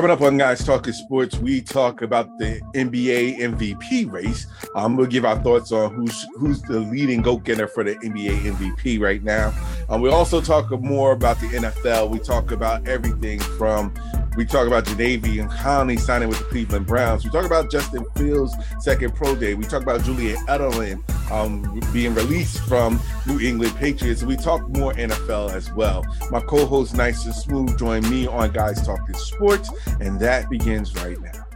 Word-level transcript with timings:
Coming 0.00 0.12
up 0.12 0.22
on 0.22 0.38
Guys 0.38 0.64
Talking 0.64 0.94
Sports, 0.94 1.36
we 1.36 1.60
talk 1.60 2.00
about 2.00 2.38
the 2.38 2.58
NBA 2.74 3.36
MVP 3.36 4.10
race. 4.10 4.46
Um, 4.74 4.96
we'll 4.96 5.06
give 5.06 5.26
our 5.26 5.38
thoughts 5.42 5.72
on 5.72 5.92
who's 5.92 6.26
who's 6.38 6.62
the 6.62 6.80
leading 6.80 7.20
go 7.20 7.36
getter 7.36 7.68
for 7.68 7.84
the 7.84 7.96
NBA 7.96 8.38
MVP 8.50 8.98
right 8.98 9.22
now. 9.22 9.52
Um, 9.90 10.00
we 10.00 10.08
also 10.08 10.40
talk 10.40 10.70
more 10.80 11.12
about 11.12 11.38
the 11.40 11.48
NFL. 11.48 12.08
We 12.08 12.18
talk 12.18 12.50
about 12.50 12.88
everything 12.88 13.40
from 13.40 13.92
we 14.36 14.44
talk 14.44 14.66
about 14.66 14.84
Jadeveon 14.84 15.50
Clowney 15.50 15.98
signing 15.98 16.28
with 16.28 16.38
the 16.38 16.44
Cleveland 16.44 16.86
Browns. 16.86 17.24
We 17.24 17.30
talk 17.30 17.44
about 17.44 17.70
Justin 17.70 18.04
Fields' 18.16 18.54
second 18.80 19.14
pro 19.14 19.34
day. 19.34 19.54
We 19.54 19.64
talk 19.64 19.82
about 19.82 20.02
Julian 20.04 20.36
Edelman 20.46 21.02
um, 21.30 21.80
being 21.92 22.14
released 22.14 22.60
from 22.60 23.00
New 23.26 23.40
England 23.40 23.74
Patriots. 23.76 24.22
We 24.22 24.36
talk 24.36 24.68
more 24.68 24.92
NFL 24.94 25.52
as 25.52 25.72
well. 25.72 26.04
My 26.30 26.40
co-host 26.40 26.94
Nice 26.94 27.24
and 27.24 27.34
Smooth 27.34 27.78
join 27.78 28.08
me 28.08 28.26
on 28.26 28.52
Guys 28.52 28.84
Talking 28.84 29.14
Sports, 29.14 29.70
and 30.00 30.18
that 30.20 30.48
begins 30.48 30.94
right 30.96 31.20
now. 31.20 31.49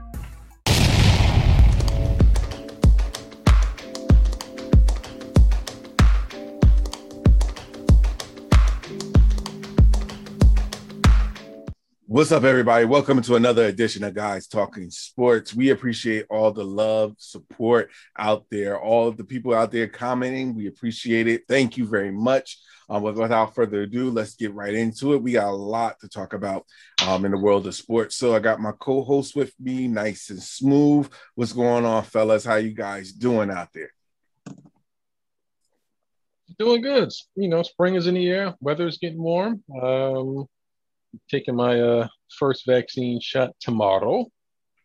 What's 12.15 12.31
up, 12.31 12.45
everybody? 12.45 12.85
Welcome 12.85 13.21
to 13.23 13.35
another 13.35 13.65
edition 13.65 14.05
of 14.05 14.15
Guys 14.15 14.47
Talking 14.47 14.89
Sports. 14.89 15.53
We 15.53 15.71
appreciate 15.71 16.27
all 16.31 16.53
the 16.53 16.63
love, 16.63 17.17
support 17.19 17.91
out 18.17 18.45
there, 18.53 18.79
all 18.79 19.11
the 19.11 19.25
people 19.25 19.53
out 19.53 19.73
there 19.73 19.89
commenting. 19.89 20.55
We 20.55 20.69
appreciate 20.69 21.27
it. 21.27 21.43
Thank 21.49 21.77
you 21.77 21.89
very 21.89 22.13
much. 22.13 22.61
Um, 22.89 23.03
without 23.03 23.57
further 23.57 23.83
ado, 23.83 24.13
let's 24.13 24.37
get 24.37 24.55
right 24.55 24.75
into 24.75 25.15
it. 25.15 25.25
We 25.25 25.33
got 25.33 25.49
a 25.49 25.51
lot 25.51 25.99
to 26.03 26.09
talk 26.09 26.35
about 26.35 26.67
um, 27.05 27.25
in 27.25 27.33
the 27.33 27.37
world 27.37 27.67
of 27.67 27.75
sports. 27.75 28.15
So 28.15 28.33
I 28.33 28.39
got 28.39 28.61
my 28.61 28.71
co-host 28.79 29.35
with 29.35 29.53
me, 29.59 29.89
nice 29.89 30.31
and 30.31 30.41
smooth. 30.41 31.11
What's 31.35 31.53
going 31.53 31.85
on, 31.85 32.05
fellas? 32.05 32.45
How 32.45 32.55
you 32.55 32.75
guys 32.75 33.11
doing 33.11 33.51
out 33.51 33.71
there? 33.75 33.91
Doing 36.61 36.81
good. 36.81 37.11
You 37.35 37.49
know, 37.49 37.65
spring 37.65 37.97
is 37.97 38.07
in 38.07 38.15
the 38.15 38.29
air. 38.29 38.55
Weather 38.61 38.87
is 38.87 38.99
getting 38.99 39.21
warm. 39.21 39.65
Um, 39.83 40.47
taking 41.31 41.57
my 41.57 41.81
uh, 41.81 42.09
first 42.39 42.67
vaccine 42.67 43.21
shot 43.21 43.51
tomorrow. 43.61 44.27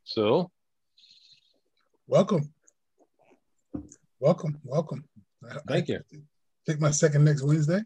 So, 0.03 0.49
welcome, 2.07 2.51
welcome, 4.19 4.59
welcome. 4.63 5.03
Thank 5.67 5.87
you. 5.87 5.99
Take 6.67 6.79
my 6.79 6.91
second 6.91 7.25
next 7.25 7.43
Wednesday. 7.43 7.81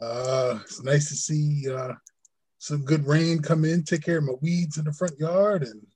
Uh, 0.00 0.58
it's 0.62 0.82
nice 0.82 1.08
to 1.08 1.14
see 1.14 1.70
uh, 1.70 1.92
some 2.58 2.84
good 2.84 3.06
rain 3.06 3.40
come 3.40 3.64
in. 3.64 3.84
Take 3.84 4.02
care 4.02 4.18
of 4.18 4.24
my 4.24 4.34
weeds 4.40 4.78
in 4.78 4.84
the 4.84 4.92
front 4.92 5.18
yard 5.18 5.62
and 5.62 5.86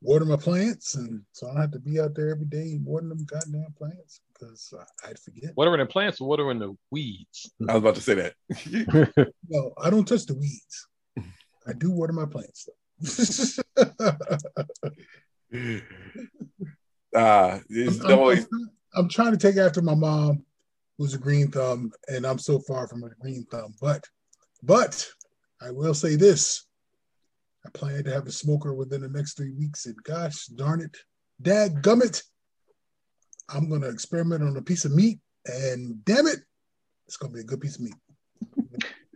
water 0.00 0.24
my 0.24 0.36
plants, 0.36 0.94
and 0.94 1.22
so 1.32 1.48
I 1.48 1.52
don't 1.52 1.60
have 1.62 1.72
to 1.72 1.78
be 1.80 2.00
out 2.00 2.14
there 2.14 2.30
every 2.30 2.46
day 2.46 2.78
watering 2.82 3.08
them 3.08 3.24
goddamn 3.24 3.74
plants 3.76 4.20
because 4.38 4.74
uh, 4.78 4.84
I'd 5.08 5.18
forget. 5.18 5.52
in 5.56 5.80
the 5.80 5.86
plants, 5.86 6.20
watering 6.20 6.58
the 6.58 6.76
weeds. 6.90 7.52
I 7.68 7.74
was 7.74 7.82
about 7.82 7.94
to 7.96 8.00
say 8.00 8.14
that. 8.14 9.26
no, 9.48 9.72
I 9.82 9.90
don't 9.90 10.06
touch 10.06 10.26
the 10.26 10.34
weeds. 10.34 10.88
I 11.66 11.72
do 11.72 11.90
water 11.90 12.12
my 12.12 12.26
plants 12.26 12.68
uh, 13.02 14.12
I'm, 17.14 18.18
always... 18.18 18.46
I'm, 18.52 18.70
I'm 18.94 19.08
trying 19.08 19.32
to 19.32 19.38
take 19.38 19.56
after 19.56 19.82
my 19.82 19.94
mom, 19.94 20.44
who's 20.98 21.14
a 21.14 21.18
green 21.18 21.50
thumb, 21.50 21.92
and 22.08 22.26
I'm 22.26 22.38
so 22.38 22.58
far 22.60 22.88
from 22.88 23.04
a 23.04 23.10
green 23.20 23.44
thumb. 23.50 23.74
But, 23.80 24.04
but 24.62 25.06
I 25.60 25.70
will 25.70 25.94
say 25.94 26.16
this: 26.16 26.66
I 27.64 27.70
plan 27.70 28.04
to 28.04 28.12
have 28.12 28.26
a 28.26 28.32
smoker 28.32 28.74
within 28.74 29.02
the 29.02 29.08
next 29.08 29.36
three 29.36 29.52
weeks, 29.52 29.86
and 29.86 29.96
gosh 30.04 30.46
darn 30.46 30.80
it, 30.80 30.96
dad 31.40 31.82
gummit, 31.82 32.22
I'm 33.48 33.68
gonna 33.68 33.88
experiment 33.88 34.42
on 34.42 34.56
a 34.56 34.62
piece 34.62 34.84
of 34.84 34.92
meat, 34.92 35.20
and 35.46 36.04
damn 36.04 36.26
it, 36.26 36.40
it's 37.06 37.16
gonna 37.16 37.32
be 37.32 37.40
a 37.40 37.44
good 37.44 37.60
piece 37.60 37.76
of 37.76 37.82
meat. 37.82 37.94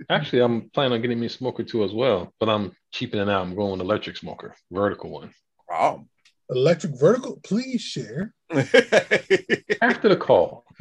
Actually, 0.09 0.43
I'm 0.43 0.71
planning 0.71 0.95
on 0.95 1.03
getting 1.03 1.21
me 1.21 1.27
a 1.27 1.31
smoker 1.31 1.63
too 1.63 1.85
as 1.85 1.93
well, 1.93 2.33
but 2.41 2.49
I'm 2.49 2.73
cheaping 2.93 3.21
it 3.21 3.29
out. 3.29 3.43
I'm 3.43 3.55
going 3.55 3.81
electric 3.81 4.17
smoker, 4.17 4.55
vertical 4.71 5.11
one. 5.11 5.33
Wow. 5.69 6.07
Electric 6.49 6.99
vertical, 6.99 7.39
please 7.45 7.81
share. 7.81 8.35
After 8.51 10.09
the 10.09 10.17
call. 10.19 10.65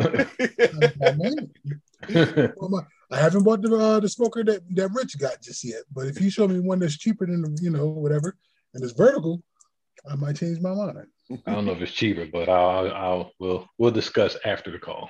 I 3.11 3.17
haven't 3.17 3.43
bought 3.43 3.61
the 3.61 3.75
uh, 3.75 3.99
the 3.99 4.09
smoker 4.09 4.43
that, 4.43 4.61
that 4.75 4.91
Rich 4.93 5.19
got 5.19 5.41
just 5.41 5.63
yet. 5.63 5.83
But 5.93 6.07
if 6.07 6.19
you 6.21 6.29
show 6.29 6.47
me 6.47 6.59
one 6.59 6.79
that's 6.79 6.97
cheaper 6.97 7.25
than 7.25 7.55
you 7.61 7.69
know 7.69 7.87
whatever, 7.87 8.35
and 8.73 8.83
it's 8.83 8.93
vertical, 8.93 9.43
I 10.09 10.15
might 10.15 10.37
change 10.37 10.59
my 10.59 10.73
mind. 10.73 11.07
I 11.45 11.53
don't 11.53 11.65
know 11.65 11.73
if 11.73 11.81
it's 11.81 11.91
cheaper, 11.91 12.25
but 12.25 12.49
I'll 12.49 12.91
I'll 12.91 13.31
we'll 13.39 13.67
we'll 13.77 13.91
discuss 13.91 14.35
after 14.45 14.71
the 14.71 14.79
call. 14.79 15.09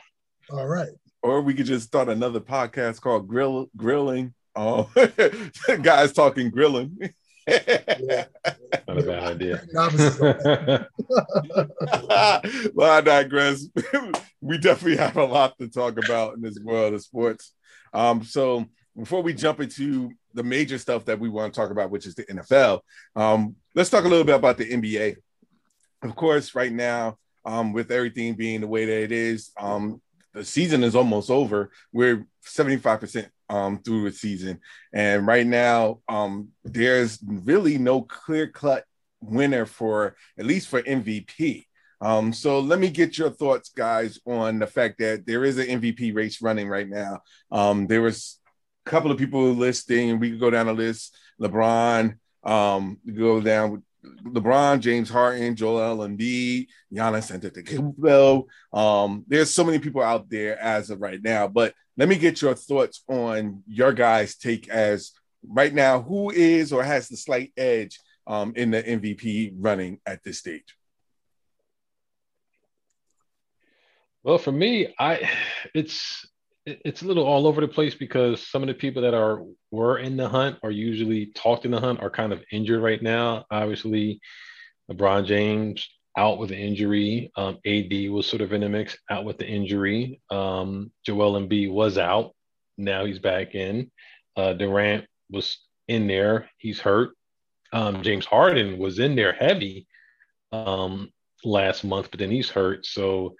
All 0.52 0.68
right. 0.68 0.90
Or 1.22 1.42
we 1.42 1.54
could 1.54 1.66
just 1.66 1.88
start 1.88 2.10
another 2.10 2.40
podcast 2.40 3.02
called 3.02 3.28
Grill 3.28 3.70
Grilling. 3.78 4.34
Oh, 4.56 4.90
guys 5.82 6.12
talking 6.12 6.50
grilling. 6.50 6.98
yeah. 7.48 8.26
Not 8.88 8.98
a 8.98 9.04
bad 9.04 9.24
idea. 9.24 9.64
well, 12.74 12.92
I 12.92 13.02
digress. 13.02 13.68
we 14.42 14.58
definitely 14.58 14.98
have 14.98 15.18
a 15.18 15.24
lot 15.24 15.58
to 15.60 15.68
talk 15.70 15.98
about 16.04 16.36
in 16.36 16.42
this 16.42 16.60
world 16.60 16.94
of 16.94 17.02
sports. 17.02 17.54
Um, 17.94 18.24
so 18.24 18.66
before 18.98 19.22
we 19.22 19.34
jump 19.34 19.62
into 19.62 20.12
the 20.34 20.44
major 20.44 20.78
stuff 20.78 21.06
that 21.06 21.20
we 21.20 21.30
want 21.30 21.54
to 21.54 21.60
talk 21.60 21.72
about, 21.72 21.90
which 21.92 22.06
is 22.06 22.16
the 22.16 22.26
NFL, 22.26 22.82
um, 23.16 23.56
let's 23.76 23.90
talk 23.90 24.04
a 24.04 24.10
little 24.10 24.26
bit 24.26 24.36
about 24.36 24.58
the 24.58 24.70
NBA. 24.70 25.16
Of 26.02 26.16
course, 26.16 26.56
right 26.56 26.72
now, 26.72 27.18
um, 27.46 27.74
with 27.74 27.92
everything 27.92 28.36
being 28.36 28.62
the 28.62 28.68
way 28.68 28.86
that 28.86 29.04
it 29.04 29.12
is, 29.12 29.52
um, 29.60 30.02
the 30.34 30.46
season 30.46 30.84
is 30.84 30.96
almost 30.96 31.30
over. 31.30 31.72
We're 31.92 32.26
75% 32.46 33.30
um, 33.50 33.80
through 33.80 34.10
the 34.10 34.16
season. 34.16 34.60
And 34.94 35.26
right 35.26 35.46
now, 35.46 36.00
um, 36.08 36.50
there's 36.64 37.20
really 37.26 37.78
no 37.78 38.02
clear 38.02 38.48
cut 38.48 38.86
winner 39.22 39.66
for 39.66 40.16
at 40.38 40.46
least 40.46 40.68
for 40.68 40.82
MVP. 40.82 41.66
Um, 42.02 42.32
so 42.32 42.60
let 42.60 42.80
me 42.80 42.90
get 42.90 43.18
your 43.18 43.30
thoughts, 43.30 43.70
guys, 43.70 44.20
on 44.26 44.60
the 44.60 44.68
fact 44.68 45.00
that 45.00 45.26
there 45.26 45.44
is 45.44 45.58
an 45.58 45.82
MVP 45.82 46.16
race 46.16 46.42
running 46.42 46.70
right 46.70 46.88
now. 46.88 47.20
Um, 47.52 47.88
there 47.88 48.02
was 48.02 48.40
a 48.86 48.90
couple 48.90 49.12
of 49.12 49.18
people 49.18 49.52
listing, 49.52 50.20
we 50.20 50.32
could 50.32 50.40
go 50.40 50.50
down 50.50 50.68
the 50.68 50.74
list. 50.74 51.18
LeBron, 51.42 52.18
um, 52.44 52.98
go 53.14 53.42
down 53.42 53.72
with 53.72 53.82
LeBron, 54.06 54.80
James 54.80 55.10
Harden, 55.10 55.56
Joel 55.56 56.08
Embiid, 56.08 56.68
Giannis 56.94 57.32
Antetokounmpo. 57.38 58.46
Um, 58.74 59.26
there's 59.28 59.54
so 59.54 59.64
many 59.64 59.80
people 59.80 60.02
out 60.02 60.30
there 60.30 60.60
as 60.60 60.90
of 60.90 61.02
right 61.02 61.22
now. 61.22 61.48
But 61.48 61.74
let 61.98 62.08
me 62.08 62.18
get 62.18 62.42
your 62.42 62.56
thoughts 62.56 63.04
on 63.10 63.64
your 63.68 63.94
guys' 63.94 64.36
take 64.36 64.70
as 64.70 65.12
right 65.46 65.74
now. 65.74 66.02
Who 66.02 66.32
is 66.32 66.72
or 66.72 66.84
has 66.84 67.10
the 67.10 67.18
slight 67.18 67.52
edge 67.58 68.00
um, 68.26 68.54
in 68.56 68.72
the 68.72 68.82
MVP 68.82 69.54
running 69.58 70.00
at 70.06 70.24
this 70.24 70.40
stage? 70.40 70.76
Well, 74.24 74.38
for 74.38 74.52
me, 74.52 74.94
I 75.00 75.30
it's 75.74 76.29
it's 76.86 77.02
a 77.02 77.06
little 77.06 77.26
all 77.26 77.48
over 77.48 77.62
the 77.62 77.68
place 77.68 77.96
because 77.96 78.46
some 78.46 78.62
of 78.62 78.68
the 78.68 78.74
people 78.74 79.02
that 79.02 79.14
are 79.14 79.44
were 79.72 80.00
in 80.00 80.18
the 80.18 80.28
hunt 80.28 80.58
are 80.64 80.72
usually 80.72 81.28
talked 81.28 81.66
in 81.66 81.72
the 81.72 81.80
hunt 81.80 82.02
are 82.02 82.10
kind 82.10 82.34
of 82.34 82.44
injured 82.52 82.82
right 82.82 83.02
now. 83.02 83.46
Obviously, 83.52 84.20
LeBron 84.92 85.26
James 85.26 85.88
out 86.18 86.38
with 86.38 86.52
an 86.52 86.58
injury. 86.58 87.32
Um, 87.36 87.60
AD 87.66 88.10
was 88.10 88.28
sort 88.28 88.42
of 88.42 88.54
in 88.54 88.62
the 88.62 88.70
mix, 88.70 88.98
out 89.10 89.26
with 89.26 89.38
the 89.38 89.48
injury. 89.48 90.22
Um, 90.30 90.92
Joel 91.06 91.40
Embiid 91.40 91.72
was 91.72 91.98
out. 91.98 92.36
Now 92.78 93.06
he's 93.06 93.20
back 93.20 93.56
in. 93.56 93.92
Uh, 94.36 94.54
Durant 94.54 95.06
was 95.30 95.60
in 95.88 96.08
there. 96.08 96.50
He's 96.58 96.80
hurt. 96.80 97.12
Um, 97.72 98.02
James 98.04 98.26
Harden 98.26 98.78
was 98.78 99.00
in 99.00 99.16
there 99.16 99.34
heavy 99.34 99.88
um, 100.52 101.12
last 101.44 101.84
month, 101.84 102.10
but 102.12 102.20
then 102.20 102.32
he's 102.32 102.50
hurt. 102.50 102.86
So 102.86 103.36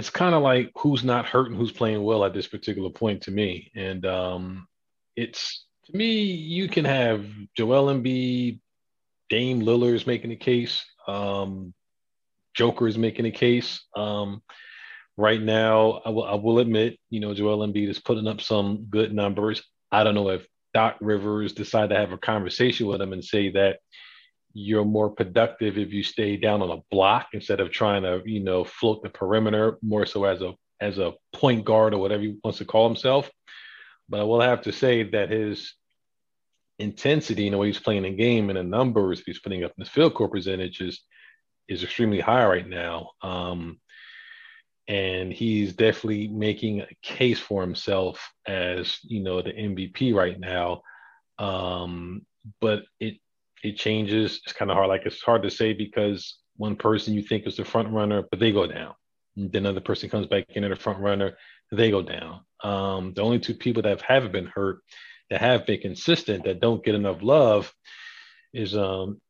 it's 0.00 0.08
kind 0.08 0.34
of 0.34 0.42
like 0.42 0.70
who's 0.76 1.04
not 1.04 1.26
hurt 1.26 1.48
and 1.48 1.56
who's 1.58 1.72
playing 1.72 2.02
well 2.02 2.24
at 2.24 2.32
this 2.32 2.46
particular 2.46 2.88
point 2.88 3.20
to 3.24 3.30
me. 3.30 3.70
And 3.76 4.06
um, 4.06 4.66
it's 5.14 5.66
to 5.84 5.94
me, 5.94 6.22
you 6.22 6.70
can 6.70 6.86
have 6.86 7.26
Joel 7.54 7.94
Embiid, 7.94 8.60
Dame 9.28 9.60
Lillard's 9.60 10.06
making 10.06 10.32
a 10.32 10.36
case, 10.36 10.82
um, 11.06 11.74
Joker 12.54 12.88
is 12.88 12.96
making 12.96 13.26
a 13.26 13.30
case. 13.30 13.84
Um, 13.94 14.42
right 15.18 15.42
now, 15.42 16.00
I 16.06 16.08
will, 16.08 16.24
I 16.24 16.34
will 16.36 16.60
admit, 16.60 16.98
you 17.10 17.20
know, 17.20 17.34
Joel 17.34 17.58
Embiid 17.58 17.90
is 17.90 17.98
putting 17.98 18.26
up 18.26 18.40
some 18.40 18.86
good 18.88 19.12
numbers. 19.12 19.62
I 19.92 20.02
don't 20.02 20.14
know 20.14 20.30
if 20.30 20.46
Doc 20.72 20.96
Rivers 21.02 21.52
decide 21.52 21.90
to 21.90 21.96
have 21.96 22.12
a 22.12 22.18
conversation 22.18 22.86
with 22.86 23.02
him 23.02 23.12
and 23.12 23.22
say 23.22 23.50
that 23.50 23.80
you're 24.52 24.84
more 24.84 25.10
productive 25.10 25.78
if 25.78 25.92
you 25.92 26.02
stay 26.02 26.36
down 26.36 26.62
on 26.62 26.70
a 26.70 26.82
block 26.90 27.28
instead 27.32 27.60
of 27.60 27.70
trying 27.70 28.02
to 28.02 28.22
you 28.24 28.40
know 28.40 28.64
float 28.64 29.02
the 29.02 29.08
perimeter 29.08 29.78
more 29.82 30.06
so 30.06 30.24
as 30.24 30.42
a 30.42 30.52
as 30.80 30.98
a 30.98 31.12
point 31.32 31.64
guard 31.64 31.94
or 31.94 31.98
whatever 31.98 32.22
he 32.22 32.36
wants 32.42 32.58
to 32.58 32.64
call 32.64 32.88
himself 32.88 33.30
but 34.08 34.20
i 34.20 34.24
will 34.24 34.40
have 34.40 34.62
to 34.62 34.72
say 34.72 35.02
that 35.02 35.30
his 35.30 35.74
intensity 36.80 37.46
and 37.46 37.54
the 37.54 37.58
way 37.58 37.68
he's 37.68 37.78
playing 37.78 38.02
the 38.02 38.10
game 38.10 38.48
and 38.50 38.58
the 38.58 38.62
numbers 38.62 39.22
he's 39.24 39.38
putting 39.38 39.62
up 39.62 39.72
in 39.76 39.84
the 39.84 39.90
field 39.90 40.14
goal 40.14 40.28
percentages 40.28 41.00
is 41.70 41.84
extremely 41.84 42.20
high 42.20 42.44
right 42.44 42.68
now. 42.68 43.10
Um, 43.22 43.80
and 44.88 45.32
he's 45.32 45.74
definitely 45.74 46.26
making 46.28 46.80
a 46.80 46.88
case 47.00 47.38
for 47.38 47.62
himself 47.62 48.32
as 48.46 48.98
you 49.04 49.20
know 49.20 49.40
the 49.40 49.52
MVP 49.52 50.12
right 50.12 50.38
now. 50.38 50.82
Um, 51.38 52.26
but 52.60 52.82
it 52.98 53.18
it 53.62 53.76
changes. 53.76 54.40
It's 54.44 54.52
kind 54.52 54.70
of 54.70 54.76
hard. 54.76 54.88
Like 54.88 55.06
it's 55.06 55.22
hard 55.22 55.42
to 55.42 55.50
say 55.50 55.72
because 55.72 56.38
one 56.56 56.76
person 56.76 57.14
you 57.14 57.22
think 57.22 57.46
is 57.46 57.56
the 57.56 57.64
front 57.64 57.88
runner, 57.88 58.22
but 58.30 58.38
they 58.38 58.52
go 58.52 58.66
down. 58.66 58.94
And 59.36 59.50
then 59.52 59.64
another 59.64 59.80
person 59.80 60.10
comes 60.10 60.26
back 60.26 60.44
in 60.50 60.64
at 60.64 60.70
the 60.70 60.76
front 60.76 61.00
runner, 61.00 61.36
they 61.72 61.90
go 61.90 62.02
down. 62.02 62.40
Um, 62.62 63.14
the 63.14 63.22
only 63.22 63.38
two 63.38 63.54
people 63.54 63.82
that 63.82 64.02
haven't 64.02 64.32
been 64.32 64.50
hurt, 64.54 64.80
that 65.30 65.40
have 65.40 65.66
been 65.66 65.80
consistent, 65.80 66.44
that 66.44 66.60
don't 66.60 66.84
get 66.84 66.94
enough 66.94 67.22
love, 67.22 67.72
is 68.52 68.76
um 68.76 69.20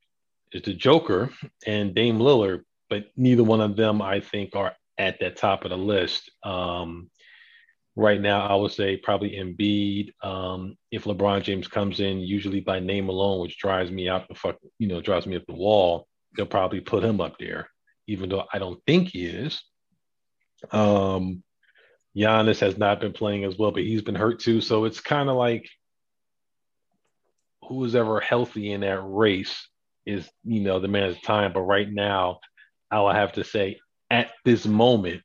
is 0.53 0.63
the 0.63 0.75
Joker 0.75 1.31
and 1.67 1.95
Dame 1.95 2.19
Lillard. 2.19 2.63
But 2.89 3.05
neither 3.17 3.45
one 3.45 3.61
of 3.61 3.77
them, 3.77 4.03
I 4.03 4.21
think, 4.21 4.57
are 4.57 4.75
at 4.99 5.21
that 5.21 5.37
top 5.37 5.65
of 5.65 5.71
the 5.71 5.79
list. 5.79 6.31
Um, 6.43 7.11
right 8.01 8.21
now, 8.21 8.47
I 8.47 8.55
would 8.55 8.73
say 8.73 8.97
probably 8.97 9.33
Embiid. 9.33 10.13
Um, 10.25 10.77
if 10.91 11.05
LeBron 11.05 11.43
James 11.43 11.69
comes 11.69 12.01
in, 12.01 12.21
usually 12.21 12.61
by 12.61 12.81
name 12.81 13.11
alone, 13.11 13.41
which 13.41 13.59
drives 13.59 13.91
me 13.91 14.09
out 14.09 14.27
the 14.27 14.35
fuck, 14.35 14.57
you 14.79 14.89
know, 14.89 15.03
drives 15.03 15.27
me 15.27 15.37
up 15.37 15.45
the 15.47 15.55
wall, 15.55 16.07
they'll 16.37 16.47
probably 16.47 16.81
put 16.81 17.05
him 17.05 17.21
up 17.21 17.37
there, 17.39 17.69
even 18.07 18.31
though 18.31 18.45
I 18.53 18.59
don't 18.59 18.83
think 18.87 19.09
he 19.09 19.27
is. 19.27 19.63
Um, 20.73 21.43
Giannis 22.17 22.61
has 22.61 22.79
not 22.79 23.01
been 23.01 23.13
playing 23.13 23.45
as 23.45 23.59
well, 23.59 23.71
but 23.71 23.83
he's 23.83 24.03
been 24.03 24.15
hurt 24.15 24.41
too. 24.41 24.63
So 24.63 24.87
it's 24.87 25.01
kind 25.01 25.29
of 25.29 25.37
like 25.37 25.69
who 27.65 27.85
is 27.85 27.95
ever 27.95 28.21
healthy 28.21 28.73
in 28.73 28.81
that 28.81 29.01
race 29.01 29.69
is, 30.07 30.29
you 30.45 30.61
know, 30.61 30.81
the 30.81 30.89
man's 30.89 31.21
time. 31.21 31.53
But 31.53 31.63
right 31.63 31.91
now, 31.91 32.41
I 32.91 33.01
will 33.01 33.13
have 33.13 33.33
to 33.33 33.45
say 33.45 33.79
at 34.11 34.31
this 34.47 34.65
moment, 34.65 35.23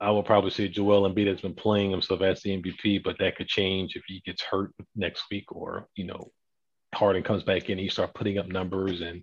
I 0.00 0.10
will 0.10 0.22
probably 0.22 0.50
say 0.50 0.68
Joel 0.68 1.10
Embiid 1.10 1.26
has 1.26 1.40
been 1.40 1.54
playing 1.54 1.90
himself 1.90 2.20
as 2.20 2.42
the 2.42 2.50
MVP, 2.50 3.02
but 3.02 3.18
that 3.18 3.36
could 3.36 3.48
change 3.48 3.96
if 3.96 4.02
he 4.06 4.20
gets 4.26 4.42
hurt 4.42 4.72
next 4.94 5.24
week 5.30 5.50
or, 5.52 5.88
you 5.94 6.04
know, 6.04 6.30
Harden 6.94 7.22
comes 7.22 7.42
back 7.42 7.66
in, 7.66 7.72
and 7.72 7.80
he 7.80 7.88
start 7.88 8.14
putting 8.14 8.38
up 8.38 8.46
numbers. 8.46 9.00
And 9.00 9.22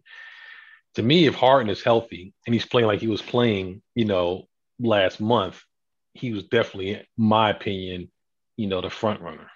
to 0.95 1.03
me, 1.03 1.25
if 1.25 1.35
Harden 1.35 1.69
is 1.69 1.83
healthy 1.83 2.33
and 2.45 2.53
he's 2.53 2.65
playing 2.65 2.87
like 2.87 2.99
he 2.99 3.07
was 3.07 3.21
playing, 3.21 3.81
you 3.95 4.05
know, 4.05 4.47
last 4.79 5.19
month, 5.19 5.61
he 6.13 6.31
was 6.31 6.43
definitely, 6.43 7.07
my 7.17 7.49
opinion, 7.49 8.11
you 8.57 8.67
know, 8.67 8.81
the 8.81 8.89
front 8.89 9.21
runner. 9.21 9.49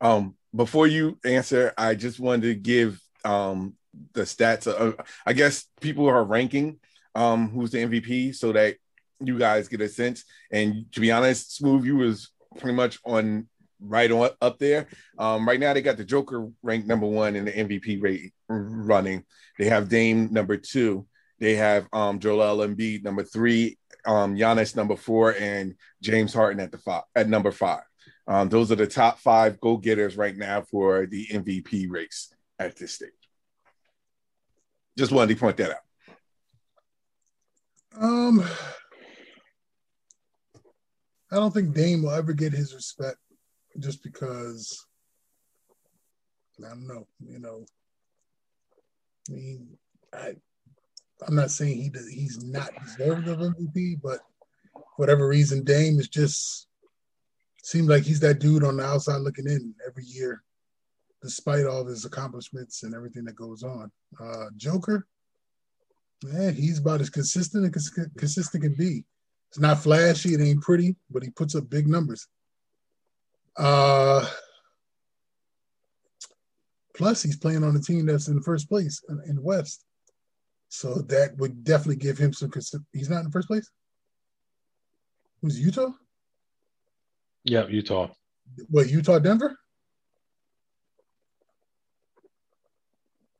Um, 0.00 0.36
before 0.54 0.86
you 0.86 1.18
answer, 1.24 1.72
I 1.76 1.94
just 1.94 2.20
wanted 2.20 2.42
to 2.42 2.54
give 2.54 3.00
um 3.24 3.74
the 4.12 4.22
stats. 4.22 4.66
Of, 4.66 4.96
I 5.26 5.32
guess 5.32 5.64
people 5.80 6.08
are 6.08 6.24
ranking 6.24 6.78
um, 7.14 7.50
who's 7.50 7.70
the 7.70 7.78
MVP, 7.78 8.34
so 8.34 8.52
that 8.52 8.76
you 9.20 9.38
guys 9.38 9.68
get 9.68 9.80
a 9.80 9.88
sense. 9.88 10.24
And 10.50 10.90
to 10.92 11.00
be 11.00 11.12
honest, 11.12 11.56
Smooth, 11.56 11.84
you 11.84 11.96
was 11.96 12.30
pretty 12.58 12.76
much 12.76 12.98
on 13.04 13.48
right 13.80 14.10
on 14.10 14.30
up 14.40 14.58
there. 14.58 14.88
Um, 15.18 15.46
right 15.46 15.60
now, 15.60 15.72
they 15.72 15.82
got 15.82 15.96
the 15.96 16.04
Joker 16.04 16.48
ranked 16.62 16.86
number 16.86 17.06
one 17.06 17.36
in 17.36 17.44
the 17.44 17.52
MVP 17.52 18.02
rate 18.02 18.32
running. 18.48 19.24
They 19.58 19.66
have 19.66 19.88
Dame 19.88 20.32
number 20.32 20.56
two. 20.56 21.06
They 21.40 21.56
have 21.56 21.86
um, 21.92 22.18
Joel 22.20 22.66
Embiid 22.66 23.02
number 23.02 23.24
three, 23.24 23.78
um, 24.06 24.36
Giannis 24.36 24.76
number 24.76 24.96
four, 24.96 25.34
and 25.34 25.74
James 26.00 26.32
Harden 26.32 26.60
at 26.60 26.72
the 26.72 26.78
five 26.78 27.02
at 27.14 27.28
number 27.28 27.50
five. 27.50 27.82
Um, 28.26 28.48
those 28.48 28.72
are 28.72 28.76
the 28.76 28.86
top 28.86 29.18
five 29.18 29.60
go 29.60 29.76
getters 29.76 30.16
right 30.16 30.36
now 30.36 30.62
for 30.62 31.06
the 31.06 31.26
MVP 31.26 31.90
race 31.90 32.32
at 32.58 32.76
this 32.76 32.92
stage. 32.92 33.10
Just 34.96 35.12
wanted 35.12 35.34
to 35.34 35.40
point 35.40 35.56
that 35.58 35.72
out. 35.72 35.76
Um, 38.00 38.44
I 41.34 41.38
don't 41.38 41.52
think 41.52 41.74
Dame 41.74 42.04
will 42.04 42.12
ever 42.12 42.32
get 42.32 42.52
his 42.52 42.72
respect 42.72 43.18
just 43.80 44.04
because 44.04 44.86
I 46.64 46.68
don't 46.68 46.86
know, 46.86 47.08
you 47.28 47.40
know. 47.40 47.66
I 49.28 49.32
mean, 49.32 49.68
I 50.12 50.34
I'm 51.26 51.34
not 51.34 51.50
saying 51.50 51.82
he 51.82 51.88
does, 51.88 52.08
he's 52.08 52.44
not 52.44 52.70
deserving 52.84 53.28
of 53.28 53.40
MVP, 53.40 54.00
but 54.00 54.20
whatever 54.94 55.26
reason, 55.26 55.64
Dame 55.64 55.98
is 55.98 56.06
just 56.06 56.68
seems 57.64 57.88
like 57.88 58.04
he's 58.04 58.20
that 58.20 58.38
dude 58.38 58.62
on 58.62 58.76
the 58.76 58.84
outside 58.84 59.16
looking 59.16 59.48
in 59.48 59.74
every 59.88 60.04
year, 60.04 60.44
despite 61.20 61.66
all 61.66 61.84
his 61.84 62.04
accomplishments 62.04 62.84
and 62.84 62.94
everything 62.94 63.24
that 63.24 63.34
goes 63.34 63.64
on. 63.64 63.90
Uh, 64.22 64.46
Joker, 64.56 65.08
man, 66.22 66.54
he's 66.54 66.78
about 66.78 67.00
as 67.00 67.10
consistent 67.10 67.74
as 67.74 67.90
consistent 68.16 68.62
can 68.62 68.74
be. 68.74 69.04
It's 69.54 69.60
not 69.60 69.78
flashy, 69.78 70.34
it 70.34 70.40
ain't 70.40 70.62
pretty, 70.62 70.96
but 71.08 71.22
he 71.22 71.30
puts 71.30 71.54
up 71.54 71.70
big 71.70 71.86
numbers. 71.86 72.26
Uh, 73.56 74.28
plus, 76.96 77.22
he's 77.22 77.36
playing 77.36 77.62
on 77.62 77.76
a 77.76 77.80
team 77.80 78.04
that's 78.04 78.26
in 78.26 78.34
the 78.34 78.42
first 78.42 78.68
place 78.68 79.00
in, 79.08 79.22
in 79.28 79.36
the 79.36 79.42
West, 79.42 79.84
so 80.70 80.94
that 80.94 81.36
would 81.36 81.62
definitely 81.62 81.94
give 81.94 82.18
him 82.18 82.32
some. 82.32 82.50
He's 82.92 83.08
not 83.08 83.20
in 83.20 83.26
the 83.26 83.30
first 83.30 83.46
place. 83.46 83.70
Who's 85.40 85.60
Utah? 85.60 85.92
Yeah, 87.44 87.68
Utah. 87.68 88.08
What 88.68 88.90
Utah, 88.90 89.20
Denver? 89.20 89.56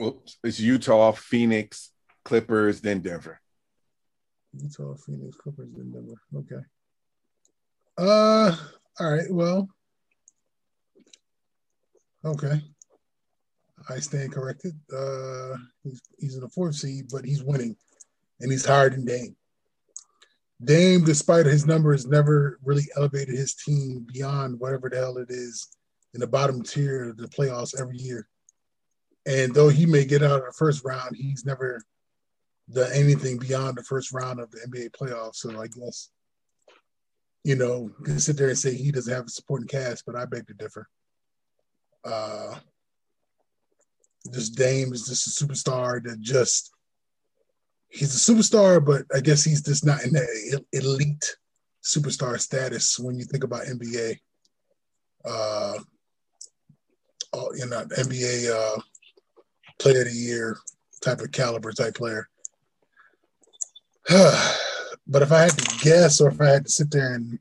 Oops, 0.00 0.38
it's 0.44 0.60
Utah, 0.60 1.10
Phoenix, 1.10 1.90
Clippers, 2.25 2.82
then 2.82 3.00
Denver. 3.00 3.40
Utah, 4.61 4.95
Phoenix, 4.95 5.37
Clippers, 5.37 5.69
then 5.77 5.93
Denver. 5.93 6.21
Okay. 6.35 6.62
Uh, 7.97 8.56
all 9.01 9.12
right. 9.12 9.31
Well, 9.31 9.69
okay. 12.25 12.61
I 13.89 13.99
stand 13.99 14.33
corrected. 14.33 14.79
Uh, 14.95 15.56
he's 15.83 16.01
he's 16.19 16.35
in 16.35 16.41
the 16.41 16.49
fourth 16.49 16.77
seed, 16.77 17.06
but 17.12 17.25
he's 17.25 17.43
winning, 17.43 17.77
and 18.41 18.51
he's 18.51 18.65
higher 18.65 18.91
than 18.91 19.05
Dame. 19.05 19.37
Dame, 20.62 21.05
despite 21.05 21.47
his 21.47 21.67
numbers, 21.67 22.06
never 22.06 22.59
really 22.65 22.85
elevated 22.97 23.35
his 23.35 23.55
team 23.55 24.06
beyond 24.12 24.59
whatever 24.59 24.89
the 24.89 24.97
hell 24.97 25.19
it 25.19 25.31
is 25.31 25.69
in 26.15 26.21
the 26.21 26.27
bottom 26.27 26.62
tier 26.62 27.11
of 27.11 27.17
the 27.17 27.29
playoffs 27.29 27.79
every 27.79 27.99
year. 27.99 28.29
And 29.27 29.55
though 29.55 29.69
he 29.69 29.85
may 29.85 30.05
get 30.05 30.23
out 30.23 30.39
of 30.39 30.47
the 30.47 30.53
first 30.53 30.85
round, 30.85 31.17
he's 31.17 31.44
never 31.44 31.82
done 32.73 32.91
anything 32.94 33.39
beyond 33.39 33.77
the 33.77 33.83
first 33.83 34.13
round 34.13 34.41
of 34.41 34.51
the 34.51 34.59
NBA 34.69 34.91
playoffs. 34.91 35.37
So 35.37 35.61
I 35.61 35.67
guess, 35.67 36.11
you 37.43 37.56
know, 37.56 37.91
you 37.99 38.05
can 38.05 38.21
sit 38.21 38.37
there 38.37 38.49
and 38.49 38.59
say 38.59 38.75
he 38.75 38.91
doesn't 38.91 39.13
have 39.13 39.27
a 39.27 39.31
supporting 39.31 39.69
cast, 39.69 40.05
but 40.06 40.17
I 40.17 40.25
beg 40.25 40.47
to 40.47 40.55
differ. 40.55 40.89
Uh, 42.05 42.56
just 44.33 44.56
Dame 44.56 44.93
is 44.93 45.06
just 45.06 45.27
a 45.27 45.44
superstar 45.44 46.03
that 46.03 46.21
just 46.21 46.73
he's 47.89 48.15
a 48.15 48.33
superstar, 48.33 48.85
but 48.85 49.05
I 49.15 49.21
guess 49.21 49.44
he's 49.44 49.63
just 49.63 49.85
not 49.85 50.03
in 50.03 50.13
that 50.13 50.65
elite 50.73 51.37
superstar 51.83 52.41
status 52.41 52.99
when 52.99 53.19
you 53.19 53.25
think 53.25 53.44
about 53.44 53.67
NBA. 53.67 54.19
Uh, 55.25 55.75
you 57.56 57.67
know, 57.67 57.85
NBA 57.99 58.51
uh, 58.51 58.81
player 59.79 60.01
of 60.01 60.06
the 60.06 60.13
year 60.13 60.56
type 61.03 61.21
of 61.21 61.33
caliber 61.33 61.73
type 61.73 61.94
player. 61.94 62.29
but 65.06 65.23
if 65.23 65.32
I 65.32 65.43
had 65.43 65.58
to 65.58 65.79
guess, 65.84 66.20
or 66.20 66.29
if 66.29 66.41
I 66.41 66.46
had 66.46 66.65
to 66.67 66.70
sit 66.70 66.91
there 66.91 67.15
and 67.15 67.39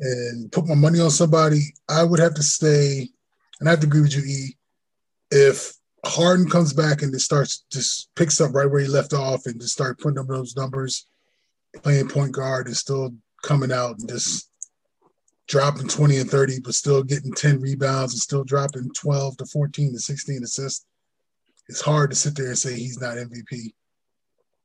and 0.00 0.52
put 0.52 0.66
my 0.66 0.74
money 0.74 1.00
on 1.00 1.10
somebody, 1.10 1.60
I 1.88 2.04
would 2.04 2.20
have 2.20 2.34
to 2.34 2.42
say, 2.42 3.08
and 3.58 3.68
I 3.68 3.72
have 3.72 3.80
to 3.80 3.86
agree 3.86 4.02
with 4.02 4.16
you, 4.16 4.22
E. 4.22 4.56
If 5.30 5.72
Harden 6.04 6.48
comes 6.48 6.72
back 6.72 7.02
and 7.02 7.12
just 7.12 7.24
starts 7.24 7.64
just 7.72 8.08
picks 8.14 8.40
up 8.40 8.54
right 8.54 8.70
where 8.70 8.80
he 8.80 8.86
left 8.86 9.12
off 9.12 9.46
and 9.46 9.60
just 9.60 9.72
start 9.72 9.98
putting 9.98 10.18
up 10.18 10.28
those 10.28 10.54
numbers, 10.56 11.06
playing 11.82 12.08
point 12.08 12.32
guard 12.32 12.66
and 12.66 12.76
still 12.76 13.14
coming 13.42 13.72
out 13.72 13.98
and 13.98 14.08
just 14.08 14.50
dropping 15.48 15.88
20 15.88 16.18
and 16.18 16.30
30, 16.30 16.60
but 16.60 16.74
still 16.74 17.02
getting 17.02 17.32
10 17.32 17.60
rebounds 17.60 18.12
and 18.12 18.20
still 18.20 18.44
dropping 18.44 18.90
12 18.92 19.38
to 19.38 19.46
14 19.46 19.92
to 19.92 19.98
16 19.98 20.42
assists. 20.44 20.86
It's 21.68 21.80
hard 21.80 22.10
to 22.10 22.16
sit 22.16 22.36
there 22.36 22.48
and 22.48 22.58
say 22.58 22.74
he's 22.74 23.00
not 23.00 23.16
MVP. 23.16 23.72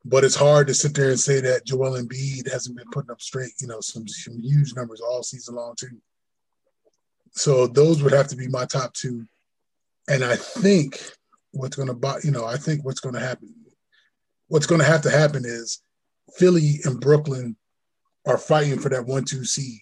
But 0.06 0.24
it's 0.24 0.36
hard 0.36 0.68
to 0.68 0.74
sit 0.74 0.94
there 0.94 1.10
and 1.10 1.20
say 1.20 1.40
that 1.42 1.66
Joel 1.66 2.02
Embiid 2.02 2.52
hasn't 2.52 2.78
been 2.78 2.90
putting 2.92 3.12
up 3.12 3.22
straight, 3.22 3.52
you 3.62 3.68
know, 3.68 3.80
some, 3.80 4.08
some 4.08 4.40
huge 4.42 4.76
numbers 4.76 5.00
all 5.00 5.24
season 5.24 5.56
long 5.56 5.76
too. 5.78 6.02
So 7.32 7.68
those 7.68 8.04
would 8.04 8.14
have 8.14 8.28
to 8.28 8.36
be 8.36 8.48
my 8.48 8.66
top 8.66 8.94
two. 8.94 9.26
And 10.10 10.24
I 10.24 10.36
think 10.36 11.02
what's 11.52 11.78
going 11.78 11.88
to, 11.88 12.20
you 12.24 12.32
know, 12.32 12.46
I 12.46 12.58
think 12.58 12.84
what's 12.84 13.00
going 13.00 13.16
to 13.16 13.22
happen, 13.22 13.54
what's 14.50 14.66
going 14.66 14.82
to 14.82 14.88
have 14.88 15.02
to 15.04 15.10
happen 15.10 15.44
is 15.46 15.82
Philly 16.36 16.80
and 16.84 17.00
Brooklyn 17.00 17.56
are 18.26 18.38
fighting 18.38 18.80
for 18.80 18.90
that 18.90 19.06
one-two 19.06 19.46
seed 19.46 19.80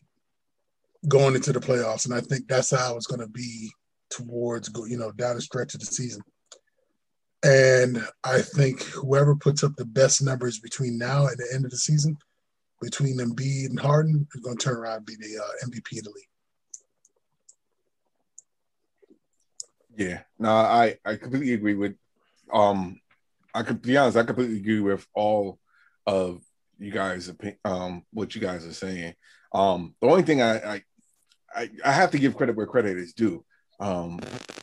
going 1.07 1.35
into 1.35 1.51
the 1.51 1.59
playoffs, 1.59 2.05
and 2.05 2.13
I 2.13 2.21
think 2.21 2.47
that's 2.47 2.71
how 2.71 2.95
it's 2.95 3.07
going 3.07 3.21
to 3.21 3.27
be 3.27 3.71
towards 4.09 4.69
you 4.87 4.97
know, 4.97 5.11
down 5.11 5.35
the 5.35 5.41
stretch 5.41 5.73
of 5.73 5.79
the 5.79 5.85
season. 5.85 6.21
And 7.43 8.05
I 8.24 8.41
think 8.41 8.83
whoever 8.83 9.36
puts 9.36 9.63
up 9.63 9.75
the 9.75 9.86
best 9.86 10.21
numbers 10.21 10.60
between 10.60 10.98
now 10.98 11.25
and 11.27 11.38
the 11.38 11.48
end 11.53 11.65
of 11.65 11.71
the 11.71 11.77
season, 11.77 12.17
between 12.81 13.17
Embiid 13.17 13.69
and 13.69 13.79
Harden, 13.79 14.27
is 14.36 14.41
going 14.41 14.57
to 14.57 14.63
turn 14.63 14.77
around 14.77 14.98
and 14.98 15.05
be 15.05 15.15
the 15.15 15.41
uh, 15.41 15.67
MVP 15.67 15.98
of 15.98 16.03
the 16.03 16.12
league. 16.12 16.25
Yeah, 19.98 20.21
no, 20.39 20.50
I 20.50 20.98
I 21.03 21.15
completely 21.15 21.53
agree 21.53 21.75
with. 21.75 21.95
Um, 22.53 23.00
I 23.53 23.63
could 23.63 23.81
be 23.81 23.98
honest, 23.98 24.17
I 24.17 24.24
completely 24.24 24.57
agree 24.57 24.79
with 24.79 25.05
all 25.13 25.60
of 26.05 26.41
you 26.79 26.91
guys' 26.91 27.31
um 27.65 28.03
what 28.12 28.33
you 28.36 28.41
guys 28.41 28.65
are 28.65 28.74
saying. 28.74 29.15
Um, 29.53 29.95
the 30.01 30.07
only 30.07 30.24
thing 30.24 30.41
I 30.41 30.75
I 30.75 30.83
I, 31.53 31.69
I 31.83 31.91
have 31.91 32.12
to 32.12 32.19
give 32.19 32.38
credit 32.38 32.55
where 32.55 32.65
credit 32.65 32.98
is 32.98 33.13
due. 33.13 33.43
Um, 33.79 34.19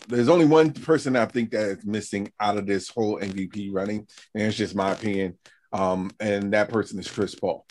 there's 0.08 0.28
only 0.28 0.46
one 0.46 0.72
person 0.72 1.16
I 1.16 1.26
think 1.26 1.50
that 1.50 1.68
is 1.68 1.84
missing 1.84 2.32
out 2.40 2.56
of 2.56 2.66
this 2.66 2.88
whole 2.88 3.20
MVP 3.20 3.70
running, 3.72 4.06
and 4.34 4.42
it's 4.42 4.56
just 4.56 4.74
my 4.74 4.92
opinion. 4.92 5.38
Um, 5.72 6.10
and 6.18 6.52
that 6.54 6.70
person 6.70 6.98
is 6.98 7.10
Chris 7.10 7.34
Paul. 7.34 7.66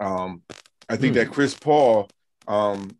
Um, 0.00 0.42
I 0.88 0.96
think 0.96 1.14
that 1.14 1.26
hmm. 1.26 1.32
Chris 1.34 1.54
Paul 1.54 2.08
um, 2.48 2.90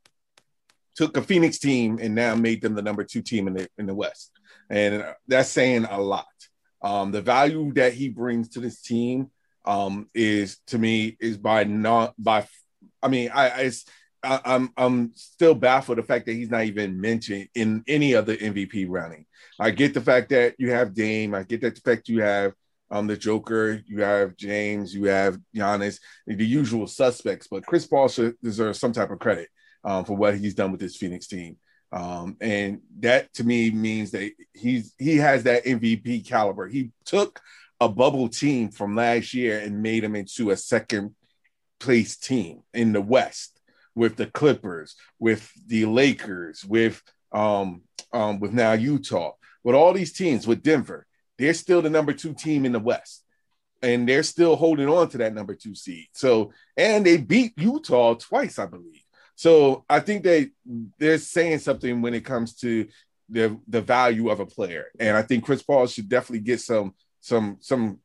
took 0.94 1.16
a 1.16 1.22
Phoenix 1.22 1.58
team 1.58 1.98
and 2.00 2.14
now 2.14 2.34
made 2.34 2.60
them 2.60 2.74
the 2.74 2.82
number 2.82 3.02
two 3.02 3.22
team 3.22 3.48
in 3.48 3.54
the 3.54 3.68
in 3.78 3.86
the 3.86 3.94
West, 3.94 4.30
and 4.68 5.04
that's 5.26 5.48
saying 5.48 5.86
a 5.86 6.00
lot. 6.00 6.26
Um, 6.82 7.12
the 7.12 7.22
value 7.22 7.72
that 7.74 7.94
he 7.94 8.08
brings 8.08 8.50
to 8.50 8.60
this 8.60 8.80
team 8.80 9.30
um, 9.64 10.08
is 10.14 10.58
to 10.68 10.78
me 10.78 11.16
is 11.18 11.38
by 11.38 11.64
not 11.64 12.14
by. 12.18 12.46
I 13.02 13.08
mean, 13.08 13.30
I, 13.32 13.50
I 13.50 13.70
I, 14.22 14.40
I'm 14.44 14.70
I'm 14.76 15.12
still 15.14 15.54
baffled 15.54 15.98
the 15.98 16.02
fact 16.02 16.26
that 16.26 16.34
he's 16.34 16.50
not 16.50 16.64
even 16.64 17.00
mentioned 17.00 17.48
in 17.54 17.84
any 17.88 18.14
other 18.14 18.36
MVP 18.36 18.86
running. 18.88 19.26
I 19.58 19.70
get 19.70 19.94
the 19.94 20.00
fact 20.00 20.30
that 20.30 20.54
you 20.58 20.70
have 20.70 20.94
Dame. 20.94 21.34
I 21.34 21.42
get 21.42 21.60
that 21.62 21.74
the 21.74 21.80
fact 21.80 22.08
you 22.08 22.22
have 22.22 22.52
um 22.90 23.06
the 23.06 23.16
Joker, 23.16 23.82
you 23.86 24.02
have 24.02 24.36
James, 24.36 24.94
you 24.94 25.04
have 25.04 25.38
Giannis, 25.54 26.00
the 26.26 26.46
usual 26.46 26.86
suspects. 26.86 27.48
But 27.50 27.66
Chris 27.66 27.86
Paul 27.86 28.08
should 28.08 28.36
deserve 28.42 28.76
some 28.76 28.92
type 28.92 29.10
of 29.10 29.18
credit 29.18 29.48
um, 29.84 30.04
for 30.04 30.16
what 30.16 30.36
he's 30.38 30.54
done 30.54 30.72
with 30.72 30.80
this 30.80 30.96
Phoenix 30.96 31.26
team. 31.26 31.56
Um, 31.92 32.36
and 32.40 32.80
that 33.00 33.32
to 33.34 33.44
me 33.44 33.70
means 33.70 34.12
that 34.12 34.32
he's 34.54 34.94
he 34.98 35.16
has 35.16 35.44
that 35.44 35.64
MVP 35.64 36.26
caliber. 36.26 36.68
He 36.68 36.92
took 37.04 37.40
a 37.80 37.88
bubble 37.88 38.28
team 38.28 38.70
from 38.70 38.94
last 38.94 39.34
year 39.34 39.58
and 39.58 39.82
made 39.82 40.04
him 40.04 40.14
into 40.14 40.50
a 40.50 40.56
second 40.56 41.14
place 41.80 42.16
team 42.16 42.62
in 42.74 42.92
the 42.92 43.00
West 43.00 43.59
with 43.94 44.16
the 44.16 44.26
Clippers, 44.26 44.96
with 45.18 45.50
the 45.66 45.86
Lakers, 45.86 46.64
with 46.64 47.02
um, 47.32 47.82
um, 48.12 48.40
with 48.40 48.52
now 48.52 48.72
Utah, 48.72 49.32
with 49.62 49.74
all 49.74 49.92
these 49.92 50.12
teams, 50.12 50.46
with 50.46 50.62
Denver, 50.62 51.06
they're 51.38 51.54
still 51.54 51.82
the 51.82 51.90
number 51.90 52.12
two 52.12 52.34
team 52.34 52.64
in 52.64 52.72
the 52.72 52.80
West, 52.80 53.24
and 53.82 54.08
they're 54.08 54.22
still 54.22 54.56
holding 54.56 54.88
on 54.88 55.08
to 55.10 55.18
that 55.18 55.34
number 55.34 55.54
two 55.54 55.74
seed. 55.74 56.06
So, 56.12 56.52
and 56.76 57.04
they 57.04 57.16
beat 57.16 57.52
Utah 57.56 58.14
twice, 58.14 58.58
I 58.58 58.66
believe. 58.66 59.02
So, 59.36 59.84
I 59.88 60.00
think 60.00 60.24
they 60.24 60.50
they're 60.98 61.18
saying 61.18 61.60
something 61.60 62.02
when 62.02 62.14
it 62.14 62.24
comes 62.24 62.54
to 62.56 62.86
the 63.28 63.58
the 63.68 63.80
value 63.80 64.28
of 64.28 64.40
a 64.40 64.46
player, 64.46 64.86
and 64.98 65.16
I 65.16 65.22
think 65.22 65.44
Chris 65.44 65.62
Paul 65.62 65.86
should 65.86 66.08
definitely 66.08 66.40
get 66.40 66.60
some 66.60 66.94
some 67.20 67.58
some 67.60 68.00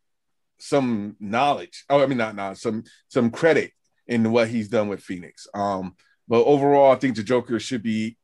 some 0.60 1.16
knowledge. 1.20 1.86
Oh, 1.90 2.02
I 2.02 2.06
mean 2.06 2.18
not 2.18 2.36
knowledge, 2.36 2.60
some 2.60 2.84
some 3.08 3.32
credit 3.32 3.72
in 4.08 4.32
what 4.32 4.48
he's 4.48 4.70
done 4.70 4.88
with 4.88 5.02
Phoenix. 5.02 5.48
Um, 5.54 5.96
but 6.28 6.44
overall, 6.44 6.92
I 6.92 6.96
think 6.96 7.16
the 7.16 7.24
Joker 7.24 7.60
should 7.60 7.84
be 7.84 8.18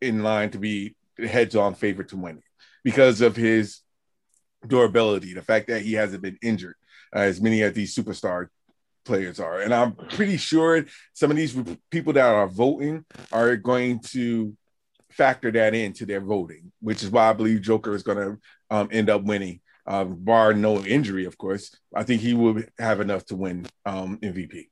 in 0.00 0.22
line 0.22 0.50
to 0.50 0.58
be 0.58 0.96
the 1.16 1.28
heads 1.28 1.54
on 1.54 1.74
favorite 1.74 2.08
to 2.08 2.16
win 2.16 2.42
because 2.82 3.20
of 3.20 3.36
his 3.36 3.80
durability, 4.66 5.34
the 5.34 5.42
fact 5.42 5.68
that 5.68 5.82
he 5.82 5.94
hasn't 5.94 6.22
been 6.22 6.38
injured 6.42 6.74
uh, 7.14 7.20
as 7.20 7.40
many 7.40 7.62
of 7.62 7.74
these 7.74 7.94
superstar 7.94 8.48
players 9.04 9.40
are. 9.40 9.60
And 9.60 9.74
I'm 9.74 9.94
pretty 9.94 10.36
sure 10.36 10.84
some 11.12 11.30
of 11.30 11.36
these 11.36 11.56
people 11.90 12.12
that 12.14 12.34
are 12.34 12.48
voting 12.48 13.04
are 13.30 13.56
going 13.56 14.00
to 14.10 14.56
factor 15.10 15.50
that 15.52 15.74
into 15.74 16.06
their 16.06 16.20
voting, 16.20 16.72
which 16.80 17.02
is 17.02 17.10
why 17.10 17.30
I 17.30 17.32
believe 17.32 17.62
Joker 17.62 17.94
is 17.94 18.02
going 18.02 18.18
to 18.18 18.38
um, 18.70 18.88
end 18.90 19.10
up 19.10 19.22
winning, 19.22 19.60
um, 19.86 20.16
bar 20.16 20.54
no 20.54 20.84
injury, 20.84 21.26
of 21.26 21.36
course. 21.36 21.76
I 21.94 22.02
think 22.04 22.22
he 22.22 22.34
will 22.34 22.62
have 22.78 23.00
enough 23.00 23.26
to 23.26 23.36
win 23.36 23.66
um, 23.84 24.18
MVP. 24.18 24.68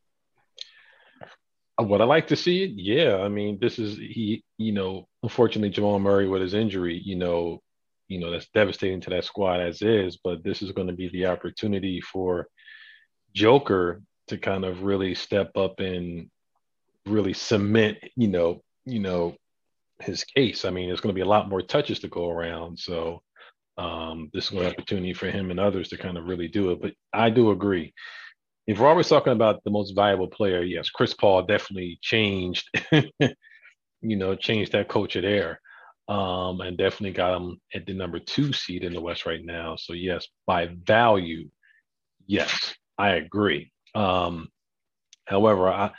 Would 1.80 2.00
I 2.00 2.04
like 2.04 2.28
to 2.28 2.36
see 2.36 2.64
it? 2.64 2.72
Yeah. 2.74 3.16
I 3.16 3.28
mean, 3.28 3.58
this 3.60 3.78
is 3.78 3.96
he. 3.96 4.44
You 4.58 4.72
know, 4.72 5.08
unfortunately, 5.22 5.70
Jamal 5.70 5.98
Murray 5.98 6.28
with 6.28 6.42
his 6.42 6.54
injury. 6.54 7.00
You 7.02 7.16
know, 7.16 7.60
you 8.08 8.18
know 8.18 8.30
that's 8.30 8.48
devastating 8.54 9.00
to 9.02 9.10
that 9.10 9.24
squad 9.24 9.60
as 9.60 9.82
is. 9.82 10.18
But 10.22 10.44
this 10.44 10.62
is 10.62 10.72
going 10.72 10.88
to 10.88 10.94
be 10.94 11.08
the 11.08 11.26
opportunity 11.26 12.00
for 12.00 12.48
Joker 13.34 14.02
to 14.28 14.38
kind 14.38 14.64
of 14.64 14.82
really 14.82 15.14
step 15.14 15.56
up 15.56 15.80
and 15.80 16.30
really 17.06 17.32
cement. 17.32 17.98
You 18.16 18.28
know, 18.28 18.62
you 18.84 19.00
know 19.00 19.36
his 20.00 20.24
case. 20.24 20.64
I 20.64 20.70
mean, 20.70 20.88
there's 20.88 21.00
going 21.00 21.14
to 21.14 21.18
be 21.18 21.24
a 21.24 21.28
lot 21.28 21.48
more 21.48 21.62
touches 21.62 22.00
to 22.00 22.08
go 22.08 22.30
around. 22.30 22.78
So 22.78 23.22
um, 23.78 24.30
this 24.32 24.46
is 24.46 24.52
an 24.52 24.66
opportunity 24.66 25.14
for 25.14 25.30
him 25.30 25.50
and 25.50 25.60
others 25.60 25.88
to 25.88 25.96
kind 25.96 26.18
of 26.18 26.24
really 26.24 26.48
do 26.48 26.70
it. 26.70 26.80
But 26.80 26.92
I 27.12 27.30
do 27.30 27.50
agree 27.50 27.94
if 28.66 28.78
we're 28.78 28.88
always 28.88 29.08
talking 29.08 29.32
about 29.32 29.62
the 29.64 29.70
most 29.70 29.92
valuable 29.92 30.28
player, 30.28 30.62
yes, 30.62 30.90
Chris 30.90 31.14
Paul 31.14 31.42
definitely 31.42 31.98
changed, 32.02 32.68
you 32.92 34.16
know, 34.16 34.34
changed 34.34 34.72
that 34.72 34.88
culture 34.88 35.20
there. 35.20 35.60
Um, 36.08 36.60
and 36.60 36.76
definitely 36.76 37.12
got 37.12 37.36
him 37.36 37.60
at 37.72 37.86
the 37.86 37.94
number 37.94 38.18
two 38.18 38.52
seed 38.52 38.82
in 38.82 38.92
the 38.92 39.00
West 39.00 39.26
right 39.26 39.44
now. 39.44 39.76
So 39.76 39.92
yes, 39.92 40.26
by 40.44 40.68
value, 40.84 41.48
yes, 42.26 42.74
I 42.98 43.10
agree. 43.10 43.70
Um, 43.94 44.48
however, 45.26 45.68
I, 45.68 45.92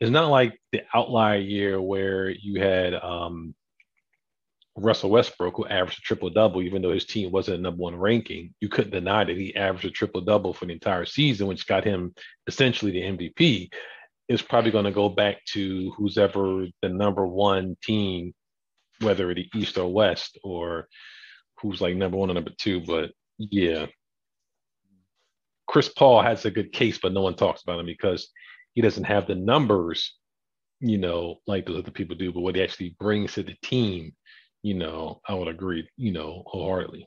it's 0.00 0.10
not 0.10 0.30
like 0.30 0.58
the 0.72 0.82
outlier 0.94 1.38
year 1.38 1.80
where 1.80 2.30
you 2.30 2.60
had 2.60 2.94
um, 2.94 3.54
Russell 4.76 5.10
Westbrook, 5.10 5.56
who 5.56 5.66
averaged 5.66 5.98
a 5.98 6.02
triple 6.02 6.30
double, 6.30 6.62
even 6.62 6.82
though 6.82 6.92
his 6.92 7.04
team 7.04 7.30
wasn't 7.30 7.58
a 7.58 7.62
number 7.62 7.82
one 7.82 7.94
ranking, 7.94 8.52
you 8.60 8.68
couldn't 8.68 8.90
deny 8.90 9.24
that 9.24 9.36
he 9.36 9.54
averaged 9.54 9.86
a 9.86 9.90
triple 9.90 10.20
double 10.20 10.52
for 10.52 10.66
the 10.66 10.72
entire 10.72 11.04
season, 11.04 11.46
which 11.46 11.66
got 11.66 11.84
him 11.84 12.12
essentially 12.46 12.90
the 12.92 13.02
MVP. 13.02 13.70
Is 14.26 14.40
probably 14.40 14.70
going 14.70 14.86
to 14.86 14.90
go 14.90 15.10
back 15.10 15.44
to 15.52 15.92
who's 15.96 16.16
ever 16.16 16.66
the 16.80 16.88
number 16.88 17.26
one 17.26 17.76
team, 17.82 18.32
whether 19.00 19.32
the 19.34 19.46
East 19.54 19.76
or 19.76 19.92
West, 19.92 20.38
or 20.42 20.88
who's 21.60 21.82
like 21.82 21.94
number 21.94 22.16
one 22.16 22.30
or 22.30 22.34
number 22.34 22.52
two. 22.58 22.80
But 22.80 23.10
yeah, 23.36 23.86
Chris 25.66 25.90
Paul 25.90 26.22
has 26.22 26.46
a 26.46 26.50
good 26.50 26.72
case, 26.72 26.98
but 26.98 27.12
no 27.12 27.20
one 27.20 27.34
talks 27.34 27.62
about 27.62 27.80
him 27.80 27.86
because 27.86 28.30
he 28.72 28.80
doesn't 28.80 29.04
have 29.04 29.26
the 29.26 29.34
numbers, 29.34 30.16
you 30.80 30.96
know, 30.96 31.40
like 31.46 31.66
the 31.66 31.76
other 31.76 31.90
people 31.90 32.16
do. 32.16 32.32
But 32.32 32.40
what 32.40 32.56
he 32.56 32.62
actually 32.62 32.96
brings 32.98 33.34
to 33.34 33.42
the 33.42 33.56
team 33.62 34.14
you 34.64 34.72
know, 34.72 35.20
I 35.28 35.34
would 35.34 35.48
agree, 35.48 35.86
you 35.98 36.10
know, 36.10 36.42
wholeheartedly. 36.46 37.06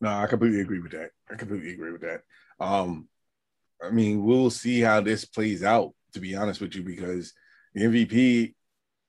No, 0.00 0.10
I 0.10 0.28
completely 0.28 0.60
agree 0.60 0.80
with 0.80 0.92
that. 0.92 1.10
I 1.28 1.34
completely 1.34 1.72
agree 1.72 1.90
with 1.90 2.02
that. 2.02 2.20
Um, 2.60 3.08
I 3.82 3.90
mean, 3.90 4.22
we'll 4.24 4.50
see 4.50 4.80
how 4.80 5.00
this 5.00 5.24
plays 5.24 5.64
out, 5.64 5.92
to 6.12 6.20
be 6.20 6.36
honest 6.36 6.60
with 6.60 6.76
you, 6.76 6.84
because 6.84 7.32
the 7.74 7.82
MVP, 7.82 8.54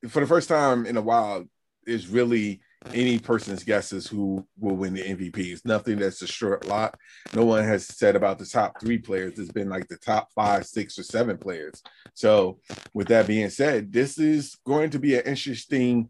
for 0.09 0.21
the 0.21 0.25
first 0.25 0.49
time 0.49 0.87
in 0.87 0.97
a 0.97 1.01
while, 1.01 1.45
is 1.85 2.07
really 2.07 2.61
any 2.93 3.19
person's 3.19 3.63
guesses 3.63 4.07
who 4.07 4.45
will 4.59 4.75
win 4.75 4.93
the 4.93 5.01
MVP. 5.01 5.37
It's 5.37 5.65
nothing 5.65 5.99
that's 5.99 6.21
a 6.21 6.27
short 6.27 6.67
lot. 6.67 6.97
No 7.33 7.45
one 7.45 7.63
has 7.63 7.85
said 7.85 8.15
about 8.15 8.39
the 8.39 8.45
top 8.45 8.79
three 8.79 8.97
players. 8.97 9.37
It's 9.37 9.51
been 9.51 9.69
like 9.69 9.87
the 9.87 9.97
top 9.97 10.29
five, 10.33 10.65
six, 10.65 10.97
or 10.97 11.03
seven 11.03 11.37
players. 11.37 11.81
So, 12.13 12.59
with 12.93 13.07
that 13.07 13.27
being 13.27 13.49
said, 13.49 13.91
this 13.91 14.17
is 14.17 14.55
going 14.65 14.89
to 14.91 14.99
be 14.99 15.15
an 15.15 15.23
interesting 15.25 16.09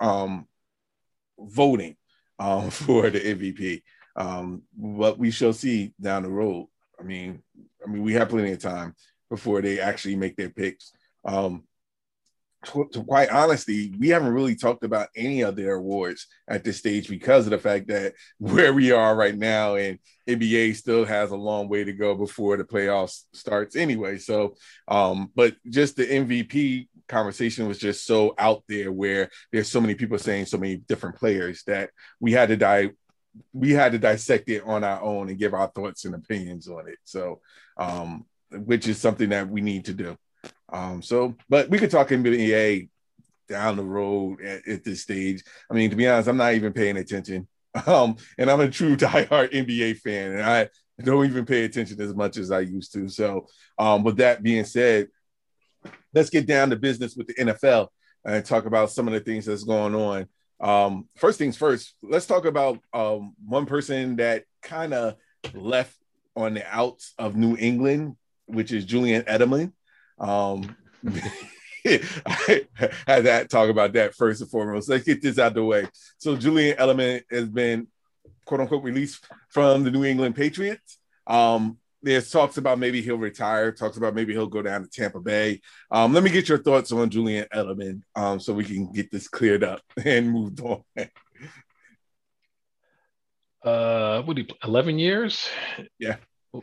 um, 0.00 0.46
voting 1.38 1.96
um, 2.38 2.70
for 2.70 3.10
the 3.10 3.20
MVP. 3.20 3.82
Um, 4.16 4.62
but 4.76 5.18
we 5.18 5.30
shall 5.30 5.52
see 5.52 5.92
down 6.00 6.22
the 6.22 6.30
road. 6.30 6.68
I 6.98 7.02
mean, 7.02 7.42
I 7.84 7.90
mean, 7.90 8.02
we 8.02 8.14
have 8.14 8.28
plenty 8.28 8.52
of 8.52 8.60
time 8.60 8.94
before 9.30 9.60
they 9.60 9.80
actually 9.80 10.16
make 10.16 10.36
their 10.36 10.50
picks. 10.50 10.92
Um, 11.24 11.64
to, 12.66 13.04
quite 13.04 13.30
honestly, 13.30 13.92
we 13.98 14.08
haven't 14.08 14.32
really 14.32 14.56
talked 14.56 14.84
about 14.84 15.08
any 15.16 15.42
of 15.42 15.56
their 15.56 15.74
awards 15.74 16.26
at 16.48 16.64
this 16.64 16.78
stage 16.78 17.08
because 17.08 17.46
of 17.46 17.50
the 17.50 17.58
fact 17.58 17.88
that 17.88 18.14
where 18.38 18.72
we 18.72 18.92
are 18.92 19.14
right 19.14 19.36
now 19.36 19.76
and 19.76 19.98
NBA 20.28 20.76
still 20.76 21.04
has 21.04 21.30
a 21.30 21.36
long 21.36 21.68
way 21.68 21.84
to 21.84 21.92
go 21.92 22.14
before 22.14 22.56
the 22.56 22.64
playoffs 22.64 23.24
starts 23.32 23.76
anyway. 23.76 24.18
So, 24.18 24.56
um, 24.88 25.30
but 25.34 25.54
just 25.68 25.96
the 25.96 26.06
MVP 26.06 26.88
conversation 27.08 27.68
was 27.68 27.78
just 27.78 28.06
so 28.06 28.34
out 28.38 28.64
there 28.68 28.90
where 28.90 29.30
there's 29.52 29.68
so 29.68 29.80
many 29.80 29.94
people 29.94 30.18
saying 30.18 30.46
so 30.46 30.56
many 30.56 30.76
different 30.76 31.16
players 31.16 31.62
that 31.66 31.90
we 32.20 32.32
had 32.32 32.48
to 32.48 32.56
die 32.56 32.90
we 33.52 33.70
had 33.72 33.92
to 33.92 33.98
dissect 33.98 34.48
it 34.48 34.62
on 34.64 34.84
our 34.84 35.02
own 35.02 35.28
and 35.28 35.38
give 35.38 35.54
our 35.54 35.68
thoughts 35.68 36.04
and 36.04 36.14
opinions 36.14 36.68
on 36.68 36.88
it. 36.88 36.98
So, 37.04 37.40
um, 37.76 38.26
which 38.50 38.86
is 38.86 38.98
something 38.98 39.30
that 39.30 39.48
we 39.48 39.60
need 39.60 39.86
to 39.86 39.94
do. 39.94 40.16
Um, 40.72 41.02
so, 41.02 41.34
but 41.48 41.68
we 41.68 41.78
could 41.78 41.90
talk 41.90 42.08
NBA 42.08 42.88
down 43.48 43.76
the 43.76 43.84
road 43.84 44.40
at, 44.42 44.66
at, 44.66 44.84
this 44.84 45.02
stage. 45.02 45.42
I 45.70 45.74
mean, 45.74 45.90
to 45.90 45.96
be 45.96 46.08
honest, 46.08 46.28
I'm 46.28 46.36
not 46.36 46.54
even 46.54 46.72
paying 46.72 46.96
attention. 46.96 47.48
Um, 47.88 48.14
and 48.38 48.48
I'm 48.48 48.60
a 48.60 48.70
true 48.70 48.96
diehard 48.96 49.52
NBA 49.52 49.98
fan, 49.98 50.34
and 50.34 50.42
I 50.42 50.68
don't 51.02 51.26
even 51.26 51.44
pay 51.44 51.64
attention 51.64 52.00
as 52.00 52.14
much 52.14 52.36
as 52.36 52.52
I 52.52 52.60
used 52.60 52.92
to. 52.92 53.08
So, 53.08 53.48
um, 53.76 54.04
with 54.04 54.18
that 54.18 54.44
being 54.44 54.64
said, 54.64 55.08
let's 56.12 56.30
get 56.30 56.46
down 56.46 56.70
to 56.70 56.76
business 56.76 57.16
with 57.16 57.26
the 57.26 57.34
NFL 57.34 57.88
and 58.24 58.44
talk 58.44 58.66
about 58.66 58.92
some 58.92 59.08
of 59.08 59.14
the 59.14 59.18
things 59.18 59.46
that's 59.46 59.64
going 59.64 59.96
on. 59.96 60.28
Um, 60.60 61.08
first 61.16 61.38
things 61.38 61.56
first, 61.56 61.94
let's 62.02 62.26
talk 62.26 62.44
about 62.44 62.78
um, 62.92 63.34
one 63.44 63.66
person 63.66 64.16
that 64.16 64.44
kind 64.62 64.94
of 64.94 65.16
left 65.52 65.96
on 66.36 66.54
the 66.54 66.64
outs 66.74 67.14
of 67.18 67.36
New 67.36 67.56
England, 67.58 68.16
which 68.46 68.72
is 68.72 68.84
Julian 68.84 69.22
Edelman. 69.22 69.72
Um, 70.18 70.76
I 71.86 72.66
had 73.06 73.24
that 73.24 73.50
talk 73.50 73.68
about 73.68 73.92
that 73.92 74.14
first 74.14 74.40
and 74.40 74.50
foremost. 74.50 74.88
Let's 74.88 75.04
get 75.04 75.20
this 75.20 75.38
out 75.38 75.48
of 75.48 75.54
the 75.54 75.64
way. 75.64 75.86
So 76.18 76.36
Julian 76.36 76.76
Edelman 76.78 77.22
has 77.30 77.48
been 77.48 77.88
quote 78.44 78.60
unquote 78.60 78.82
released 78.82 79.24
from 79.50 79.84
the 79.84 79.90
New 79.90 80.04
England 80.04 80.34
Patriots. 80.36 80.98
Um, 81.26 81.78
there's 82.02 82.30
talks 82.30 82.58
about 82.58 82.78
maybe 82.78 83.00
he'll 83.00 83.16
retire, 83.16 83.72
talks 83.72 83.96
about 83.96 84.14
maybe 84.14 84.34
he'll 84.34 84.46
go 84.46 84.62
down 84.62 84.82
to 84.82 84.88
Tampa 84.88 85.20
Bay. 85.20 85.62
Um, 85.90 86.12
let 86.12 86.22
me 86.22 86.30
get 86.30 86.48
your 86.48 86.58
thoughts 86.58 86.92
on 86.92 87.08
Julian 87.08 87.46
Edelman 87.52 88.02
um, 88.14 88.38
so 88.38 88.52
we 88.52 88.64
can 88.64 88.92
get 88.92 89.10
this 89.10 89.26
cleared 89.26 89.64
up 89.64 89.80
and 90.04 90.30
moved 90.30 90.60
on. 90.60 90.82
uh, 93.64 94.22
what 94.22 94.36
do 94.36 94.42
you, 94.42 94.48
11 94.62 94.98
years? 94.98 95.48
Yeah. 95.98 96.16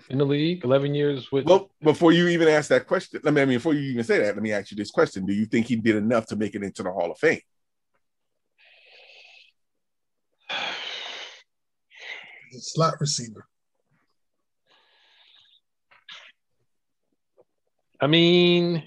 In 0.09 0.19
the 0.19 0.25
league, 0.25 0.63
11 0.63 0.95
years 0.95 1.29
with. 1.33 1.45
Well, 1.45 1.69
before 1.83 2.13
you 2.13 2.29
even 2.29 2.47
ask 2.47 2.69
that 2.69 2.87
question, 2.87 3.19
let 3.23 3.33
me, 3.33 3.41
I 3.41 3.45
mean, 3.45 3.57
before 3.57 3.73
you 3.73 3.81
even 3.91 4.05
say 4.05 4.19
that, 4.19 4.35
let 4.35 4.41
me 4.41 4.53
ask 4.53 4.71
you 4.71 4.77
this 4.77 4.91
question. 4.91 5.25
Do 5.25 5.33
you 5.33 5.45
think 5.45 5.65
he 5.65 5.75
did 5.75 5.97
enough 5.97 6.27
to 6.27 6.37
make 6.37 6.55
it 6.55 6.63
into 6.63 6.81
the 6.83 6.91
Hall 6.91 7.11
of 7.11 7.17
Fame? 7.17 7.41
slot 12.51 13.01
receiver. 13.01 13.45
I 17.99 18.07
mean, 18.07 18.83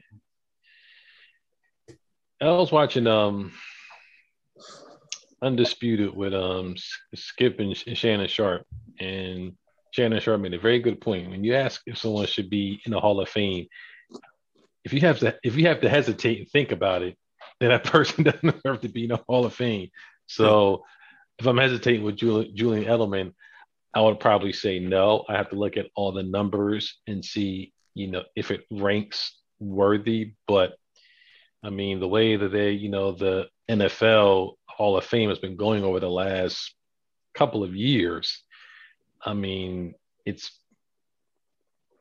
I 2.41 2.47
was 2.47 2.73
watching 2.73 3.07
um 3.07 3.53
Undisputed 5.43 6.17
with 6.17 6.33
um 6.33 6.77
Skip 7.15 7.61
and 7.61 7.77
Shannon 7.77 8.29
Sharpe, 8.29 8.67
and 8.99 9.53
Shannon 9.95 10.21
Sharpe 10.21 10.41
made 10.41 10.55
a 10.55 10.59
very 10.59 10.81
good 10.81 11.01
point. 11.01 11.31
When 11.31 11.45
you 11.45 11.55
ask 11.55 11.81
if 11.87 11.99
someone 11.99 12.27
should 12.27 12.51
be 12.51 12.81
in 12.85 12.93
the 12.93 13.01
Hall 13.01 13.21
of 13.21 13.29
Fame, 13.29 13.67
if 14.85 14.93
you 14.93 15.01
have 15.01 15.21
to 15.21 15.39
if 15.43 15.57
you 15.57 15.69
have 15.69 15.81
to 15.83 15.89
hesitate 15.89 16.39
and 16.39 16.51
think 16.51 16.73
about 16.73 17.03
it, 17.03 17.17
then 17.61 17.71
that 17.71 17.85
person 17.93 18.25
doesn't 18.25 18.55
deserve 18.55 18.81
to 18.81 18.89
be 18.89 19.05
in 19.05 19.11
the 19.11 19.21
Hall 19.29 19.45
of 19.45 19.55
Fame. 19.55 19.91
So 20.27 20.85
if 21.39 21.47
I'm 21.47 21.59
hesitating 21.59 22.03
with 22.03 22.17
Julian, 22.17 22.57
Julian 22.57 22.85
Edelman, 22.85 23.33
I 23.95 24.01
would 24.01 24.19
probably 24.19 24.53
say 24.53 24.79
no. 24.79 25.25
I 25.29 25.37
have 25.37 25.51
to 25.51 25.57
look 25.57 25.77
at 25.77 25.87
all 25.95 26.13
the 26.13 26.23
numbers 26.23 26.99
and 27.07 27.25
see 27.25 27.73
you 27.95 28.11
know, 28.11 28.25
if 28.37 28.51
it 28.51 28.65
ranks 28.71 29.41
worthy. 29.61 30.35
But 30.47 30.75
I 31.63 31.71
mean, 31.71 32.01
the 32.01 32.09
way 32.09 32.37
that 32.37 32.53
they, 32.53 32.73
you 32.73 32.91
know, 32.91 33.13
the 33.13 33.47
NFL 33.71 34.55
Hall 34.67 34.97
of 34.97 35.05
Fame 35.05 35.31
has 35.31 35.39
been 35.39 35.57
going 35.57 35.85
over 35.85 36.01
the 36.01 36.11
last 36.11 36.75
couple 37.35 37.65
of 37.65 37.75
years. 37.75 38.43
I 39.25 39.35
mean, 39.35 39.95
it's 40.25 40.50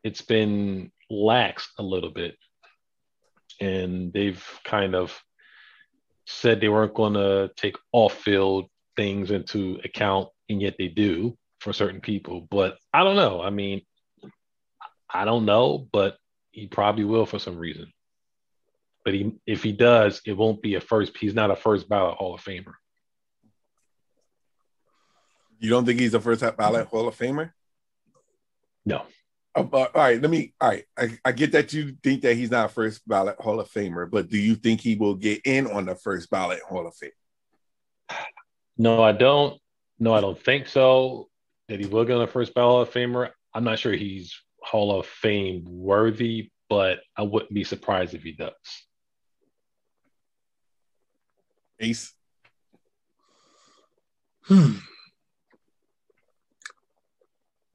it's 0.02 0.22
been 0.22 0.92
lax 1.10 1.70
a 1.78 1.82
little 1.82 2.10
bit, 2.10 2.36
and 3.60 4.12
they've 4.12 4.44
kind 4.64 4.94
of 4.94 5.18
said 6.26 6.60
they 6.60 6.68
weren't 6.68 6.94
going 6.94 7.14
to 7.14 7.50
take 7.56 7.76
off-field 7.92 8.66
things 8.96 9.30
into 9.30 9.80
account, 9.84 10.28
and 10.48 10.60
yet 10.60 10.74
they 10.78 10.88
do 10.88 11.36
for 11.60 11.72
certain 11.72 12.00
people. 12.00 12.46
But 12.50 12.76
I 12.92 13.04
don't 13.04 13.16
know. 13.16 13.42
I 13.42 13.50
mean, 13.50 13.82
I 15.12 15.24
don't 15.24 15.44
know, 15.44 15.88
but 15.92 16.16
he 16.50 16.66
probably 16.66 17.04
will 17.04 17.26
for 17.26 17.38
some 17.38 17.58
reason. 17.58 17.92
But 19.04 19.14
he, 19.14 19.32
if 19.46 19.62
he 19.62 19.72
does, 19.72 20.20
it 20.26 20.32
won't 20.32 20.62
be 20.62 20.76
a 20.76 20.80
first. 20.80 21.16
He's 21.18 21.34
not 21.34 21.50
a 21.50 21.56
first 21.56 21.88
ballot 21.88 22.16
Hall 22.16 22.34
of 22.34 22.42
Famer. 22.42 22.74
You 25.64 25.70
don't 25.70 25.86
think 25.86 25.98
he's 25.98 26.12
a 26.12 26.20
first 26.20 26.44
ballot 26.58 26.88
Hall 26.88 27.08
of 27.08 27.16
Famer? 27.16 27.50
No. 28.84 29.06
Uh, 29.56 29.64
all 29.72 29.88
right, 29.94 30.20
let 30.20 30.30
me. 30.30 30.52
All 30.60 30.68
right, 30.68 30.84
I, 30.94 31.18
I, 31.24 31.32
get 31.32 31.52
that 31.52 31.72
you 31.72 31.96
think 32.02 32.20
that 32.20 32.34
he's 32.34 32.50
not 32.50 32.72
first 32.72 33.00
ballot 33.08 33.40
Hall 33.40 33.58
of 33.58 33.70
Famer, 33.70 34.10
but 34.10 34.28
do 34.28 34.36
you 34.36 34.56
think 34.56 34.82
he 34.82 34.94
will 34.94 35.14
get 35.14 35.40
in 35.46 35.66
on 35.66 35.86
the 35.86 35.94
first 35.94 36.28
ballot 36.28 36.60
Hall 36.60 36.86
of 36.86 36.94
Fame? 36.94 37.12
No, 38.76 39.02
I 39.02 39.12
don't. 39.12 39.58
No, 39.98 40.12
I 40.12 40.20
don't 40.20 40.38
think 40.38 40.68
so. 40.68 41.30
That 41.68 41.80
he 41.80 41.86
will 41.86 42.04
get 42.04 42.16
on 42.16 42.26
the 42.26 42.30
first 42.30 42.52
ballot 42.52 42.70
Hall 42.70 42.82
of 42.82 42.90
Famer. 42.90 43.30
I'm 43.54 43.64
not 43.64 43.78
sure 43.78 43.94
he's 43.94 44.38
Hall 44.62 45.00
of 45.00 45.06
Fame 45.06 45.64
worthy, 45.66 46.50
but 46.68 46.98
I 47.16 47.22
wouldn't 47.22 47.54
be 47.54 47.64
surprised 47.64 48.12
if 48.12 48.22
he 48.22 48.32
does. 48.32 48.52
Ace. 51.80 52.12
Hmm. 54.42 54.74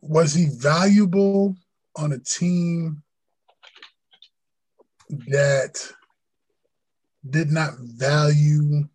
Was 0.01 0.33
he 0.33 0.47
valuable 0.51 1.55
on 1.95 2.13
a 2.13 2.19
team 2.19 3.03
that 5.27 5.91
did 7.29 7.51
not 7.51 7.73
value 7.79 8.87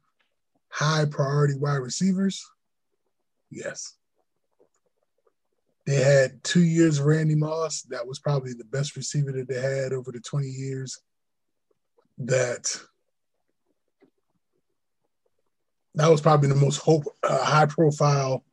high 0.69 1.05
priority 1.05 1.57
wide 1.57 1.77
receivers? 1.77 2.45
Yes. 3.51 3.97
They 5.87 5.97
had 5.97 6.43
two 6.43 6.63
years 6.63 6.99
of 6.99 7.07
Randy 7.07 7.35
Moss. 7.35 7.83
That 7.83 8.07
was 8.07 8.19
probably 8.19 8.55
the 8.55 8.65
best 8.65 8.97
receiver 8.97 9.33
that 9.33 9.49
they 9.49 9.61
had 9.61 9.93
over 9.93 10.11
the 10.11 10.21
20 10.21 10.47
years. 10.47 10.99
That 12.17 12.75
that 15.97 16.11
was 16.11 16.21
probably 16.21 16.49
the 16.49 16.55
most 16.55 16.79
hope, 16.79 17.05
uh, 17.23 17.45
high 17.45 17.67
profile 17.67 18.45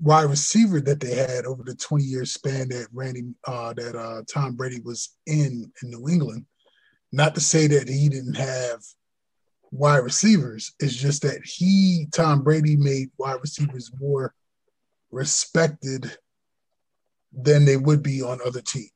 wide 0.00 0.30
receiver 0.30 0.80
that 0.80 1.00
they 1.00 1.14
had 1.14 1.44
over 1.44 1.62
the 1.62 1.74
20 1.74 2.04
year 2.04 2.24
span 2.24 2.68
that 2.70 2.88
Randy 2.92 3.34
uh, 3.46 3.74
that 3.74 3.94
uh, 3.94 4.22
Tom 4.32 4.56
Brady 4.56 4.80
was 4.80 5.16
in 5.26 5.70
in 5.82 5.90
New 5.90 6.08
England. 6.08 6.46
Not 7.12 7.34
to 7.34 7.40
say 7.40 7.66
that 7.66 7.88
he 7.88 8.08
didn't 8.08 8.34
have 8.34 8.80
wide 9.70 9.98
receivers. 9.98 10.72
It's 10.80 10.94
just 10.94 11.22
that 11.22 11.40
he 11.44 12.06
Tom 12.12 12.42
Brady 12.42 12.76
made 12.76 13.10
wide 13.18 13.40
receivers 13.40 13.90
more 14.00 14.34
respected 15.10 16.16
than 17.32 17.64
they 17.64 17.76
would 17.76 18.02
be 18.02 18.22
on 18.22 18.40
other 18.44 18.60
teams. 18.60 18.90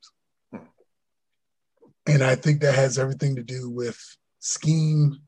And 2.07 2.23
I 2.23 2.35
think 2.35 2.61
that 2.61 2.75
has 2.75 2.99
everything 2.99 3.37
to 3.37 3.43
do 3.43 3.71
with 3.71 3.99
scheme 4.39 5.21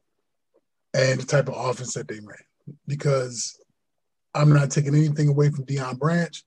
and 0.93 1.21
the 1.21 1.27
type 1.27 1.49
of 1.49 1.55
offense 1.57 1.95
that 1.95 2.09
they 2.09 2.17
ran. 2.17 2.37
Because 2.87 3.59
I'm 4.37 4.53
not 4.53 4.71
taking 4.71 4.95
anything 4.95 5.29
away 5.29 5.51
from 5.51 5.65
Deion 5.65 5.99
Branch, 5.99 6.43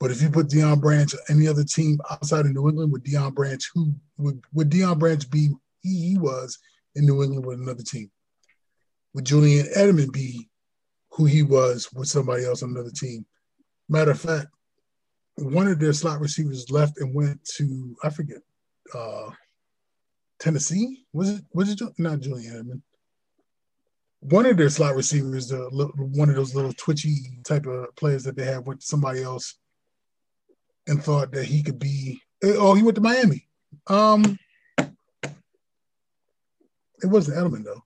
but 0.00 0.10
if 0.10 0.22
you 0.22 0.30
put 0.30 0.48
Deion 0.48 0.80
Branch 0.80 1.12
or 1.14 1.18
any 1.28 1.46
other 1.46 1.64
team 1.64 1.98
outside 2.10 2.46
of 2.46 2.52
New 2.52 2.68
England 2.68 2.92
with 2.92 3.04
Deion 3.04 3.34
Branch, 3.34 3.62
who 3.74 3.94
would 4.18 4.42
would 4.54 4.70
Deion 4.70 4.98
Branch 4.98 5.28
be 5.30 5.50
he, 5.82 6.10
he 6.10 6.18
was 6.18 6.58
in 6.94 7.06
New 7.06 7.22
England 7.22 7.44
with 7.44 7.60
another 7.60 7.82
team? 7.82 8.10
Would 9.14 9.26
Julian 9.26 9.66
Edelman 9.76 10.12
be 10.12 10.48
who 11.10 11.26
he 11.26 11.42
was 11.42 11.92
with 11.92 12.08
somebody 12.08 12.44
else 12.44 12.62
on 12.62 12.70
another 12.70 12.90
team? 12.90 13.26
Matter 13.88 14.12
of 14.12 14.20
fact, 14.20 14.48
one 15.36 15.68
of 15.68 15.78
their 15.78 15.92
slot 15.92 16.20
receivers 16.20 16.70
left 16.70 16.98
and 16.98 17.14
went 17.14 17.44
to 17.56 17.96
I 18.02 18.10
forget 18.10 18.38
uh, 18.94 19.30
Tennessee. 20.38 21.04
Was 21.12 21.30
it 21.30 21.44
was 21.52 21.70
it 21.70 21.80
not 21.98 22.20
Julian 22.20 22.54
Edelman? 22.54 22.82
One 24.20 24.46
of 24.46 24.56
their 24.56 24.70
slot 24.70 24.96
receivers, 24.96 25.48
the 25.48 25.68
one 25.70 26.28
of 26.28 26.34
those 26.36 26.54
little 26.54 26.72
twitchy 26.72 27.38
type 27.44 27.66
of 27.66 27.94
players 27.96 28.24
that 28.24 28.36
they 28.36 28.44
had 28.44 28.66
with 28.66 28.82
somebody 28.82 29.22
else, 29.22 29.56
and 30.86 31.02
thought 31.02 31.32
that 31.32 31.44
he 31.44 31.62
could 31.62 31.78
be. 31.78 32.20
Eh, 32.42 32.54
oh, 32.56 32.74
he 32.74 32.82
went 32.82 32.96
to 32.96 33.00
Miami. 33.00 33.46
Um, 33.86 34.38
it 37.02 37.06
wasn't 37.06 37.36
Edelman 37.36 37.64
though. 37.64 37.82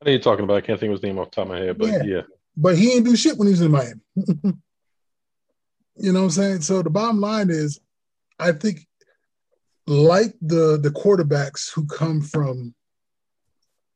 I 0.00 0.04
know 0.06 0.10
you're 0.12 0.20
talking 0.20 0.44
about. 0.44 0.56
I 0.56 0.60
can't 0.60 0.78
think 0.78 0.90
of 0.90 0.96
his 0.98 1.02
name 1.02 1.18
off 1.18 1.30
the 1.30 1.36
top 1.36 1.46
of 1.46 1.52
my 1.52 1.58
head, 1.58 1.78
but 1.78 1.88
yeah. 1.88 2.02
yeah. 2.02 2.22
But 2.56 2.76
he 2.76 2.86
didn't 2.86 3.04
do 3.04 3.16
shit 3.16 3.36
when 3.36 3.48
he 3.48 3.52
was 3.52 3.60
in 3.60 3.70
Miami. 3.70 4.00
you 5.96 6.12
know 6.12 6.20
what 6.20 6.24
I'm 6.24 6.30
saying? 6.30 6.60
So 6.62 6.82
the 6.82 6.90
bottom 6.90 7.20
line 7.20 7.50
is, 7.50 7.80
I 8.38 8.52
think, 8.52 8.86
like 9.86 10.34
the 10.40 10.78
the 10.82 10.90
quarterbacks 10.90 11.72
who 11.72 11.86
come 11.86 12.20
from 12.22 12.74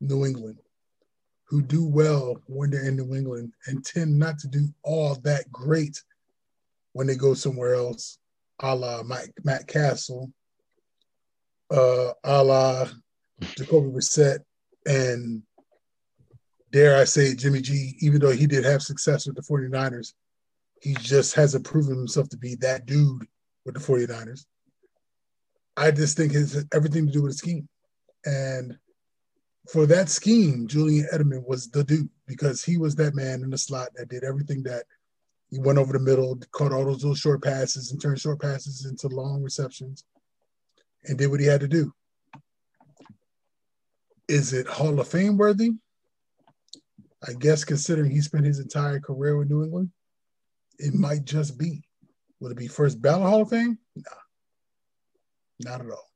New 0.00 0.24
England, 0.24 0.58
who 1.50 1.60
do 1.60 1.84
well 1.84 2.40
when 2.46 2.70
they're 2.70 2.86
in 2.86 2.96
New 2.96 3.14
England 3.14 3.52
and 3.66 3.84
tend 3.84 4.16
not 4.16 4.38
to 4.38 4.46
do 4.48 4.68
all 4.84 5.16
that 5.16 5.50
great 5.50 6.00
when 6.92 7.08
they 7.08 7.16
go 7.16 7.34
somewhere 7.34 7.74
else, 7.74 8.18
a 8.60 8.74
la 8.74 9.02
Matt, 9.02 9.26
Matt 9.42 9.66
Cassel, 9.66 10.32
uh, 11.72 12.12
a 12.22 12.44
la 12.44 12.86
Jacoby 13.40 13.88
Brissett, 13.88 14.38
And 14.86 15.42
dare 16.70 16.96
I 16.96 17.04
say, 17.04 17.34
Jimmy 17.34 17.60
G, 17.60 17.96
even 17.98 18.20
though 18.20 18.30
he 18.30 18.46
did 18.46 18.64
have 18.64 18.80
success 18.82 19.26
with 19.26 19.34
the 19.34 19.42
49ers, 19.42 20.12
he 20.80 20.94
just 20.94 21.34
hasn't 21.34 21.64
proven 21.64 21.96
himself 21.96 22.28
to 22.28 22.36
be 22.36 22.54
that 22.56 22.86
dude 22.86 23.26
with 23.64 23.74
the 23.74 23.80
49ers. 23.80 24.46
I 25.76 25.90
just 25.90 26.16
think 26.16 26.32
it 26.32 26.38
has 26.38 26.64
everything 26.72 27.06
to 27.06 27.12
do 27.12 27.22
with 27.22 27.32
the 27.32 27.38
scheme. 27.38 27.68
And 28.24 28.78
for 29.68 29.86
that 29.86 30.08
scheme, 30.08 30.66
Julian 30.66 31.06
Edelman 31.12 31.46
was 31.46 31.70
the 31.70 31.84
dude 31.84 32.08
because 32.26 32.64
he 32.64 32.76
was 32.76 32.94
that 32.96 33.14
man 33.14 33.42
in 33.42 33.50
the 33.50 33.58
slot 33.58 33.88
that 33.96 34.08
did 34.08 34.24
everything 34.24 34.62
that 34.64 34.84
he 35.50 35.58
went 35.58 35.78
over 35.78 35.92
the 35.92 35.98
middle, 35.98 36.38
caught 36.52 36.72
all 36.72 36.84
those 36.84 37.02
little 37.02 37.14
short 37.14 37.42
passes 37.42 37.90
and 37.90 38.00
turned 38.00 38.20
short 38.20 38.40
passes 38.40 38.86
into 38.86 39.08
long 39.08 39.42
receptions 39.42 40.04
and 41.04 41.18
did 41.18 41.28
what 41.28 41.40
he 41.40 41.46
had 41.46 41.60
to 41.60 41.68
do. 41.68 41.92
Is 44.28 44.52
it 44.52 44.66
Hall 44.66 45.00
of 45.00 45.08
Fame 45.08 45.36
worthy? 45.36 45.72
I 47.26 47.32
guess 47.32 47.64
considering 47.64 48.10
he 48.10 48.20
spent 48.20 48.46
his 48.46 48.60
entire 48.60 49.00
career 49.00 49.36
with 49.36 49.50
New 49.50 49.64
England, 49.64 49.90
it 50.78 50.94
might 50.94 51.24
just 51.24 51.58
be. 51.58 51.82
Would 52.38 52.52
it 52.52 52.58
be 52.58 52.68
first 52.68 53.02
ballot 53.02 53.28
Hall 53.28 53.42
of 53.42 53.50
Fame? 53.50 53.76
Nah, 53.96 54.10
not 55.58 55.80
at 55.80 55.90
all. 55.90 56.08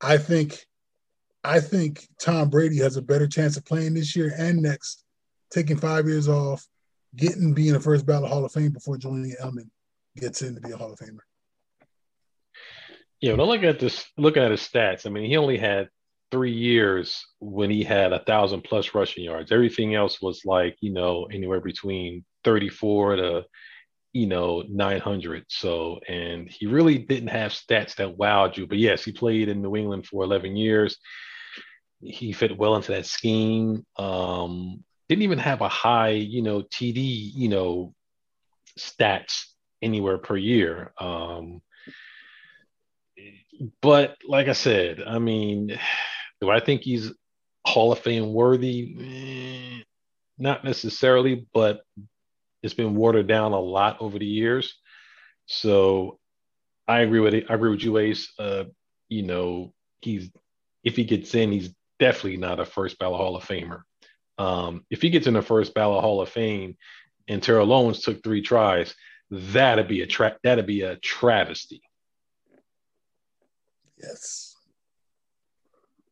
I 0.00 0.18
think, 0.18 0.66
I 1.42 1.60
think 1.60 2.06
Tom 2.20 2.50
Brady 2.50 2.78
has 2.78 2.96
a 2.96 3.02
better 3.02 3.26
chance 3.26 3.56
of 3.56 3.64
playing 3.64 3.94
this 3.94 4.14
year 4.14 4.34
and 4.36 4.60
next, 4.60 5.04
taking 5.50 5.76
five 5.76 6.06
years 6.06 6.28
off, 6.28 6.66
getting 7.16 7.54
being 7.54 7.74
a 7.74 7.80
first 7.80 8.04
ballot 8.04 8.30
Hall 8.30 8.44
of 8.44 8.52
Fame 8.52 8.72
before 8.72 8.98
Julian 8.98 9.34
Edelman 9.40 9.70
gets 10.16 10.42
in 10.42 10.54
to 10.54 10.60
be 10.60 10.72
a 10.72 10.76
Hall 10.76 10.92
of 10.92 10.98
Famer. 10.98 11.20
Yeah, 13.20 13.32
when 13.32 13.40
I 13.40 13.44
look 13.44 13.62
at 13.62 13.78
this, 13.78 14.04
looking 14.16 14.42
at 14.42 14.50
his 14.50 14.60
stats, 14.60 15.06
I 15.06 15.10
mean, 15.10 15.28
he 15.28 15.36
only 15.36 15.58
had 15.58 15.88
three 16.30 16.52
years 16.52 17.24
when 17.38 17.70
he 17.70 17.84
had 17.84 18.12
a 18.12 18.24
thousand 18.24 18.62
plus 18.62 18.94
rushing 18.94 19.24
yards. 19.24 19.52
Everything 19.52 19.94
else 19.94 20.22
was 20.22 20.42
like, 20.44 20.76
you 20.80 20.92
know, 20.92 21.26
anywhere 21.30 21.60
between 21.60 22.24
34 22.44 23.16
to, 23.16 23.44
you 24.12 24.26
know, 24.26 24.62
900. 24.68 25.44
So, 25.48 26.00
and 26.08 26.48
he 26.48 26.66
really 26.66 26.98
didn't 26.98 27.28
have 27.28 27.52
stats 27.52 27.96
that 27.96 28.16
wowed 28.16 28.56
you. 28.56 28.66
But 28.66 28.78
yes, 28.78 29.04
he 29.04 29.12
played 29.12 29.48
in 29.48 29.60
New 29.60 29.76
England 29.76 30.06
for 30.06 30.24
11 30.24 30.56
years. 30.56 30.96
He 32.02 32.32
fit 32.32 32.56
well 32.56 32.76
into 32.76 32.92
that 32.92 33.06
scheme. 33.06 33.84
Um, 33.96 34.84
didn't 35.08 35.22
even 35.22 35.38
have 35.38 35.60
a 35.60 35.68
high, 35.68 36.10
you 36.10 36.42
know, 36.42 36.62
TD, 36.62 37.32
you 37.34 37.48
know, 37.48 37.94
stats 38.78 39.44
anywhere 39.82 40.18
per 40.18 40.36
year. 40.36 40.92
Um, 40.98 41.62
but 43.82 44.16
like 44.26 44.48
I 44.48 44.52
said, 44.52 45.02
I 45.06 45.18
mean, 45.18 45.78
do 46.40 46.50
I 46.50 46.60
think 46.60 46.82
he's 46.82 47.12
Hall 47.66 47.92
of 47.92 47.98
Fame 47.98 48.32
worthy? 48.32 48.96
Eh, 49.00 49.82
not 50.38 50.64
necessarily, 50.64 51.46
but 51.52 51.82
it's 52.62 52.74
been 52.74 52.94
watered 52.94 53.26
down 53.26 53.52
a 53.52 53.60
lot 53.60 53.98
over 54.00 54.18
the 54.18 54.26
years. 54.26 54.74
So 55.46 56.18
I 56.86 57.00
agree 57.00 57.20
with 57.20 57.34
it. 57.34 57.46
I 57.50 57.54
agree 57.54 57.70
with 57.70 57.82
you, 57.82 57.98
Ace. 57.98 58.32
Uh, 58.38 58.64
you 59.08 59.22
know, 59.22 59.72
he's 60.00 60.30
if 60.82 60.96
he 60.96 61.04
gets 61.04 61.34
in, 61.34 61.52
he's 61.52 61.74
definitely 62.00 62.38
not 62.38 62.58
a 62.58 62.64
first 62.64 62.98
ballot 62.98 63.20
Hall 63.20 63.36
of 63.36 63.44
Famer. 63.44 63.82
Um, 64.38 64.84
if 64.90 65.02
he 65.02 65.10
gets 65.10 65.26
in 65.26 65.34
the 65.34 65.42
first 65.42 65.74
ballot 65.74 66.02
Hall 66.02 66.20
of 66.20 66.28
Fame 66.28 66.76
and 67.28 67.42
Terrell 67.42 67.72
Owens 67.72 68.00
took 68.00 68.24
three 68.24 68.42
tries, 68.42 68.94
that'd 69.30 69.86
be 69.86 70.00
a 70.00 70.06
tra- 70.06 70.38
that'd 70.42 70.66
be 70.66 70.80
a 70.82 70.96
travesty. 70.96 71.82
Yes. 74.02 74.56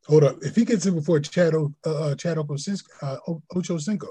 Hold 0.07 0.25
up. 0.25 0.37
If 0.43 0.55
he 0.55 0.65
gets 0.65 0.87
in 0.87 0.95
before 0.95 1.21
Chad, 1.21 1.55
o, 1.55 1.75
uh, 1.85 2.15
Chad 2.15 2.39
uh, 2.39 3.17
Ocho 3.55 3.79
Cinco, 3.79 4.09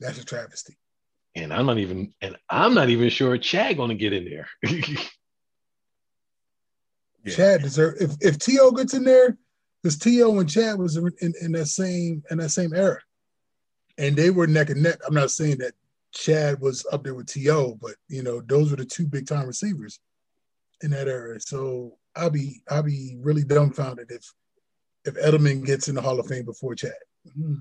that's 0.00 0.18
a 0.18 0.24
travesty. 0.24 0.76
And 1.36 1.52
I'm 1.52 1.66
not 1.66 1.78
even, 1.78 2.12
and 2.20 2.36
I'm 2.48 2.74
not 2.74 2.88
even 2.88 3.08
sure 3.10 3.38
Chad 3.38 3.76
going 3.76 3.90
to 3.90 3.94
get 3.94 4.12
in 4.12 4.24
there. 4.24 4.48
yeah. 4.64 5.04
Chad 7.36 7.62
deserve 7.62 7.96
if 8.00 8.12
if 8.20 8.38
To 8.38 8.72
gets 8.76 8.94
in 8.94 9.04
there, 9.04 9.36
because 9.82 9.98
To 9.98 10.38
and 10.38 10.48
Chad 10.48 10.78
was 10.78 10.96
in, 10.96 11.10
in, 11.20 11.34
in 11.40 11.52
that 11.52 11.66
same 11.66 12.22
in 12.30 12.38
that 12.38 12.50
same 12.50 12.74
era, 12.74 13.00
and 13.98 14.16
they 14.16 14.30
were 14.30 14.46
neck 14.46 14.70
and 14.70 14.82
neck. 14.82 14.98
I'm 15.06 15.14
not 15.14 15.30
saying 15.30 15.58
that 15.58 15.74
Chad 16.12 16.60
was 16.60 16.86
up 16.92 17.04
there 17.04 17.14
with 17.14 17.26
To, 17.28 17.78
but 17.80 17.94
you 18.08 18.22
know 18.22 18.40
those 18.40 18.70
were 18.70 18.76
the 18.76 18.84
two 18.84 19.06
big 19.06 19.26
time 19.26 19.46
receivers 19.46 20.00
in 20.82 20.90
that 20.90 21.08
era. 21.08 21.40
So 21.40 21.98
I'll 22.16 22.30
be 22.30 22.62
I'll 22.70 22.82
be 22.82 23.16
really 23.20 23.44
dumbfounded 23.44 24.10
if 24.10 24.32
if 25.04 25.14
Edelman 25.14 25.64
gets 25.64 25.88
in 25.88 25.94
the 25.94 26.02
Hall 26.02 26.20
of 26.20 26.26
Fame 26.26 26.44
before 26.44 26.74
Chad. 26.74 26.92
Mm-hmm. 27.26 27.54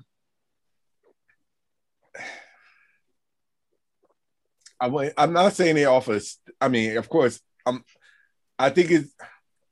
I 4.80 5.12
I'm 5.18 5.34
not 5.34 5.54
saying 5.54 5.76
they 5.76 5.86
offer. 5.86 6.20
I 6.62 6.68
mean, 6.70 6.98
of 6.98 7.10
course, 7.10 7.42
I'm. 7.66 7.84
I 8.58 8.70
think 8.70 8.92
it's. 8.92 9.14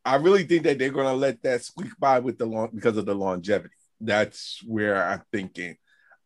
I 0.08 0.16
really 0.16 0.46
think 0.46 0.64
that 0.64 0.80
they're 0.80 0.90
to 0.90 1.14
let 1.14 1.44
that 1.44 1.64
squeak 1.66 1.92
by 2.00 2.20
with 2.20 2.38
the 2.38 2.46
long 2.46 2.70
because 2.74 2.96
of 2.96 3.06
the 3.06 3.14
longevity. 3.14 3.76
That's 4.00 4.62
where 4.66 5.04
I'm 5.04 5.22
thinking. 5.34 5.76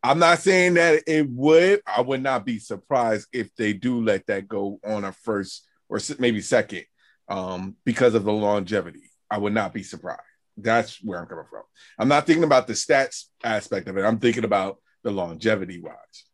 I'm 0.04 0.20
not 0.20 0.38
saying 0.38 0.74
that 0.74 1.02
it 1.08 1.28
would. 1.28 1.80
I 1.84 2.00
would 2.00 2.22
not 2.22 2.46
be 2.46 2.60
surprised 2.60 3.26
if 3.32 3.52
they 3.56 3.72
do 3.72 4.00
let 4.00 4.24
that 4.28 4.46
go 4.46 4.78
on 4.84 5.04
a 5.04 5.12
first 5.12 5.66
or 5.88 5.98
maybe 6.20 6.40
second 6.40 6.84
um, 7.28 7.74
because 7.84 8.14
of 8.14 8.22
the 8.22 8.32
longevity. 8.32 9.10
I 9.28 9.38
would 9.38 9.52
not 9.52 9.74
be 9.74 9.82
surprised. 9.82 10.20
That's 10.56 11.02
where 11.02 11.18
I'm 11.18 11.26
coming 11.26 11.46
from. 11.50 11.62
I'm 11.98 12.08
not 12.08 12.24
thinking 12.24 12.44
about 12.44 12.68
the 12.68 12.74
stats 12.74 13.24
aspect 13.42 13.88
of 13.88 13.96
it. 13.96 14.04
I'm 14.04 14.18
thinking 14.18 14.44
about 14.44 14.78
the 15.02 15.10
longevity 15.10 15.80
wise. 15.80 16.24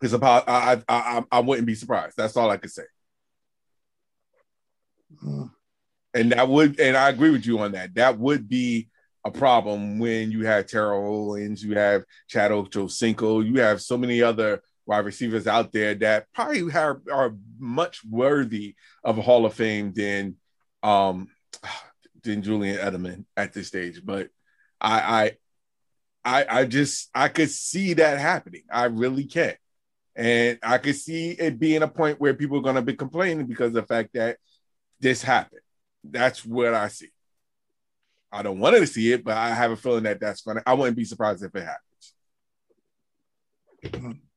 Because 0.00 0.12
about 0.12 0.48
I, 0.48 0.82
I 0.88 1.18
I 1.18 1.24
I 1.30 1.40
wouldn't 1.40 1.68
be 1.68 1.76
surprised. 1.76 2.16
That's 2.16 2.36
all 2.36 2.50
I 2.50 2.56
could 2.56 2.72
say. 2.72 2.82
Mm. 5.24 5.50
And 6.14 6.32
that 6.32 6.48
would, 6.48 6.78
and 6.78 6.96
I 6.96 7.08
agree 7.08 7.30
with 7.30 7.44
you 7.44 7.58
on 7.58 7.72
that. 7.72 7.94
That 7.94 8.18
would 8.18 8.48
be 8.48 8.88
a 9.24 9.30
problem 9.30 9.98
when 9.98 10.30
you 10.30 10.46
have 10.46 10.66
Terrell 10.66 11.30
Owens, 11.32 11.64
you 11.64 11.76
have 11.76 12.04
Chad 12.28 12.50
Ochocinco, 12.50 13.44
you 13.44 13.60
have 13.60 13.82
so 13.82 13.98
many 13.98 14.22
other 14.22 14.62
wide 14.86 15.04
receivers 15.04 15.46
out 15.46 15.72
there 15.72 15.94
that 15.94 16.26
probably 16.32 16.70
have, 16.70 16.98
are 17.10 17.34
much 17.58 18.04
worthy 18.04 18.74
of 19.02 19.18
a 19.18 19.22
Hall 19.22 19.46
of 19.46 19.54
Fame 19.54 19.92
than 19.92 20.36
um 20.82 21.28
than 22.22 22.42
Julian 22.42 22.76
Edelman 22.78 23.24
at 23.36 23.52
this 23.52 23.68
stage. 23.68 24.02
But 24.04 24.28
I 24.80 25.32
I 26.24 26.42
I 26.42 26.60
I 26.60 26.64
just 26.66 27.10
I 27.14 27.28
could 27.28 27.50
see 27.50 27.94
that 27.94 28.18
happening. 28.18 28.62
I 28.70 28.84
really 28.84 29.24
can. 29.24 29.54
And 30.16 30.58
I 30.62 30.78
could 30.78 30.96
see 30.96 31.30
it 31.30 31.58
being 31.58 31.82
a 31.82 31.88
point 31.88 32.20
where 32.20 32.34
people 32.34 32.58
are 32.58 32.62
gonna 32.62 32.82
be 32.82 32.94
complaining 32.94 33.46
because 33.46 33.68
of 33.68 33.74
the 33.74 33.82
fact 33.82 34.10
that 34.14 34.36
this 35.00 35.22
happened. 35.22 35.60
That's 36.04 36.44
what 36.44 36.74
I 36.74 36.88
see. 36.88 37.08
I 38.30 38.42
don't 38.42 38.58
want 38.58 38.76
to 38.76 38.86
see 38.86 39.12
it, 39.12 39.24
but 39.24 39.36
I 39.36 39.50
have 39.50 39.70
a 39.70 39.76
feeling 39.76 40.04
that 40.04 40.20
that's 40.20 40.42
gonna. 40.42 40.62
I 40.66 40.74
wouldn't 40.74 40.96
be 40.96 41.04
surprised 41.04 41.42
if 41.42 41.54
it 41.54 41.66
happens. 43.82 44.20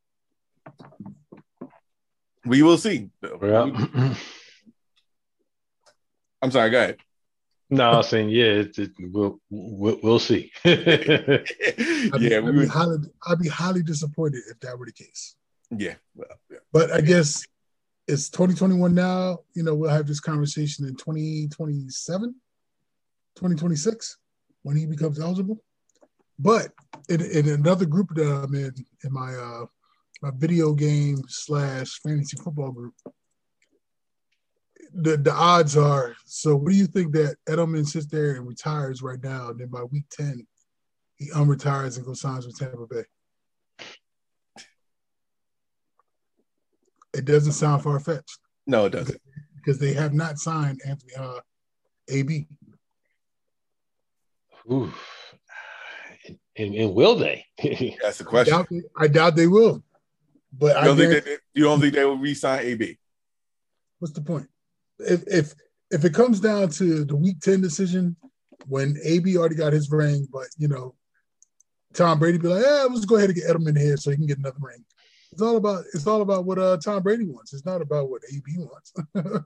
We 2.48 2.62
will 2.64 2.78
see. 2.78 3.10
Yeah. 3.22 3.64
I'm 6.42 6.52
sorry. 6.52 6.70
Go 6.70 6.78
ahead. 6.78 6.98
No, 7.70 7.92
I 7.92 7.98
was 7.98 8.08
saying 8.08 8.30
yeah. 8.30 8.46
It, 8.46 8.78
it, 8.78 8.92
we'll, 8.98 9.42
we'll, 9.50 10.00
we'll 10.02 10.20
see. 10.20 10.52
yeah, 10.64 10.74
I'd 10.74 12.20
be, 12.20 12.36
I'd, 12.36 12.54
be 12.54 12.66
highly, 12.66 12.98
I'd 13.28 13.40
be 13.40 13.50
highly 13.50 13.84
disappointed 13.84 14.44
if 14.50 14.60
that 14.62 14.80
were 14.80 14.86
the 14.86 14.94
case. 14.94 15.36
Yeah. 15.72 15.96
Well, 16.16 16.30
yeah. 16.50 16.60
But 16.72 16.94
I 16.94 17.02
guess 17.02 17.46
it's 18.08 18.30
2021 18.30 18.94
now. 18.96 19.40
You 19.54 19.64
know, 19.64 19.76
we'll 19.76 19.90
have 19.90 20.08
this 20.08 20.20
conversation 20.20 20.86
in 20.86 20.96
2027, 20.96 22.30
2026 23.36 24.18
when 24.64 24.78
he 24.78 24.86
becomes 24.86 25.20
eligible. 25.20 25.62
But 26.40 26.72
in, 27.10 27.22
in 27.22 27.50
another 27.50 27.86
group 27.86 28.10
that 28.16 28.30
I'm 28.30 28.54
in, 28.56 28.74
in 29.04 29.14
my 29.14 29.34
uh, 29.34 29.66
my 30.22 30.32
video 30.36 30.74
game 30.74 31.22
slash 31.28 32.00
fantasy 32.00 32.38
football 32.38 32.72
group. 32.72 32.94
The 34.94 35.18
the 35.18 35.34
odds 35.34 35.76
are 35.76 36.16
so. 36.26 36.56
What 36.56 36.72
do 36.72 36.78
you 36.78 36.88
think 36.88 37.14
that 37.14 37.36
Edelman 37.48 37.86
sits 37.86 38.06
there 38.06 38.36
and 38.36 38.48
retires 38.48 39.02
right 39.02 39.22
now, 39.22 39.50
and 39.50 39.60
then 39.60 39.68
by 39.68 39.84
week 39.84 40.06
ten, 40.10 40.48
he 41.18 41.30
unretires 41.32 41.98
and 41.98 42.06
goes 42.06 42.22
signs 42.22 42.48
with 42.48 42.58
Tampa 42.58 42.88
Bay? 42.90 43.04
It 47.18 47.26
doesn't 47.26 47.54
sound 47.54 47.84
far 47.84 48.00
fetched. 48.00 48.40
No, 48.66 48.86
it 48.86 48.92
doesn't. 48.92 49.20
Because 49.56 49.80
they 49.80 49.94
have 49.94 50.14
not 50.14 50.38
signed 50.38 50.82
Anthony 50.86 51.14
uh, 51.16 51.40
AB. 52.10 52.48
Ooh. 54.72 54.92
And, 56.58 56.76
and 56.76 56.94
will 56.94 57.16
they? 57.16 57.46
That's 58.02 58.20
the 58.20 58.24
question. 58.24 58.54
I 58.54 58.58
doubt 58.58 58.68
they, 58.70 58.82
I 58.98 59.08
doubt 59.08 59.36
they 59.36 59.48
will. 59.48 59.84
But 60.54 60.78
you 60.78 60.86
don't, 60.86 60.98
think, 60.98 61.26
they, 61.26 61.38
you 61.54 61.64
don't 61.64 61.80
think 61.80 61.94
they 61.94 62.06
will 62.06 62.18
re-sign 62.18 62.66
AB? 62.66 62.98
What's 64.00 64.14
the 64.14 64.22
point? 64.22 64.48
If 65.00 65.24
if 65.28 65.54
if 65.92 66.04
it 66.04 66.14
comes 66.14 66.40
down 66.40 66.70
to 66.70 67.06
the 67.06 67.16
week 67.16 67.40
ten 67.40 67.62
decision, 67.62 68.16
when 68.68 68.98
AB 69.04 69.38
already 69.38 69.56
got 69.56 69.74
his 69.74 69.92
ring, 69.92 70.28
but 70.32 70.48
you 70.58 70.68
know 70.68 70.96
Tom 71.94 72.20
Brady 72.20 72.38
be 72.38 72.48
like, 72.48 72.64
yeah, 72.64 72.88
let's 72.90 73.06
go 73.06 73.18
ahead 73.18 73.30
and 73.30 73.38
get 73.38 73.50
Edelman 73.50 73.78
here 73.78 73.98
so 73.98 74.12
he 74.12 74.18
can 74.18 74.26
get 74.26 74.38
another 74.38 74.58
ring. 74.60 74.84
It's 75.38 75.44
all 75.44 75.58
about 75.58 75.84
it's 75.94 76.08
all 76.08 76.24
about 76.24 76.46
what 76.46 76.58
uh, 76.58 76.78
Tom 76.78 77.04
Brady 77.04 77.26
wants. 77.26 77.54
It's 77.54 77.64
not 77.64 77.80
about 77.80 78.10
what 78.10 78.24
AB 78.34 78.44
wants. 78.58 78.92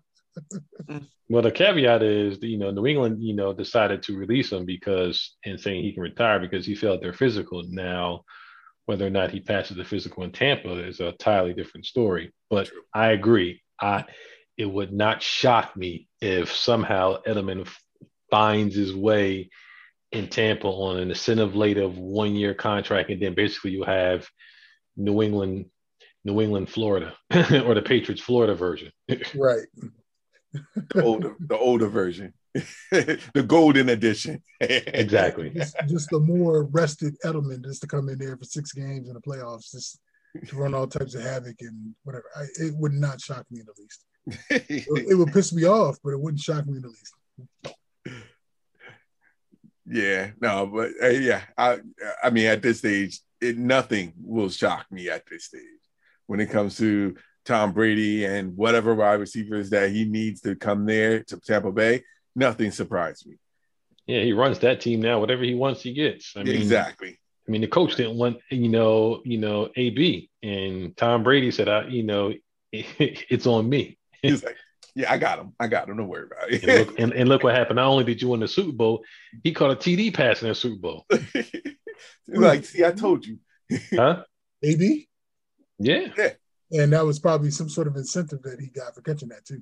well, 1.30 1.42
the 1.42 1.52
caveat 1.52 2.02
is, 2.02 2.38
you 2.42 2.58
know, 2.58 2.72
New 2.72 2.88
England, 2.88 3.22
you 3.22 3.36
know, 3.36 3.52
decided 3.52 4.02
to 4.04 4.16
release 4.16 4.54
him 4.54 4.66
because 4.66 5.36
and 5.44 5.60
saying 5.60 5.84
he 5.84 5.92
can 5.92 6.02
retire 6.02 6.40
because 6.40 6.66
he 6.66 6.76
failed 6.76 7.04
their 7.04 7.12
physical. 7.12 7.64
Now, 7.68 8.24
whether 8.86 9.06
or 9.06 9.10
not 9.10 9.32
he 9.32 9.42
passes 9.42 9.76
the 9.76 9.84
physical 9.84 10.24
in 10.24 10.32
Tampa 10.32 10.78
is 10.78 11.02
a 11.02 11.10
entirely 11.10 11.54
different 11.54 11.86
story. 11.86 12.32
But 12.50 12.68
True. 12.68 12.84
I 12.94 13.10
agree. 13.10 13.62
I 13.78 14.06
it 14.56 14.72
would 14.72 14.94
not 14.94 15.22
shock 15.22 15.76
me 15.76 16.08
if 16.22 16.56
somehow 16.56 17.22
Edelman 17.28 17.68
finds 18.30 18.76
his 18.76 18.96
way 18.96 19.50
in 20.14 20.30
Tampa 20.30 20.68
on 20.68 21.00
an 21.00 21.10
incentive 21.10 21.54
late 21.54 21.78
of 21.78 21.98
one 21.98 22.34
year 22.34 22.54
contract, 22.54 23.10
and 23.10 23.22
then 23.22 23.34
basically 23.34 23.72
you 23.72 23.84
have 23.84 24.26
New 24.96 25.22
England, 25.22 25.66
New 26.24 26.42
England, 26.42 26.70
Florida, 26.70 27.14
or 27.34 27.74
the 27.74 27.82
Patriots 27.84 28.22
Florida 28.22 28.54
version. 28.54 28.92
right. 29.36 29.68
the 30.94 31.04
older, 31.04 31.36
the 31.40 31.58
older 31.58 31.88
version, 31.88 32.34
the 32.92 33.46
golden 33.48 33.90
edition. 33.90 34.42
exactly. 34.60 35.50
Just, 35.50 35.76
just, 35.88 36.10
the 36.10 36.20
more 36.20 36.64
rested 36.66 37.16
Edelman 37.24 37.64
just 37.64 37.82
to 37.82 37.88
come 37.88 38.10
in 38.10 38.20
there 38.20 38.36
for 38.36 38.44
six 38.44 38.74
games 38.74 39.08
in 39.08 39.14
the 39.14 39.22
playoffs, 39.22 39.72
just 39.72 40.00
to 40.48 40.56
run 40.58 40.74
all 40.74 40.88
types 40.88 41.16
of 41.16 41.24
havoc 41.24 41.56
and 41.62 41.96
whatever. 42.04 42.26
I, 42.36 42.44
it 42.60 42.76
would 42.76 42.94
not 42.94 43.22
shock 43.22 43.46
me 43.50 43.62
in 43.62 43.66
the 43.66 43.74
least. 43.80 44.06
it, 44.70 44.88
it 45.10 45.16
would 45.16 45.32
piss 45.32 45.54
me 45.54 45.64
off, 45.64 45.98
but 46.04 46.12
it 46.12 46.20
wouldn't 46.20 46.42
shock 46.42 46.68
me 46.68 46.76
in 46.76 46.82
the 46.82 46.90
least. 46.90 47.78
Yeah, 49.86 50.32
no, 50.40 50.68
but 50.68 50.92
uh, 51.04 51.08
yeah, 51.08 51.42
I 51.58 51.80
I 52.24 52.30
mean 52.30 52.46
at 52.46 52.62
this 52.62 52.78
stage, 52.80 53.20
it 53.42 53.58
nothing 53.58 54.14
will 54.22 54.50
shock 54.50 54.86
me 54.92 55.10
at 55.10 55.26
this 55.30 55.46
stage 55.46 55.81
when 56.32 56.40
it 56.40 56.50
comes 56.50 56.78
to 56.78 57.14
Tom 57.44 57.74
Brady 57.74 58.24
and 58.24 58.56
whatever 58.56 58.96
wide 58.96 59.20
receivers 59.20 59.72
that 59.72 59.92
he 59.92 60.06
needs 60.06 60.40
to 60.42 60.56
come 60.56 60.86
there 60.86 61.26
to 61.26 61.38
Tampa 61.42 61.74
Bay. 61.74 62.04
Nothing 62.38 62.72
surprised 62.72 63.28
me. 63.28 63.36
Yeah, 64.08 64.22
he 64.22 64.32
runs 64.32 64.60
that 64.60 64.80
team 64.80 65.02
now. 65.02 65.20
Whatever 65.20 65.44
he 65.44 65.56
wants, 65.56 65.82
he 65.82 65.92
gets. 65.92 66.32
I 66.38 66.44
mean, 66.44 66.56
exactly. 66.56 67.20
I 67.46 67.52
mean, 67.52 67.60
the 67.60 67.68
coach 67.68 67.98
didn't 67.98 68.18
want 68.18 68.38
you 68.50 68.70
know, 68.70 69.22
you 69.26 69.40
know, 69.40 69.72
AB, 69.76 70.30
and 70.42 70.96
Tom 70.96 71.24
Brady 71.24 71.52
said, 71.52 71.68
"I, 71.68 71.88
you 71.88 72.04
know, 72.04 72.34
it's 72.72 73.46
on 73.46 73.68
me." 73.68 73.98
He's 74.22 74.42
like, 74.42 74.56
yeah, 74.96 75.12
I 75.12 75.18
got 75.18 75.38
him. 75.38 75.52
I 75.60 75.68
got 75.68 75.90
him. 75.90 75.98
Don't 75.98 76.08
worry 76.08 76.28
about 76.32 76.50
it. 76.50 76.64
and, 76.64 76.88
look, 76.88 77.00
and, 77.00 77.12
and, 77.12 77.28
look 77.28 77.44
what 77.44 77.56
happened. 77.56 77.76
Not 77.76 77.88
only 77.88 78.06
did 78.06 78.22
you 78.22 78.30
win 78.30 78.40
the 78.40 78.48
Super 78.48 78.72
Bowl, 78.72 79.04
he 79.44 79.52
caught 79.52 79.72
a 79.72 79.76
TD 79.76 80.14
pass 80.14 80.42
in 80.42 80.48
the 80.48 80.56
Super 80.56 80.80
Bowl. 80.80 81.06
like, 82.30 82.64
see, 82.64 82.86
I 82.86 82.92
told 82.92 83.26
you. 83.26 83.40
huh? 83.94 84.24
AB? 84.64 85.10
Yeah. 85.82 86.08
Yeah. 86.18 86.84
And 86.84 86.94
that 86.94 87.06
was 87.06 87.20
probably 87.20 87.52
some 87.52 87.70
sort 87.70 87.88
of 87.88 87.96
incentive 87.98 88.42
that 88.44 88.60
he 88.60 88.68
got 88.68 88.96
for 88.96 89.02
catching 89.02 89.30
that 89.30 89.46
too. 89.46 89.62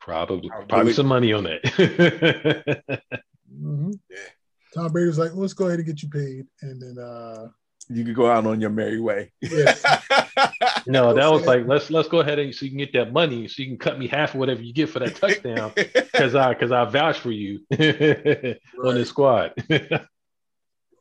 Probably, 0.00 0.50
probably 0.68 0.92
some 0.92 1.06
money 1.06 1.32
on 1.32 1.44
that. 1.44 1.62
mm-hmm. 3.52 3.90
Yeah. 4.10 4.16
Tom 4.74 4.92
Brady 4.92 5.08
was 5.08 5.18
like, 5.18 5.34
"Let's 5.34 5.54
go 5.54 5.66
ahead 5.66 5.78
and 5.80 5.86
get 5.86 6.02
you 6.02 6.08
paid," 6.08 6.46
and 6.62 6.80
then 6.80 7.02
uh 7.02 7.48
you 7.90 8.04
could 8.04 8.14
go 8.14 8.30
out 8.30 8.46
on 8.46 8.60
your 8.60 8.70
merry 8.70 9.00
way. 9.00 9.32
Yeah. 9.40 9.74
no, 10.86 11.14
that 11.14 11.30
was 11.30 11.46
like 11.46 11.66
let's 11.66 11.90
let's 11.90 12.08
go 12.08 12.20
ahead 12.20 12.38
and 12.38 12.54
so 12.54 12.64
you 12.64 12.70
can 12.70 12.78
get 12.78 12.92
that 12.92 13.12
money, 13.12 13.48
so 13.48 13.62
you 13.62 13.68
can 13.68 13.78
cut 13.78 13.98
me 13.98 14.06
half 14.06 14.34
of 14.34 14.40
whatever 14.40 14.62
you 14.62 14.74
get 14.74 14.90
for 14.90 14.98
that 14.98 15.16
touchdown, 15.16 15.72
because 15.76 16.34
I 16.34 16.52
because 16.52 16.70
I 16.70 16.84
vouch 16.84 17.18
for 17.18 17.30
you 17.30 17.60
right. 17.70 18.58
on 18.84 18.94
the 18.94 19.04
squad. 19.06 19.54
right. 19.70 19.90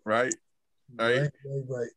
Right. 0.06 0.34
Right. 0.96 1.30
Right. 1.68 1.90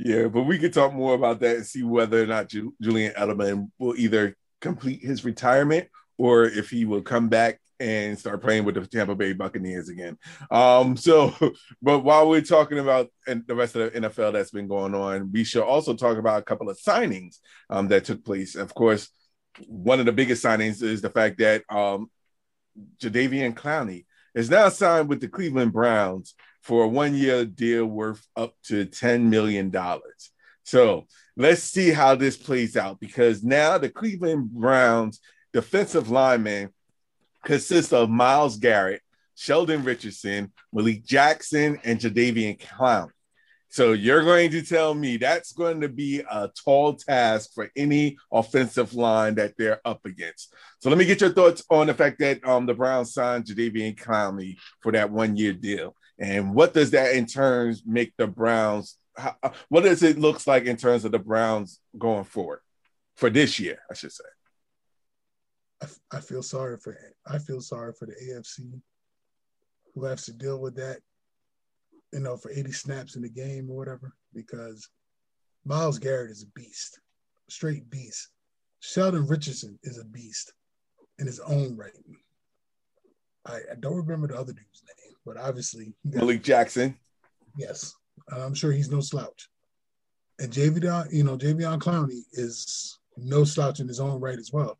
Yeah, 0.00 0.28
but 0.28 0.44
we 0.44 0.58
could 0.58 0.72
talk 0.72 0.94
more 0.94 1.14
about 1.14 1.40
that 1.40 1.56
and 1.56 1.66
see 1.66 1.82
whether 1.82 2.22
or 2.22 2.26
not 2.26 2.48
Julian 2.48 3.14
Edelman 3.14 3.68
will 3.80 3.96
either 3.96 4.36
complete 4.60 5.02
his 5.02 5.24
retirement 5.24 5.88
or 6.16 6.44
if 6.44 6.70
he 6.70 6.84
will 6.84 7.02
come 7.02 7.28
back 7.28 7.58
and 7.80 8.16
start 8.16 8.40
playing 8.40 8.64
with 8.64 8.76
the 8.76 8.86
Tampa 8.86 9.16
Bay 9.16 9.32
Buccaneers 9.32 9.88
again. 9.88 10.16
Um, 10.52 10.96
so, 10.96 11.34
but 11.82 12.00
while 12.00 12.28
we're 12.28 12.42
talking 12.42 12.78
about 12.78 13.08
and 13.26 13.44
the 13.48 13.56
rest 13.56 13.74
of 13.74 13.92
the 13.92 14.00
NFL 14.00 14.34
that's 14.34 14.52
been 14.52 14.68
going 14.68 14.94
on, 14.94 15.32
we 15.32 15.42
should 15.42 15.64
also 15.64 15.94
talk 15.94 16.16
about 16.16 16.38
a 16.38 16.44
couple 16.44 16.70
of 16.70 16.78
signings 16.78 17.38
um, 17.68 17.88
that 17.88 18.04
took 18.04 18.24
place. 18.24 18.54
Of 18.54 18.72
course, 18.74 19.08
one 19.66 19.98
of 19.98 20.06
the 20.06 20.12
biggest 20.12 20.44
signings 20.44 20.80
is 20.80 21.02
the 21.02 21.10
fact 21.10 21.38
that 21.38 21.64
um, 21.68 22.08
Jadeveon 23.02 23.54
Clowney 23.54 24.06
is 24.32 24.48
now 24.48 24.68
signed 24.68 25.08
with 25.08 25.20
the 25.20 25.28
Cleveland 25.28 25.72
Browns 25.72 26.34
for 26.68 26.84
a 26.84 26.88
one-year 26.88 27.46
deal 27.46 27.86
worth 27.86 28.26
up 28.36 28.52
to 28.62 28.84
ten 28.84 29.30
million 29.30 29.70
dollars. 29.70 30.32
So 30.64 31.06
let's 31.34 31.62
see 31.62 31.92
how 31.92 32.14
this 32.14 32.36
plays 32.36 32.76
out 32.76 33.00
because 33.00 33.42
now 33.42 33.78
the 33.78 33.88
Cleveland 33.88 34.50
Browns 34.50 35.18
defensive 35.54 36.10
lineman 36.10 36.68
consists 37.42 37.94
of 37.94 38.10
Myles 38.10 38.58
Garrett, 38.58 39.00
Sheldon 39.34 39.82
Richardson, 39.82 40.52
Malik 40.70 41.06
Jackson, 41.06 41.80
and 41.84 41.98
Jadeveon 41.98 42.60
Clown. 42.60 43.10
So 43.70 43.92
you're 43.92 44.24
going 44.24 44.50
to 44.50 44.62
tell 44.62 44.94
me 44.94 45.16
that's 45.16 45.52
going 45.52 45.80
to 45.80 45.88
be 45.88 46.20
a 46.20 46.50
tall 46.64 46.96
task 46.96 47.50
for 47.54 47.70
any 47.76 48.18
offensive 48.30 48.92
line 48.92 49.36
that 49.36 49.54
they're 49.56 49.80
up 49.86 50.04
against. 50.04 50.54
So 50.80 50.90
let 50.90 50.98
me 50.98 51.06
get 51.06 51.22
your 51.22 51.32
thoughts 51.32 51.64
on 51.70 51.86
the 51.86 51.94
fact 51.94 52.18
that 52.18 52.46
um, 52.46 52.66
the 52.66 52.74
Browns 52.74 53.14
signed 53.14 53.44
Jadeveon 53.44 53.96
Clowney 53.96 54.56
for 54.82 54.92
that 54.92 55.10
one-year 55.10 55.54
deal, 55.54 55.94
and 56.18 56.54
what 56.54 56.74
does 56.74 56.90
that 56.92 57.14
in 57.14 57.26
turn 57.26 57.76
make 57.86 58.12
the 58.16 58.26
Browns? 58.26 58.96
How, 59.16 59.36
uh, 59.42 59.50
what 59.68 59.84
does 59.84 60.02
it 60.02 60.18
looks 60.18 60.46
like 60.46 60.64
in 60.64 60.76
terms 60.76 61.04
of 61.04 61.12
the 61.12 61.18
Browns 61.18 61.80
going 61.96 62.24
forward 62.24 62.60
for 63.16 63.30
this 63.30 63.58
year? 63.58 63.78
I 63.90 63.94
should 63.94 64.12
say. 64.12 64.24
I, 65.82 66.16
I 66.16 66.20
feel 66.20 66.42
sorry 66.42 66.76
for 66.76 66.98
I 67.26 67.38
feel 67.38 67.60
sorry 67.60 67.92
for 67.98 68.06
the 68.06 68.14
AFC 68.14 68.80
who 69.94 70.04
has 70.04 70.24
to 70.24 70.32
deal 70.32 70.60
with 70.60 70.76
that, 70.76 70.98
you 72.12 72.20
know, 72.20 72.36
for 72.36 72.50
80 72.50 72.72
snaps 72.72 73.16
in 73.16 73.22
the 73.22 73.28
game 73.28 73.70
or 73.70 73.76
whatever, 73.76 74.12
because 74.34 74.88
Myles 75.64 75.98
Garrett 75.98 76.30
is 76.30 76.42
a 76.42 76.58
beast, 76.58 77.00
straight 77.48 77.88
beast. 77.90 78.28
Sheldon 78.80 79.26
Richardson 79.26 79.78
is 79.82 79.98
a 79.98 80.04
beast 80.04 80.52
in 81.18 81.26
his 81.26 81.40
own 81.40 81.76
right. 81.76 81.90
I, 83.48 83.56
I 83.72 83.74
don't 83.80 83.96
remember 83.96 84.28
the 84.28 84.36
other 84.36 84.52
dude's 84.52 84.82
name, 84.86 85.14
but 85.24 85.36
obviously 85.36 85.94
Malik 86.04 86.42
Jackson. 86.42 86.96
Yes, 87.56 87.94
I'm 88.30 88.54
sure 88.54 88.72
he's 88.72 88.90
no 88.90 89.00
slouch. 89.00 89.48
And 90.38 90.52
Javion, 90.52 91.12
you 91.12 91.24
know, 91.24 91.36
Javion 91.36 91.80
Clowney 91.80 92.20
is 92.32 92.98
no 93.16 93.44
slouch 93.44 93.80
in 93.80 93.88
his 93.88 93.98
own 93.98 94.20
right 94.20 94.38
as 94.38 94.52
well. 94.52 94.78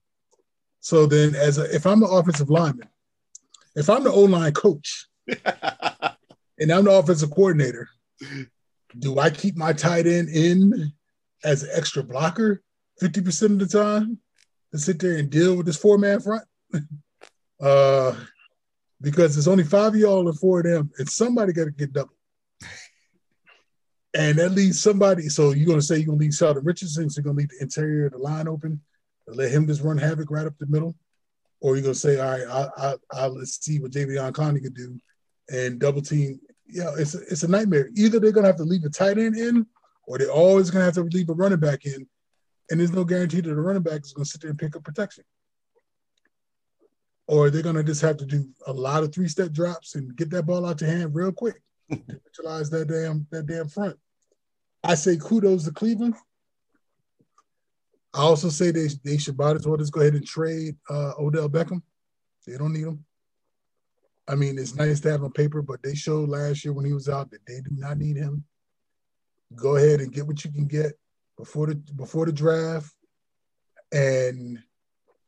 So 0.80 1.06
then, 1.06 1.34
as 1.34 1.58
a, 1.58 1.74
if 1.74 1.86
I'm 1.86 2.00
the 2.00 2.06
offensive 2.06 2.50
lineman, 2.50 2.88
if 3.74 3.90
I'm 3.90 4.04
the 4.04 4.12
O 4.12 4.22
line 4.22 4.52
coach, 4.52 5.06
and 5.26 6.72
I'm 6.72 6.84
the 6.84 6.92
offensive 6.92 7.30
coordinator, 7.30 7.88
do 8.98 9.18
I 9.18 9.30
keep 9.30 9.56
my 9.56 9.72
tight 9.72 10.06
end 10.06 10.28
in 10.28 10.92
as 11.44 11.62
an 11.62 11.70
extra 11.74 12.02
blocker 12.02 12.62
50% 13.02 13.42
of 13.42 13.58
the 13.58 13.66
time 13.66 14.18
to 14.72 14.78
sit 14.78 14.98
there 14.98 15.16
and 15.16 15.30
deal 15.30 15.56
with 15.56 15.66
this 15.66 15.76
four 15.76 15.98
man 15.98 16.20
front? 16.20 16.44
uh, 17.60 18.14
because 19.00 19.34
there's 19.34 19.48
only 19.48 19.64
five 19.64 19.94
of 19.94 20.00
y'all 20.00 20.28
and 20.28 20.38
four 20.38 20.60
of 20.60 20.66
them, 20.66 20.90
and 20.98 21.08
somebody 21.08 21.52
got 21.52 21.64
to 21.64 21.70
get 21.70 21.92
double. 21.92 22.14
And 24.14 24.38
that 24.38 24.50
leaves 24.50 24.80
somebody. 24.80 25.28
So 25.28 25.52
you're 25.52 25.66
going 25.66 25.78
to 25.78 25.84
say 25.84 25.96
you're 25.96 26.06
going 26.06 26.18
to 26.18 26.24
leave 26.24 26.34
Sheldon 26.34 26.64
Richardson, 26.64 27.08
so 27.08 27.18
you're 27.18 27.24
going 27.24 27.36
to 27.36 27.40
leave 27.40 27.50
the 27.50 27.62
interior 27.62 28.06
of 28.06 28.12
the 28.12 28.18
line 28.18 28.48
open 28.48 28.80
let 29.34 29.50
him 29.50 29.66
just 29.66 29.82
run 29.82 29.98
havoc 29.98 30.30
right 30.30 30.46
up 30.46 30.56
the 30.58 30.66
middle, 30.66 30.94
or 31.60 31.76
you're 31.76 31.82
gonna 31.82 31.94
say, 31.94 32.18
all 32.18 32.30
right, 32.30 32.46
I, 32.48 32.68
I, 32.76 32.94
I 33.12 33.26
let's 33.26 33.62
see 33.64 33.78
what 33.78 33.92
Javion 33.92 34.32
Clowney 34.32 34.62
could 34.62 34.74
do, 34.74 34.98
and 35.50 35.78
double 35.78 36.02
team. 36.02 36.40
Yeah, 36.66 36.90
it's 36.98 37.14
a, 37.14 37.20
it's 37.30 37.42
a 37.42 37.48
nightmare. 37.48 37.90
Either 37.96 38.20
they're 38.20 38.32
gonna 38.32 38.46
have 38.46 38.56
to 38.56 38.64
leave 38.64 38.84
a 38.84 38.90
tight 38.90 39.18
end 39.18 39.36
in, 39.36 39.66
or 40.06 40.18
they're 40.18 40.30
always 40.30 40.70
gonna 40.70 40.84
have 40.84 40.94
to 40.94 41.02
leave 41.02 41.30
a 41.30 41.34
running 41.34 41.60
back 41.60 41.84
in, 41.84 42.06
and 42.70 42.80
there's 42.80 42.92
no 42.92 43.04
guarantee 43.04 43.40
that 43.40 43.48
the 43.48 43.56
running 43.56 43.82
back 43.82 44.02
is 44.04 44.12
gonna 44.12 44.24
sit 44.24 44.40
there 44.40 44.50
and 44.50 44.58
pick 44.58 44.76
up 44.76 44.84
protection. 44.84 45.24
Or 47.28 47.50
they're 47.50 47.62
gonna 47.62 47.84
just 47.84 48.02
have 48.02 48.16
to 48.16 48.26
do 48.26 48.48
a 48.66 48.72
lot 48.72 49.04
of 49.04 49.14
three 49.14 49.28
step 49.28 49.52
drops 49.52 49.94
and 49.94 50.16
get 50.16 50.30
that 50.30 50.46
ball 50.46 50.66
out 50.66 50.80
your 50.80 50.90
hand 50.90 51.14
real 51.14 51.30
quick 51.30 51.62
to 51.90 52.00
utilize 52.36 52.70
that 52.70 52.88
damn 52.88 53.26
that 53.30 53.46
damn 53.46 53.68
front. 53.68 53.96
I 54.82 54.94
say 54.94 55.16
kudos 55.16 55.64
to 55.64 55.70
Cleveland 55.70 56.14
I 58.14 58.22
also 58.22 58.48
say 58.48 58.70
they 58.70 58.88
they 59.04 59.18
should 59.18 59.36
buy 59.36 59.52
this 59.52 59.66
orders. 59.66 59.90
Go 59.90 60.00
ahead 60.00 60.14
and 60.14 60.26
trade 60.26 60.76
uh, 60.88 61.12
Odell 61.18 61.48
Beckham. 61.48 61.82
They 62.46 62.56
don't 62.56 62.72
need 62.72 62.86
him. 62.86 63.04
I 64.26 64.34
mean, 64.34 64.58
it's 64.58 64.74
nice 64.74 65.00
to 65.00 65.10
have 65.10 65.22
on 65.22 65.32
paper, 65.32 65.62
but 65.62 65.82
they 65.82 65.94
showed 65.94 66.28
last 66.28 66.64
year 66.64 66.72
when 66.72 66.84
he 66.84 66.92
was 66.92 67.08
out 67.08 67.30
that 67.30 67.44
they 67.46 67.60
do 67.60 67.70
not 67.72 67.98
need 67.98 68.16
him. 68.16 68.44
Go 69.54 69.76
ahead 69.76 70.00
and 70.00 70.12
get 70.12 70.26
what 70.26 70.44
you 70.44 70.50
can 70.50 70.66
get 70.66 70.98
before 71.36 71.66
the 71.66 71.74
before 71.74 72.26
the 72.26 72.32
draft, 72.32 72.92
and 73.92 74.58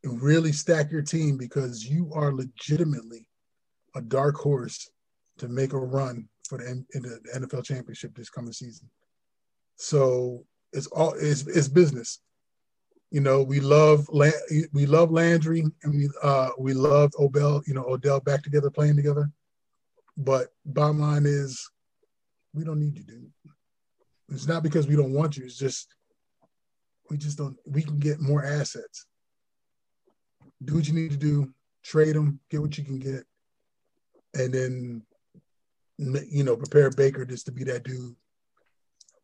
really 0.04 0.52
stack 0.52 0.90
your 0.90 1.02
team 1.02 1.36
because 1.36 1.84
you 1.84 2.10
are 2.14 2.32
legitimately 2.32 3.26
a 3.94 4.00
dark 4.00 4.36
horse 4.36 4.90
to 5.38 5.48
make 5.48 5.72
a 5.72 5.78
run 5.78 6.28
for 6.48 6.58
the, 6.58 6.84
the 6.92 7.40
NFL 7.40 7.64
championship 7.64 8.14
this 8.14 8.30
coming 8.30 8.52
season. 8.52 8.88
So 9.76 10.44
it's 10.72 10.86
all 10.88 11.14
it's, 11.18 11.46
it's 11.46 11.68
business. 11.68 12.20
You 13.10 13.20
know, 13.20 13.42
we 13.42 13.60
love 13.60 14.08
we 14.72 14.86
love 14.86 15.10
Landry 15.10 15.64
and 15.82 15.94
we 15.94 16.08
uh 16.22 16.50
we 16.58 16.74
love 16.74 17.10
Odell, 17.18 17.62
you 17.66 17.74
know, 17.74 17.84
Odell 17.84 18.20
back 18.20 18.42
together 18.42 18.70
playing 18.70 18.96
together. 18.96 19.30
But 20.16 20.48
bottom 20.64 21.00
line 21.00 21.24
is 21.26 21.68
we 22.52 22.64
don't 22.64 22.78
need 22.78 22.96
you, 22.96 23.04
dude. 23.04 23.30
It's 24.28 24.46
not 24.46 24.62
because 24.62 24.86
we 24.86 24.96
don't 24.96 25.12
want 25.12 25.36
you, 25.36 25.44
it's 25.44 25.58
just 25.58 25.94
we 27.10 27.16
just 27.16 27.38
don't 27.38 27.56
we 27.66 27.82
can 27.82 27.98
get 27.98 28.20
more 28.20 28.44
assets. 28.44 29.06
Do 30.62 30.74
what 30.74 30.88
you 30.88 30.94
need 30.94 31.10
to 31.12 31.16
do, 31.16 31.52
trade 31.82 32.14
them, 32.14 32.40
get 32.50 32.60
what 32.60 32.76
you 32.76 32.84
can 32.84 32.98
get, 32.98 33.24
and 34.34 34.52
then 34.52 35.02
you 35.98 36.44
know, 36.44 36.56
prepare 36.56 36.90
Baker 36.90 37.24
just 37.24 37.46
to 37.46 37.52
be 37.52 37.64
that 37.64 37.84
dude 37.84 38.16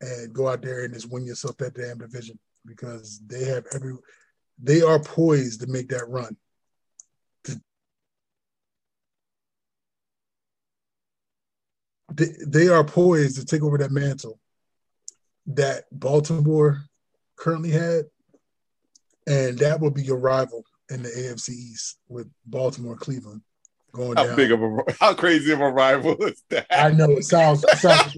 and 0.00 0.32
go 0.32 0.48
out 0.48 0.62
there 0.62 0.84
and 0.84 0.92
just 0.92 1.10
win 1.10 1.24
yourself 1.24 1.56
that 1.58 1.74
damn 1.74 1.98
division 1.98 2.38
because 2.66 3.20
they 3.26 3.44
have 3.44 3.64
every 3.74 3.94
they 4.62 4.82
are 4.82 4.98
poised 4.98 5.60
to 5.60 5.66
make 5.66 5.88
that 5.90 6.08
run. 6.08 6.36
They, 12.14 12.32
they 12.46 12.68
are 12.68 12.84
poised 12.84 13.36
to 13.36 13.44
take 13.44 13.62
over 13.62 13.76
that 13.78 13.90
mantle 13.90 14.38
that 15.48 15.84
Baltimore 15.92 16.84
currently 17.36 17.70
had, 17.70 18.04
and 19.26 19.58
that 19.58 19.80
will 19.80 19.90
be 19.90 20.02
your 20.02 20.16
rival 20.16 20.64
in 20.90 21.02
the 21.02 21.08
AFC 21.08 21.50
East 21.50 21.98
with 22.08 22.28
Baltimore, 22.46 22.96
Cleveland 22.96 23.42
going 23.92 24.16
how 24.16 24.26
down. 24.26 24.36
big 24.36 24.52
of 24.52 24.62
a 24.62 24.78
how 25.00 25.14
crazy 25.14 25.52
of 25.52 25.60
a 25.60 25.70
rival 25.70 26.16
is 26.24 26.42
that? 26.50 26.66
I 26.70 26.90
know 26.90 27.10
it 27.10 27.24
sounds. 27.24 27.64
It 27.64 27.78
sounds 27.78 28.16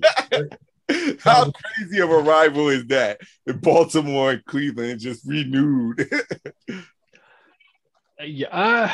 how 1.23 1.51
crazy 1.51 2.01
of 2.01 2.11
a 2.11 2.19
rival 2.19 2.69
is 2.69 2.87
that? 2.87 3.21
In 3.47 3.59
Baltimore 3.59 4.33
and 4.33 4.45
Cleveland 4.45 5.01
just 5.01 5.27
renewed. 5.27 6.09
Uh, 8.21 8.25
yeah, 8.25 8.49
I, 8.51 8.93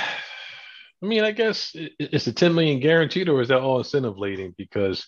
I 1.03 1.07
mean, 1.07 1.25
I 1.25 1.31
guess 1.31 1.71
it's 1.75 2.27
a 2.27 2.33
ten 2.35 2.55
million 2.55 2.79
guaranteed, 2.79 3.31
or 3.31 3.41
is 3.41 3.49
that 3.49 3.63
all 3.63 3.79
incentive 3.79 4.19
laden? 4.19 4.55
Because 4.59 5.07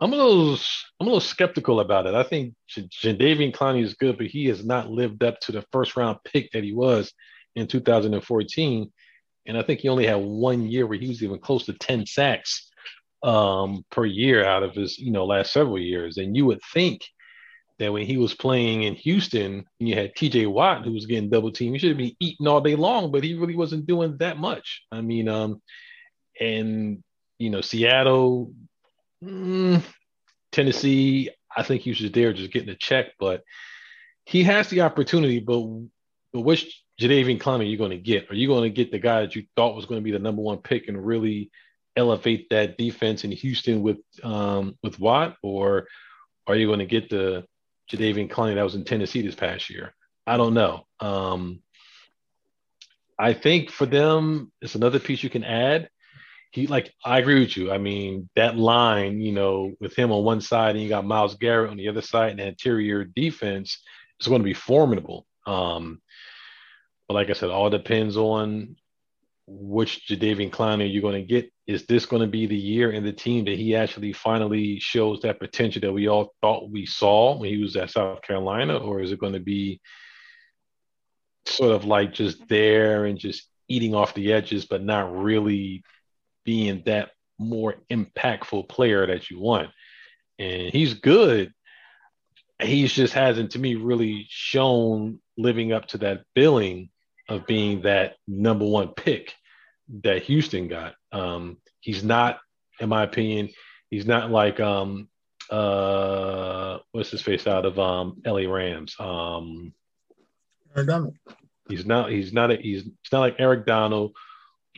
I'm 0.00 0.12
a 0.12 0.16
little, 0.16 0.54
I'm 0.98 1.06
a 1.06 1.10
little 1.10 1.20
skeptical 1.20 1.78
about 1.78 2.06
it. 2.06 2.16
I 2.16 2.24
think 2.24 2.54
Jadeveon 2.68 3.54
Clowney 3.54 3.84
is 3.84 3.94
good, 3.94 4.18
but 4.18 4.26
he 4.26 4.46
has 4.46 4.64
not 4.64 4.90
lived 4.90 5.22
up 5.22 5.38
to 5.42 5.52
the 5.52 5.64
first 5.70 5.96
round 5.96 6.18
pick 6.24 6.50
that 6.50 6.64
he 6.64 6.72
was 6.72 7.12
in 7.54 7.66
2014. 7.66 8.92
And 9.46 9.58
I 9.58 9.62
think 9.62 9.80
he 9.80 9.88
only 9.88 10.06
had 10.06 10.16
one 10.16 10.68
year 10.68 10.86
where 10.86 10.98
he 10.98 11.08
was 11.08 11.22
even 11.22 11.38
close 11.38 11.66
to 11.66 11.74
10 11.74 12.06
sacks 12.06 12.70
um, 13.22 13.84
per 13.90 14.04
year 14.04 14.44
out 14.44 14.62
of 14.62 14.74
his, 14.74 14.98
you 14.98 15.10
know, 15.10 15.26
last 15.26 15.52
several 15.52 15.78
years. 15.78 16.16
And 16.16 16.36
you 16.36 16.46
would 16.46 16.60
think 16.72 17.02
that 17.78 17.92
when 17.92 18.06
he 18.06 18.16
was 18.16 18.34
playing 18.34 18.84
in 18.84 18.94
Houston, 18.94 19.64
and 19.80 19.88
you 19.88 19.94
had 19.94 20.14
JJ 20.14 20.50
Watt 20.50 20.84
who 20.84 20.92
was 20.92 21.06
getting 21.06 21.30
double 21.30 21.50
teamed. 21.50 21.74
He 21.74 21.78
should 21.80 21.98
be 21.98 22.16
eating 22.20 22.46
all 22.46 22.60
day 22.60 22.76
long, 22.76 23.10
but 23.10 23.24
he 23.24 23.34
really 23.34 23.56
wasn't 23.56 23.86
doing 23.86 24.16
that 24.18 24.38
much. 24.38 24.82
I 24.92 25.00
mean, 25.00 25.28
um, 25.28 25.60
and 26.40 27.02
you 27.38 27.50
know, 27.50 27.60
Seattle, 27.60 28.52
mm, 29.22 29.82
Tennessee, 30.52 31.30
I 31.56 31.62
think 31.62 31.82
he 31.82 31.90
was 31.90 31.98
just 31.98 32.14
there 32.14 32.32
just 32.32 32.52
getting 32.52 32.68
a 32.68 32.76
check, 32.76 33.06
but 33.18 33.42
he 34.24 34.44
has 34.44 34.68
the 34.68 34.82
opportunity, 34.82 35.40
but 35.40 35.66
but 36.32 36.40
which 36.40 36.83
Jadeveon 37.00 37.40
Clowney 37.40 37.60
you're 37.60 37.64
you 37.64 37.78
going 37.78 37.90
to 37.90 37.98
get? 37.98 38.30
Are 38.30 38.34
you 38.34 38.46
going 38.46 38.62
to 38.62 38.70
get 38.70 38.92
the 38.92 38.98
guy 38.98 39.20
that 39.20 39.34
you 39.34 39.44
thought 39.56 39.74
was 39.74 39.86
going 39.86 40.00
to 40.00 40.04
be 40.04 40.12
the 40.12 40.18
number 40.18 40.42
one 40.42 40.58
pick 40.58 40.88
and 40.88 41.04
really 41.04 41.50
elevate 41.96 42.48
that 42.50 42.78
defense 42.78 43.24
in 43.24 43.32
Houston 43.32 43.82
with 43.82 43.98
um, 44.22 44.76
with 44.82 44.98
Watt, 45.00 45.36
or 45.42 45.88
are 46.46 46.56
you 46.56 46.66
going 46.66 46.78
to 46.80 46.86
get 46.86 47.10
the 47.10 47.44
Jadeveon 47.90 48.30
Clowney 48.30 48.54
that 48.54 48.62
was 48.62 48.74
in 48.74 48.84
Tennessee 48.84 49.22
this 49.22 49.34
past 49.34 49.70
year? 49.70 49.94
I 50.26 50.36
don't 50.36 50.54
know. 50.54 50.86
Um, 51.00 51.60
I 53.18 53.32
think 53.32 53.70
for 53.70 53.86
them, 53.86 54.52
it's 54.60 54.74
another 54.74 54.98
piece 54.98 55.22
you 55.22 55.30
can 55.30 55.44
add. 55.44 55.88
He 56.50 56.68
like 56.68 56.92
I 57.04 57.18
agree 57.18 57.40
with 57.40 57.56
you. 57.56 57.72
I 57.72 57.78
mean 57.78 58.28
that 58.36 58.56
line, 58.56 59.20
you 59.20 59.32
know, 59.32 59.72
with 59.80 59.96
him 59.96 60.12
on 60.12 60.24
one 60.24 60.40
side 60.40 60.76
and 60.76 60.82
you 60.82 60.88
got 60.88 61.04
Myles 61.04 61.34
Garrett 61.34 61.70
on 61.70 61.76
the 61.76 61.88
other 61.88 62.02
side, 62.02 62.30
and 62.30 62.38
the 62.38 62.46
interior 62.46 63.04
defense 63.04 63.82
is 64.20 64.28
going 64.28 64.40
to 64.40 64.44
be 64.44 64.54
formidable. 64.54 65.26
Um, 65.46 66.00
but 67.08 67.14
like 67.14 67.30
I 67.30 67.34
said, 67.34 67.50
all 67.50 67.70
depends 67.70 68.16
on 68.16 68.76
which 69.46 70.06
Jadeveon 70.08 70.50
Clowney 70.50 70.90
you're 70.90 71.02
going 71.02 71.20
to 71.20 71.26
get. 71.26 71.52
Is 71.66 71.86
this 71.86 72.06
going 72.06 72.22
to 72.22 72.28
be 72.28 72.46
the 72.46 72.56
year 72.56 72.92
in 72.92 73.04
the 73.04 73.12
team 73.12 73.44
that 73.44 73.58
he 73.58 73.74
actually 73.74 74.12
finally 74.12 74.78
shows 74.80 75.20
that 75.20 75.38
potential 75.38 75.80
that 75.82 75.92
we 75.92 76.08
all 76.08 76.32
thought 76.40 76.70
we 76.70 76.86
saw 76.86 77.36
when 77.36 77.50
he 77.50 77.58
was 77.58 77.76
at 77.76 77.90
South 77.90 78.22
Carolina, 78.22 78.76
or 78.76 79.00
is 79.00 79.12
it 79.12 79.18
going 79.18 79.32
to 79.34 79.40
be 79.40 79.80
sort 81.46 81.72
of 81.72 81.84
like 81.84 82.12
just 82.12 82.46
there 82.48 83.04
and 83.04 83.18
just 83.18 83.48
eating 83.68 83.94
off 83.94 84.14
the 84.14 84.32
edges, 84.32 84.64
but 84.64 84.82
not 84.82 85.14
really 85.14 85.82
being 86.44 86.82
that 86.86 87.10
more 87.38 87.76
impactful 87.90 88.68
player 88.68 89.06
that 89.06 89.30
you 89.30 89.38
want? 89.38 89.70
And 90.38 90.72
he's 90.72 90.94
good. 90.94 91.52
He's 92.62 92.92
just 92.92 93.12
hasn't, 93.12 93.52
to 93.52 93.58
me, 93.58 93.74
really 93.74 94.26
shown 94.28 95.20
living 95.36 95.72
up 95.72 95.86
to 95.88 95.98
that 95.98 96.22
billing 96.34 96.88
of 97.28 97.46
being 97.46 97.82
that 97.82 98.16
number 98.26 98.64
one 98.64 98.88
pick 98.88 99.34
that 100.02 100.22
Houston 100.24 100.68
got. 100.68 100.94
Um, 101.12 101.58
he's 101.80 102.04
not, 102.04 102.38
in 102.80 102.88
my 102.88 103.02
opinion, 103.02 103.50
he's 103.90 104.06
not 104.06 104.30
like 104.30 104.60
um, 104.60 105.08
uh, 105.50 106.78
what's 106.92 107.10
his 107.10 107.22
face 107.22 107.46
out 107.46 107.64
of 107.64 107.78
um, 107.78 108.20
LA 108.26 108.50
Rams. 108.50 108.96
Um, 108.98 109.72
Aaron 110.74 110.88
Donald. 110.88 111.16
He's 111.68 111.86
not. 111.86 112.10
He's 112.10 112.32
not. 112.32 112.50
A, 112.50 112.56
he's. 112.56 112.82
It's 112.82 113.12
not 113.12 113.20
like 113.20 113.36
Eric 113.38 113.64
Donald 113.64 114.14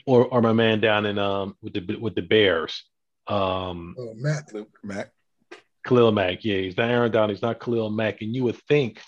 or 0.07 0.27
or 0.27 0.41
my 0.41 0.53
man 0.53 0.81
down 0.81 1.05
in 1.05 1.19
um 1.19 1.57
with 1.61 1.75
the 1.75 1.97
with 1.97 2.15
the 2.15 2.23
Bears. 2.23 2.85
Um, 3.27 3.97
oh, 3.99 4.15
Matt. 4.15 4.51
Mac. 4.85 5.11
Khalil 5.85 6.13
Mack. 6.13 6.45
Yeah, 6.45 6.59
he's 6.59 6.77
not 6.77 6.91
Aaron 6.91 7.11
Donald. 7.11 7.31
He's 7.31 7.43
not 7.43 7.61
Khalil 7.61 7.91
Mack. 7.91 8.23
And 8.23 8.35
you 8.35 8.45
would 8.45 8.61
think 8.69 9.01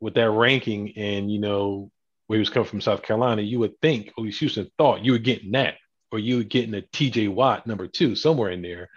with 0.00 0.14
that 0.14 0.30
ranking 0.30 0.96
and 0.96 1.30
you 1.30 1.38
know 1.38 1.90
where 2.32 2.38
he 2.38 2.40
was 2.40 2.48
coming 2.48 2.66
from 2.66 2.80
South 2.80 3.02
Carolina, 3.02 3.42
you 3.42 3.58
would 3.58 3.78
think, 3.82 4.08
at 4.08 4.16
least 4.16 4.40
Houston 4.40 4.66
thought 4.78 5.04
you 5.04 5.12
were 5.12 5.18
getting 5.18 5.50
that, 5.50 5.74
or 6.10 6.18
you 6.18 6.38
were 6.38 6.42
getting 6.42 6.72
a 6.72 6.80
JJ 6.80 7.28
Watt 7.28 7.66
number 7.66 7.86
two 7.86 8.16
somewhere 8.16 8.50
in 8.50 8.62
there. 8.62 8.88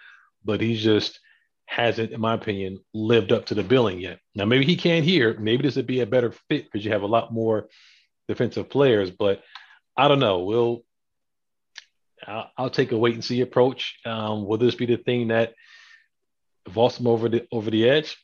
But 0.45 0.61
he 0.61 0.77
just 0.77 1.19
hasn't, 1.65 2.13
in 2.13 2.21
my 2.21 2.33
opinion, 2.33 2.79
lived 2.93 3.33
up 3.33 3.47
to 3.47 3.53
the 3.53 3.61
billing 3.61 3.99
yet. 3.99 4.19
Now, 4.35 4.45
maybe 4.45 4.63
he 4.63 4.77
can 4.77 5.03
here. 5.03 5.35
Maybe 5.37 5.63
this 5.63 5.75
would 5.75 5.85
be 5.85 5.99
a 5.99 6.05
better 6.05 6.31
fit 6.47 6.63
because 6.63 6.85
you 6.85 6.93
have 6.93 7.01
a 7.01 7.07
lot 7.07 7.33
more 7.33 7.67
defensive 8.29 8.69
players. 8.69 9.11
But 9.11 9.43
I 9.97 10.07
don't 10.07 10.19
know. 10.19 10.39
We'll, 10.39 10.85
I'll, 12.25 12.51
I'll 12.57 12.69
take 12.69 12.93
a 12.93 12.97
wait 12.97 13.15
and 13.15 13.25
see 13.25 13.41
approach. 13.41 13.99
Um, 14.05 14.45
will 14.45 14.59
this 14.59 14.75
be 14.75 14.85
the 14.85 14.95
thing 14.95 15.27
that 15.27 15.55
vaults 16.69 17.01
him 17.01 17.07
over 17.07 17.27
the 17.27 17.45
over 17.51 17.69
the 17.69 17.89
edge? 17.89 18.15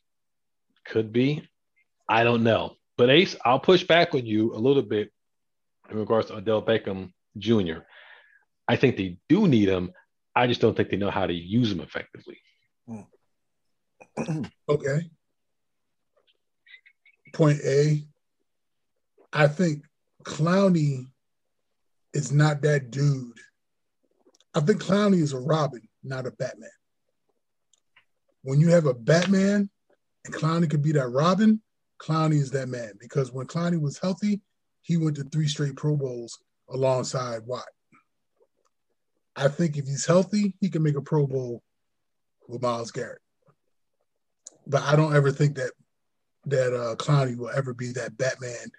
Could 0.86 1.12
be. 1.12 1.45
I 2.08 2.24
don't 2.24 2.43
know. 2.43 2.78
But 2.97 3.10
Ace, 3.10 3.36
I'll 3.45 3.60
push 3.60 3.84
back 3.84 4.13
on 4.13 4.25
you 4.25 4.54
a 4.54 4.58
little 4.58 4.84
bit 4.84 5.12
in 5.89 5.97
regards 5.97 6.27
to 6.27 6.36
Odell 6.36 6.62
Beckham 6.62 7.12
Jr. 7.38 7.80
I 8.67 8.75
think 8.75 8.97
they 8.97 9.17
do 9.30 9.47
need 9.47 9.69
him. 9.69 9.91
I 10.36 10.47
just 10.47 10.62
don't 10.62 10.75
think 10.75 10.89
they 10.89 10.97
know 10.97 11.12
how 11.12 11.25
to 11.25 11.34
use 11.34 11.71
him 11.71 11.82
effectively. 11.82 12.38
okay. 14.69 15.10
Point 17.34 17.60
A. 17.65 18.04
I 19.34 19.47
think 19.47 19.86
Clowney 20.23 21.08
is 22.13 22.32
not 22.32 22.62
that 22.62 22.91
dude. 22.91 23.38
I 24.54 24.60
think 24.60 24.81
Clowney 24.81 25.21
is 25.21 25.33
a 25.33 25.39
Robin, 25.39 25.81
not 26.04 26.27
a 26.27 26.31
Batman. 26.31 26.69
When 28.44 28.60
you 28.60 28.69
have 28.69 28.85
a 28.85 28.94
Batman 28.94 29.69
and 30.25 30.33
Clowney 30.33 30.69
could 30.69 30.81
be 30.81 30.92
that 30.94 31.08
Robin, 31.08 31.62
Clowney 32.02 32.35
is 32.35 32.52
that 32.52 32.69
man 32.69 32.93
because 32.99 33.31
when 33.31 33.47
Clowney 33.47 33.79
was 33.79 33.99
healthy, 33.99 34.41
he 34.81 34.97
went 34.97 35.15
to 35.17 35.23
three 35.25 35.47
straight 35.47 35.75
Pro 35.75 35.95
Bowls 35.95 36.39
alongside 36.69 37.45
Watt. 37.45 37.63
I 39.35 39.47
think 39.47 39.77
if 39.77 39.85
he's 39.85 40.06
healthy, 40.06 40.56
he 40.60 40.69
can 40.69 40.83
make 40.83 40.97
a 40.97 41.02
Pro 41.02 41.27
Bowl 41.27 41.62
with 42.47 42.62
Myles 42.62 42.91
Garrett. 42.91 43.21
But 44.67 44.81
I 44.83 44.95
don't 44.95 45.15
ever 45.15 45.31
think 45.31 45.56
that 45.56 45.71
that 46.45 46.73
uh, 46.73 46.95
Clowney 46.95 47.37
will 47.37 47.52
ever 47.56 47.73
be 47.73 47.91
that 47.91 48.17
Batman 48.17 48.71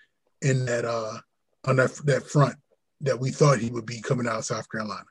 in 0.42 0.64
that 0.66 0.84
uh, 0.84 1.18
on 1.64 1.76
that 1.76 1.94
that 2.04 2.26
front 2.26 2.56
that 3.00 3.18
we 3.18 3.30
thought 3.30 3.58
he 3.58 3.70
would 3.70 3.86
be 3.86 4.00
coming 4.00 4.26
out 4.26 4.38
of 4.38 4.44
South 4.44 4.68
Carolina. 4.70 5.04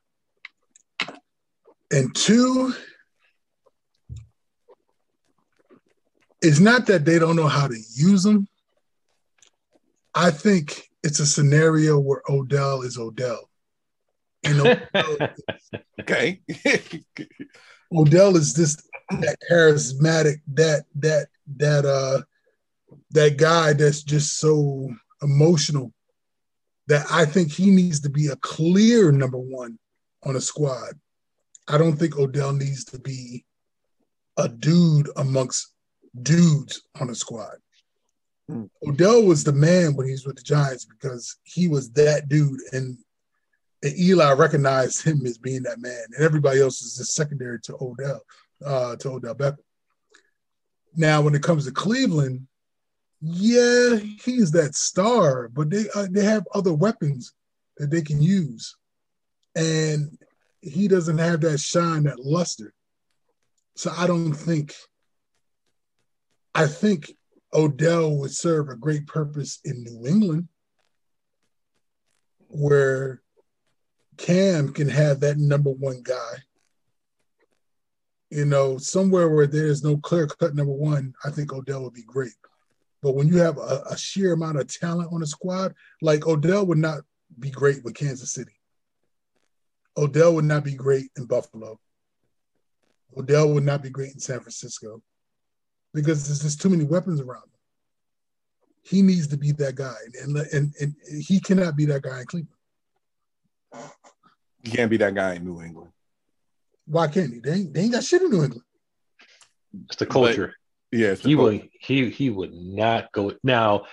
And 1.91 2.14
two, 2.16 2.74
it's 6.42 6.60
not 6.60 6.88
that 6.88 7.06
they 7.06 7.20
don't 7.20 7.36
know 7.36 7.48
how 7.48 7.68
to 7.68 7.78
use 7.94 8.24
them. 8.24 8.48
I 10.14 10.32
think 10.32 10.89
it's 11.04 11.20
a 11.20 11.26
scenario 11.26 12.00
where 12.00 12.22
Odell 12.30 12.82
is 12.82 12.98
Odell. 12.98 13.50
You 14.44 14.56
know, 14.56 14.76
okay. 16.02 16.42
Odell 17.94 18.36
is 18.36 18.54
this 18.54 18.76
that 19.10 19.38
charismatic, 19.50 20.38
that 20.54 20.86
that 20.96 21.28
that 21.58 21.86
uh 21.86 22.22
that 23.12 23.38
guy 23.38 23.74
that's 23.74 24.04
just 24.04 24.39
so 24.39 24.89
emotional 25.22 25.94
that 26.88 27.06
I 27.12 27.26
think 27.26 27.52
he 27.52 27.70
needs 27.70 28.00
to 28.02 28.10
be 28.10 28.28
a 28.28 28.36
clear 28.38 29.12
number 29.12 29.38
one 29.38 29.78
on 30.24 30.36
a 30.36 30.42
squad. 30.42 31.00
I 31.68 31.78
don't 31.78 31.96
think 31.96 32.18
Odell 32.18 32.54
needs 32.54 32.84
to 32.86 33.00
be 33.00 33.46
a 34.38 34.50
dude 34.50 35.10
amongst 35.16 35.72
dudes 36.20 36.82
on 36.99 37.07
the 37.07 37.16
squad. 37.16 37.55
Hmm. 38.49 38.66
Odell 38.88 39.24
was 39.24 39.43
the 39.43 39.53
man 39.53 39.95
when 39.95 40.07
he 40.07 40.12
was 40.12 40.26
with 40.26 40.36
the 40.36 40.43
Giants 40.43 40.86
because 40.86 41.38
he 41.43 41.68
was 41.68 41.91
that 41.91 42.28
dude, 42.28 42.59
and, 42.74 42.97
and 43.84 43.99
Eli 43.99 44.34
recognized 44.34 45.03
him 45.03 45.26
as 45.26 45.38
being 45.38 45.64
that 45.64 45.80
man, 45.80 46.03
and 46.14 46.26
everybody 46.26 46.62
else 46.62 46.82
is 46.82 46.97
just 46.97 47.16
secondary 47.16 47.59
to 47.62 47.78
Odell, 47.80 48.22
uh, 48.66 48.95
to 48.97 49.09
Odell 49.09 49.36
Beckham. 49.36 49.57
Now, 50.95 51.22
when 51.22 51.36
it 51.36 51.43
comes 51.43 51.66
to 51.66 51.72
Cleveland, 51.72 52.47
yeah, 53.22 53.97
he's 53.97 54.51
that 54.51 54.76
star, 54.76 55.47
but 55.47 55.70
they 55.70 55.86
uh, 55.95 56.07
they 56.09 56.24
have 56.24 56.43
other 56.53 56.74
weapons 56.74 57.34
that 57.78 57.91
they 57.91 58.01
can 58.01 58.22
use, 58.22 58.76
and 59.55 60.18
he 60.62 60.88
doesn't 60.88 61.20
have 61.20 61.41
that 61.41 61.59
shine, 61.59 62.03
that 62.03 62.20
luster. 62.20 62.74
So 63.76 63.93
I 63.95 64.07
don't 64.07 64.34
think. 64.34 64.76
I 66.54 66.68
think 66.68 67.14
Odell 67.54 68.18
would 68.18 68.32
serve 68.32 68.70
a 68.70 68.76
great 68.76 69.08
purpose 69.08 69.60
in 69.64 69.84
New 69.84 70.06
England, 70.06 70.47
where 72.47 73.22
Cam 74.18 74.74
can 74.74 74.89
have 74.89 75.22
that 75.22 75.38
number 75.38 75.72
one 75.72 76.02
guy. 76.04 76.36
You 78.30 78.45
know, 78.45 78.78
somewhere 78.78 79.30
where 79.30 79.47
there's 79.47 79.84
no 79.84 79.97
clear 79.97 80.28
cut 80.28 80.56
number 80.56 80.74
one, 80.74 81.14
I 81.24 81.32
think 81.32 81.54
Odell 81.54 81.84
would 81.84 81.93
be 81.93 82.04
great. 82.04 82.34
But 83.02 83.16
when 83.16 83.28
you 83.28 83.38
have 83.38 83.58
a, 83.58 83.84
a 83.89 83.97
sheer 83.97 84.34
amount 84.34 84.60
of 84.60 84.68
talent 84.68 85.12
on 85.12 85.24
a 85.24 85.26
squad, 85.26 85.74
like 86.02 86.28
Odell 86.28 86.66
would 86.68 86.78
not 86.78 87.02
be 87.39 87.49
great 87.49 87.84
with 87.84 87.95
Kansas 87.95 88.32
City. 88.32 88.54
Odell 89.97 90.36
would 90.36 90.45
not 90.45 90.64
be 90.64 90.76
great 90.76 91.10
in 91.18 91.26
Buffalo. 91.26 91.80
Odell 93.18 93.54
would 93.54 93.66
not 93.66 93.82
be 93.82 93.89
great 93.89 94.14
in 94.14 94.20
San 94.20 94.39
Francisco 94.39 95.02
because 95.94 96.28
there's 96.28 96.42
just 96.42 96.62
too 96.62 96.70
many 96.70 96.84
weapons 96.84 97.20
around 97.20 97.44
him. 97.44 97.50
He 98.84 99.02
needs 99.02 99.28
to 99.28 99.38
be 99.38 99.52
that 99.54 99.76
guy, 99.76 99.96
and, 100.22 100.36
and, 100.38 100.74
and 100.80 100.96
he 101.22 101.39
cannot 101.39 101.76
be 101.76 101.86
that 101.86 102.02
guy 102.02 102.22
in 102.22 102.26
Cleveland. 102.26 102.58
He 104.64 104.72
can't 104.72 104.89
be 104.89 104.98
that 104.98 105.16
guy 105.16 105.36
in 105.36 105.46
New 105.46 105.62
England. 105.62 105.92
Why 106.86 107.08
can't 107.08 107.32
he? 107.34 107.39
They 107.39 107.54
ain't, 107.54 107.74
they 107.74 107.82
ain't 107.82 107.94
got 107.94 108.04
shit 108.04 108.22
in 108.22 108.32
New 108.32 108.44
England. 108.44 108.64
It's 109.86 109.96
the 109.96 110.06
culture. 110.06 110.56
Yes, 110.92 111.22
he 111.22 111.36
would 111.36 111.70
he 111.80 112.10
he 112.10 112.30
would 112.30 112.54
not 112.54 113.12
go 113.14 113.34
now. 113.44 113.86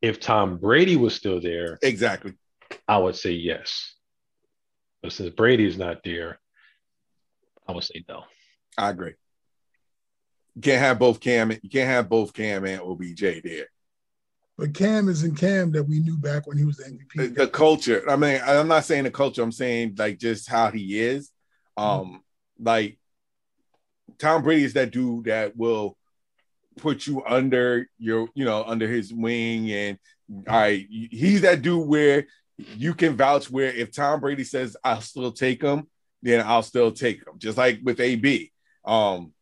If 0.00 0.20
Tom 0.20 0.58
Brady 0.58 0.94
was 0.94 1.14
still 1.14 1.40
there, 1.40 1.78
exactly, 1.82 2.34
I 2.86 2.98
would 2.98 3.16
say 3.16 3.32
yes. 3.32 3.94
But 5.02 5.12
since 5.12 5.30
Brady 5.30 5.66
is 5.66 5.76
not 5.76 6.04
there, 6.04 6.38
I 7.66 7.72
would 7.72 7.82
say 7.82 8.04
no. 8.08 8.24
I 8.78 8.90
agree. 8.90 9.14
You 10.56 10.62
can't 10.62 10.80
have 10.80 10.98
both 10.98 11.20
Cam. 11.20 11.50
And 11.50 11.60
you 11.62 11.70
can't 11.70 11.88
have 11.88 12.08
both 12.08 12.32
Cam 12.32 12.64
and 12.64 12.80
OBJ 12.80 13.42
there. 13.44 13.66
But 14.58 14.72
Cam 14.72 15.08
isn't 15.08 15.36
Cam 15.36 15.70
that 15.72 15.84
we 15.84 16.00
knew 16.00 16.16
back 16.16 16.46
when 16.46 16.56
he 16.56 16.64
was 16.64 16.78
the 16.78 16.84
MVP. 16.84 17.14
The, 17.14 17.44
the 17.44 17.46
culture. 17.46 18.02
I 18.08 18.16
mean, 18.16 18.40
I'm 18.44 18.68
not 18.68 18.86
saying 18.86 19.04
the 19.04 19.10
culture. 19.10 19.42
I'm 19.42 19.52
saying 19.52 19.96
like 19.98 20.18
just 20.18 20.48
how 20.48 20.70
he 20.70 20.98
is. 20.98 21.30
Um, 21.76 21.86
mm-hmm. 21.86 22.64
like 22.64 22.98
Tom 24.18 24.42
Brady 24.42 24.64
is 24.64 24.72
that 24.72 24.92
dude 24.92 25.26
that 25.26 25.54
will 25.56 25.98
put 26.78 27.06
you 27.06 27.22
under 27.26 27.86
your, 27.98 28.28
you 28.34 28.46
know, 28.46 28.64
under 28.64 28.88
his 28.88 29.12
wing. 29.12 29.70
And 29.70 29.98
all 30.48 30.56
right, 30.56 30.86
he's 30.88 31.42
that 31.42 31.60
dude 31.60 31.86
where 31.86 32.26
you 32.56 32.94
can 32.94 33.14
vouch 33.14 33.50
where 33.50 33.70
if 33.70 33.92
Tom 33.92 34.20
Brady 34.20 34.44
says 34.44 34.74
I'll 34.82 35.02
still 35.02 35.32
take 35.32 35.62
him, 35.62 35.86
then 36.22 36.44
I'll 36.46 36.62
still 36.62 36.92
take 36.92 37.18
him. 37.18 37.34
Just 37.36 37.58
like 37.58 37.80
with 37.82 38.00
AB. 38.00 38.52
Um, 38.86 39.34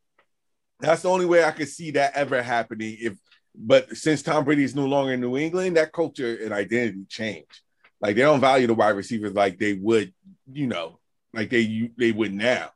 that's 0.80 1.02
the 1.02 1.10
only 1.10 1.26
way 1.26 1.44
I 1.44 1.52
could 1.52 1.68
see 1.68 1.92
that 1.92 2.14
ever 2.14 2.42
happening. 2.42 2.96
If 3.00 3.18
but 3.54 3.96
since 3.96 4.22
Tom 4.22 4.44
Brady 4.44 4.64
is 4.64 4.74
no 4.74 4.86
longer 4.86 5.12
in 5.12 5.20
New 5.20 5.36
England, 5.36 5.76
that 5.76 5.92
culture 5.92 6.36
and 6.42 6.52
identity 6.52 7.04
changed. 7.08 7.60
Like 8.00 8.16
they 8.16 8.22
don't 8.22 8.40
value 8.40 8.66
the 8.66 8.74
wide 8.74 8.96
receivers 8.96 9.32
like 9.32 9.58
they 9.58 9.74
would, 9.74 10.12
you 10.52 10.66
know, 10.66 10.98
like 11.32 11.50
they 11.50 11.90
they 11.96 12.12
would 12.12 12.34
now. 12.34 12.70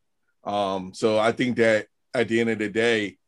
Um, 0.44 0.94
so 0.94 1.18
I 1.18 1.32
think 1.32 1.57
that 1.57 1.86
at 2.14 2.28
the 2.28 2.40
end 2.40 2.51
of 2.51 2.59
the 2.59 2.68
day, 2.68 3.18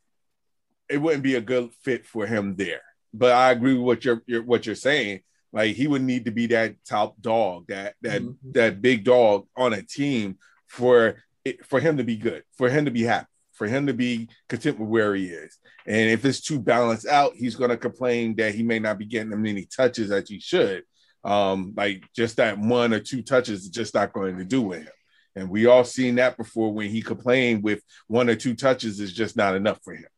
it 0.89 0.99
wouldn't 0.99 1.23
be 1.23 1.35
a 1.35 1.41
good 1.41 1.71
fit 1.83 2.07
for 2.07 2.27
him 2.27 2.57
there. 2.57 2.83
But 3.13 3.33
I 3.33 3.51
agree 3.51 3.75
with 3.75 3.83
what 3.83 4.05
you're, 4.05 4.23
you're 4.27 4.43
what 4.43 4.67
you're 4.67 4.75
saying. 4.75 5.21
Like 5.53 5.75
he 5.75 5.89
would 5.89 6.03
need 6.03 6.27
to 6.27 6.31
be 6.31 6.47
that 6.47 6.77
top 6.89 7.21
dog, 7.21 7.67
that 7.69 7.95
that 8.03 8.23
mm-hmm. 8.23 8.53
that 8.53 8.81
big 8.81 9.05
dog 9.05 9.47
on 9.57 9.73
a 9.73 9.83
team 9.83 10.39
for 10.69 11.17
it, 11.45 11.67
for 11.67 11.81
him 11.81 11.97
to 11.97 12.05
be 12.05 12.17
good, 12.17 12.45
for 12.57 12.69
him 12.69 12.85
to 12.85 12.91
be 12.91 13.03
happy, 13.03 13.27
for 13.61 13.69
him 13.69 13.87
to 13.89 13.93
be 13.93 14.27
content 14.49 14.81
with 14.81 14.89
where 14.89 15.15
he 15.15 15.27
is. 15.27 15.59
And 15.87 16.09
if 16.09 16.25
it's 16.25 16.41
too 16.41 16.59
balanced 16.59 17.07
out, 17.07 17.35
he's 17.37 17.57
going 17.57 17.69
to 17.69 17.77
complain 17.77 18.35
that 18.37 18.55
he 18.55 18.63
may 18.63 18.79
not 18.79 18.97
be 18.97 19.05
getting 19.05 19.29
the 19.29 19.37
many 19.37 19.67
touches 19.67 20.11
as 20.11 20.31
he 20.31 20.41
should. 20.41 20.85
Um, 21.25 21.75
like 21.77 22.05
just 22.17 22.39
that 22.39 22.59
one 22.59 22.95
or 22.95 23.01
two 23.01 23.21
touches 23.21 23.65
is 23.65 23.69
just 23.69 23.93
not 23.93 24.15
going 24.15 24.39
to 24.39 24.47
do 24.47 24.63
with 24.63 24.79
him. 24.79 24.93
And 25.37 25.51
we 25.51 25.67
all 25.67 25.85
seen 25.85 26.15
that 26.15 26.39
before 26.39 26.73
when 26.73 26.89
he 26.89 27.03
complained 27.03 27.63
with 27.63 27.83
one 28.07 28.31
or 28.31 28.35
two 28.35 28.55
touches 28.55 28.99
is 28.99 29.13
just 29.13 29.37
not 29.37 29.55
enough 29.55 29.81
for 29.85 29.93
him. 29.93 30.09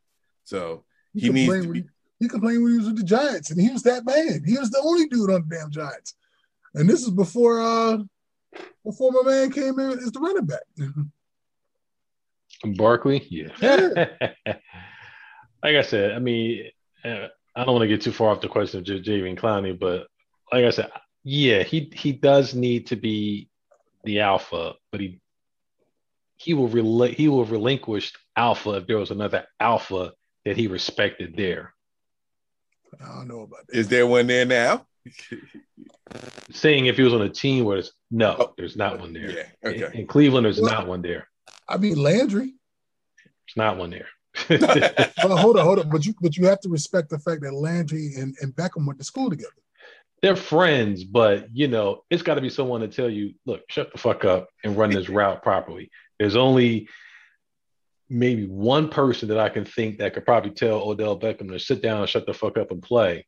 So 0.44 0.84
he, 1.12 1.22
he 1.22 1.28
needs 1.30 1.52
to 1.52 1.68
be. 1.68 1.84
He 2.20 2.28
complained 2.28 2.62
when 2.62 2.74
he 2.74 2.78
was 2.78 2.86
with 2.86 2.98
the 2.98 3.02
Giants, 3.02 3.50
and 3.50 3.60
he 3.60 3.70
was 3.70 3.82
that 3.82 4.04
bad. 4.06 4.42
He 4.46 4.56
was 4.56 4.70
the 4.70 4.80
only 4.84 5.08
dude 5.08 5.30
on 5.30 5.44
the 5.48 5.56
damn 5.56 5.72
Giants. 5.72 6.14
And 6.74 6.88
this 6.88 7.02
is 7.02 7.10
before 7.10 7.60
uh 7.60 7.98
before 8.84 9.10
my 9.10 9.28
man 9.28 9.50
came 9.50 9.80
in 9.80 9.98
as 9.98 10.12
the 10.12 10.20
running 10.20 10.46
back. 10.46 10.62
Barkley, 12.64 13.26
yeah. 13.30 13.48
like 15.62 15.76
I 15.76 15.82
said, 15.82 16.12
I 16.12 16.18
mean, 16.18 16.70
uh, 17.04 17.28
I 17.54 17.64
don't 17.64 17.74
want 17.74 17.82
to 17.82 17.88
get 17.88 18.02
too 18.02 18.12
far 18.12 18.30
off 18.30 18.40
the 18.40 18.48
question 18.48 18.80
of 18.80 18.84
J- 18.86 19.00
Jadeveon 19.00 19.38
Clowney, 19.38 19.78
but 19.78 20.06
like 20.52 20.64
I 20.64 20.70
said, 20.70 20.90
yeah, 21.24 21.62
he 21.62 21.90
he 21.94 22.12
does 22.12 22.54
need 22.54 22.88
to 22.88 22.96
be 22.96 23.48
the 24.04 24.20
alpha, 24.20 24.74
but 24.90 25.00
he 25.00 25.20
he 26.36 26.54
will 26.54 26.68
rel- 26.68 27.02
he 27.02 27.28
will 27.28 27.44
relinquish 27.44 28.12
alpha 28.36 28.72
if 28.72 28.86
there 28.86 28.98
was 28.98 29.10
another 29.10 29.46
alpha 29.60 30.12
that 30.44 30.56
he 30.56 30.66
respected 30.66 31.36
there. 31.36 31.74
I 33.00 33.06
don't 33.16 33.28
know 33.28 33.42
about 33.42 33.66
that. 33.68 33.76
Is 33.76 33.88
there 33.88 34.06
one 34.06 34.26
there 34.26 34.44
now? 34.44 34.86
Saying 36.50 36.86
if 36.86 36.96
he 36.96 37.02
was 37.02 37.14
on 37.14 37.22
a 37.22 37.28
team 37.28 37.64
where 37.64 37.78
it's 37.78 37.92
no, 38.10 38.36
oh, 38.38 38.54
there's 38.56 38.76
not 38.76 39.00
one 39.00 39.12
there. 39.12 39.30
Yeah, 39.30 39.70
okay. 39.70 39.86
In, 39.94 40.00
in 40.00 40.06
Cleveland, 40.06 40.44
there's 40.44 40.60
well, 40.60 40.72
not 40.72 40.86
one 40.86 41.02
there. 41.02 41.28
I 41.68 41.78
mean 41.78 41.96
Landry. 41.96 42.54
There's 43.26 43.56
not 43.56 43.76
one 43.76 43.90
there. 43.90 44.08
well, 44.48 45.36
hold 45.36 45.58
on, 45.58 45.64
hold 45.64 45.78
on. 45.78 45.90
But 45.90 46.06
you 46.06 46.14
but 46.20 46.36
you 46.36 46.46
have 46.46 46.60
to 46.60 46.68
respect 46.68 47.10
the 47.10 47.18
fact 47.18 47.42
that 47.42 47.52
Landry 47.52 48.14
and, 48.16 48.34
and 48.40 48.54
Beckham 48.54 48.86
went 48.86 48.98
to 48.98 49.04
school 49.04 49.30
together. 49.30 49.50
They're 50.22 50.36
friends, 50.36 51.04
but 51.04 51.48
you 51.52 51.68
know, 51.68 52.04
it's 52.08 52.22
got 52.22 52.34
to 52.34 52.40
be 52.40 52.48
someone 52.48 52.80
to 52.80 52.88
tell 52.88 53.10
you, 53.10 53.34
look, 53.44 53.62
shut 53.68 53.92
the 53.92 53.98
fuck 53.98 54.24
up 54.24 54.48
and 54.64 54.76
run 54.76 54.90
this 54.90 55.08
route 55.08 55.42
properly. 55.42 55.90
There's 56.18 56.36
only 56.36 56.88
maybe 58.08 58.46
one 58.46 58.88
person 58.88 59.28
that 59.28 59.38
I 59.38 59.48
can 59.48 59.64
think 59.64 59.98
that 59.98 60.14
could 60.14 60.24
probably 60.24 60.50
tell 60.50 60.82
Odell 60.82 61.18
Beckham 61.18 61.48
to 61.50 61.58
sit 61.58 61.82
down 61.82 62.00
and 62.00 62.08
shut 62.08 62.26
the 62.26 62.34
fuck 62.34 62.56
up 62.56 62.70
and 62.70 62.82
play. 62.82 63.26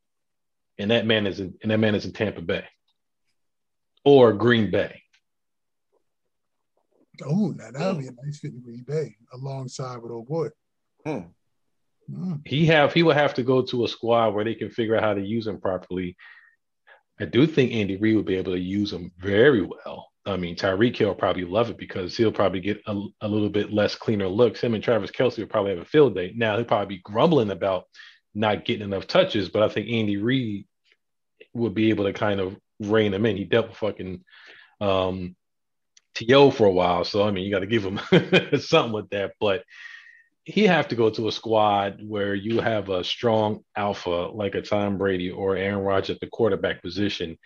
And 0.78 0.90
that 0.90 1.06
man 1.06 1.26
is 1.26 1.40
in 1.40 1.54
and 1.62 1.70
that 1.70 1.78
man 1.78 1.94
is 1.94 2.04
in 2.04 2.12
Tampa 2.12 2.42
Bay 2.42 2.64
or 4.04 4.32
Green 4.32 4.70
Bay. 4.70 5.02
Oh, 7.22 7.54
now 7.56 7.70
that 7.70 7.94
would 7.94 8.02
be 8.02 8.08
a 8.08 8.24
nice 8.24 8.38
fit 8.40 8.52
in 8.52 8.60
Green 8.60 8.84
Bay 8.86 9.14
alongside 9.32 9.98
with 9.98 10.12
old 10.12 10.26
boy. 10.26 10.48
Hmm. 11.06 11.18
Hmm. 12.12 12.34
He 12.44 12.66
have 12.66 12.92
he 12.92 13.02
would 13.02 13.16
have 13.16 13.34
to 13.34 13.42
go 13.42 13.62
to 13.62 13.84
a 13.84 13.88
squad 13.88 14.34
where 14.34 14.44
they 14.44 14.54
can 14.54 14.70
figure 14.70 14.96
out 14.96 15.02
how 15.02 15.14
to 15.14 15.24
use 15.24 15.46
him 15.46 15.60
properly. 15.60 16.16
I 17.20 17.24
do 17.26 17.46
think 17.46 17.72
Andy 17.72 17.96
Reid 17.96 18.16
would 18.16 18.24
be 18.24 18.36
able 18.36 18.52
to 18.52 18.58
use 18.58 18.92
him 18.92 19.12
very 19.18 19.62
well. 19.62 20.08
I 20.26 20.36
mean, 20.36 20.56
Tyreek 20.56 20.96
Hill 20.96 21.08
will 21.08 21.14
probably 21.14 21.44
love 21.44 21.70
it 21.70 21.78
because 21.78 22.16
he'll 22.16 22.32
probably 22.32 22.60
get 22.60 22.80
a, 22.86 22.92
a, 23.20 23.28
little 23.28 23.50
bit 23.50 23.72
less 23.72 23.94
cleaner 23.94 24.26
looks. 24.26 24.62
Him 24.62 24.74
and 24.74 24.82
Travis 24.82 25.10
Kelce 25.10 25.38
will 25.38 25.46
probably 25.46 25.72
have 25.72 25.80
a 25.80 25.84
field 25.84 26.14
day. 26.14 26.32
Now 26.34 26.56
he'll 26.56 26.64
probably 26.64 26.96
be 26.96 27.02
grumbling 27.04 27.50
about 27.50 27.84
not 28.34 28.64
getting 28.64 28.84
enough 28.84 29.06
touches, 29.06 29.50
but 29.50 29.62
I 29.62 29.68
think 29.68 29.88
Andy 29.90 30.16
Reid 30.16 30.66
would 31.52 31.74
be 31.74 31.90
able 31.90 32.04
to 32.04 32.12
kind 32.12 32.40
of 32.40 32.56
rein 32.80 33.14
him 33.14 33.26
in. 33.26 33.36
He 33.36 33.44
dealt 33.44 33.68
with 33.68 33.76
fucking 33.76 34.24
um, 34.80 35.36
T.O. 36.14 36.50
for 36.50 36.66
a 36.66 36.72
while, 36.72 37.04
so 37.04 37.26
I 37.26 37.30
mean, 37.30 37.44
you 37.44 37.50
got 37.50 37.60
to 37.60 37.66
give 37.66 37.84
him 37.84 38.00
something 38.60 38.92
with 38.92 39.10
that. 39.10 39.32
But 39.40 39.64
he 40.44 40.64
have 40.66 40.88
to 40.88 40.96
go 40.96 41.10
to 41.10 41.28
a 41.28 41.32
squad 41.32 42.00
where 42.06 42.34
you 42.34 42.60
have 42.60 42.88
a 42.88 43.02
strong 43.02 43.64
alpha 43.76 44.30
like 44.32 44.54
a 44.54 44.62
Tom 44.62 44.98
Brady 44.98 45.30
or 45.30 45.56
Aaron 45.56 45.84
Rodgers 45.84 46.10
at 46.10 46.20
the 46.20 46.26
quarterback 46.26 46.82
position 46.82 47.38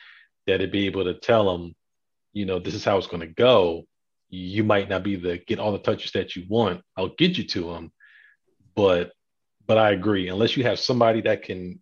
that'd 0.46 0.72
be 0.72 0.86
able 0.86 1.04
to 1.04 1.14
tell 1.14 1.54
him 1.54 1.74
you 2.32 2.46
know, 2.46 2.58
this 2.58 2.74
is 2.74 2.84
how 2.84 2.96
it's 2.98 3.06
going 3.06 3.20
to 3.20 3.26
go. 3.26 3.84
you 4.30 4.62
might 4.62 4.88
not 4.88 5.02
be 5.02 5.16
the 5.16 5.38
get 5.38 5.58
all 5.58 5.72
the 5.72 5.78
touches 5.78 6.12
that 6.12 6.36
you 6.36 6.44
want. 6.48 6.82
I'll 6.96 7.14
get 7.16 7.38
you 7.38 7.44
to 7.44 7.70
him, 7.72 7.90
but 8.74 9.12
but 9.66 9.78
I 9.78 9.90
agree. 9.90 10.28
Unless 10.28 10.56
you 10.56 10.64
have 10.64 10.78
somebody 10.78 11.22
that 11.22 11.42
can 11.42 11.80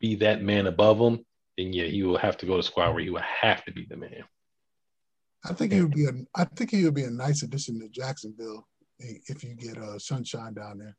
be 0.00 0.16
that 0.16 0.42
man 0.42 0.66
above 0.66 0.98
him, 0.98 1.24
then 1.56 1.72
yeah, 1.72 1.84
he 1.84 2.02
will 2.02 2.18
have 2.18 2.36
to 2.38 2.46
go 2.46 2.56
to 2.56 2.62
squad 2.62 2.90
where 2.90 3.02
he 3.02 3.10
will 3.10 3.22
have 3.22 3.64
to 3.64 3.72
be 3.72 3.86
the 3.88 3.96
man. 3.96 4.24
I 5.44 5.52
think 5.52 5.72
he 5.72 5.82
would 5.82 5.94
be 5.94 6.06
a. 6.06 6.12
I 6.34 6.44
think 6.44 6.70
he 6.70 6.84
would 6.84 6.94
be 6.94 7.04
a 7.04 7.10
nice 7.10 7.42
addition 7.42 7.80
to 7.80 7.88
Jacksonville 7.88 8.66
if 8.98 9.44
you 9.44 9.54
get 9.54 9.76
a 9.76 9.84
uh, 9.84 9.98
Sunshine 9.98 10.54
down 10.54 10.78
there. 10.78 10.96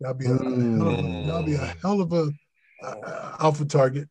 That'll 0.00 0.14
be 0.14 0.26
a, 0.26 0.30
mm. 0.30 1.26
that'll 1.26 1.42
be 1.42 1.54
a 1.54 1.74
hell 1.82 2.00
of 2.00 2.12
a 2.12 2.30
uh, 2.84 3.36
alpha 3.40 3.64
target. 3.64 4.08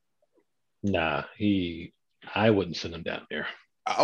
Nah, 0.84 1.24
he. 1.38 1.94
I 2.36 2.50
wouldn't 2.50 2.76
send 2.76 2.94
him 2.94 3.04
down 3.04 3.26
there 3.30 3.48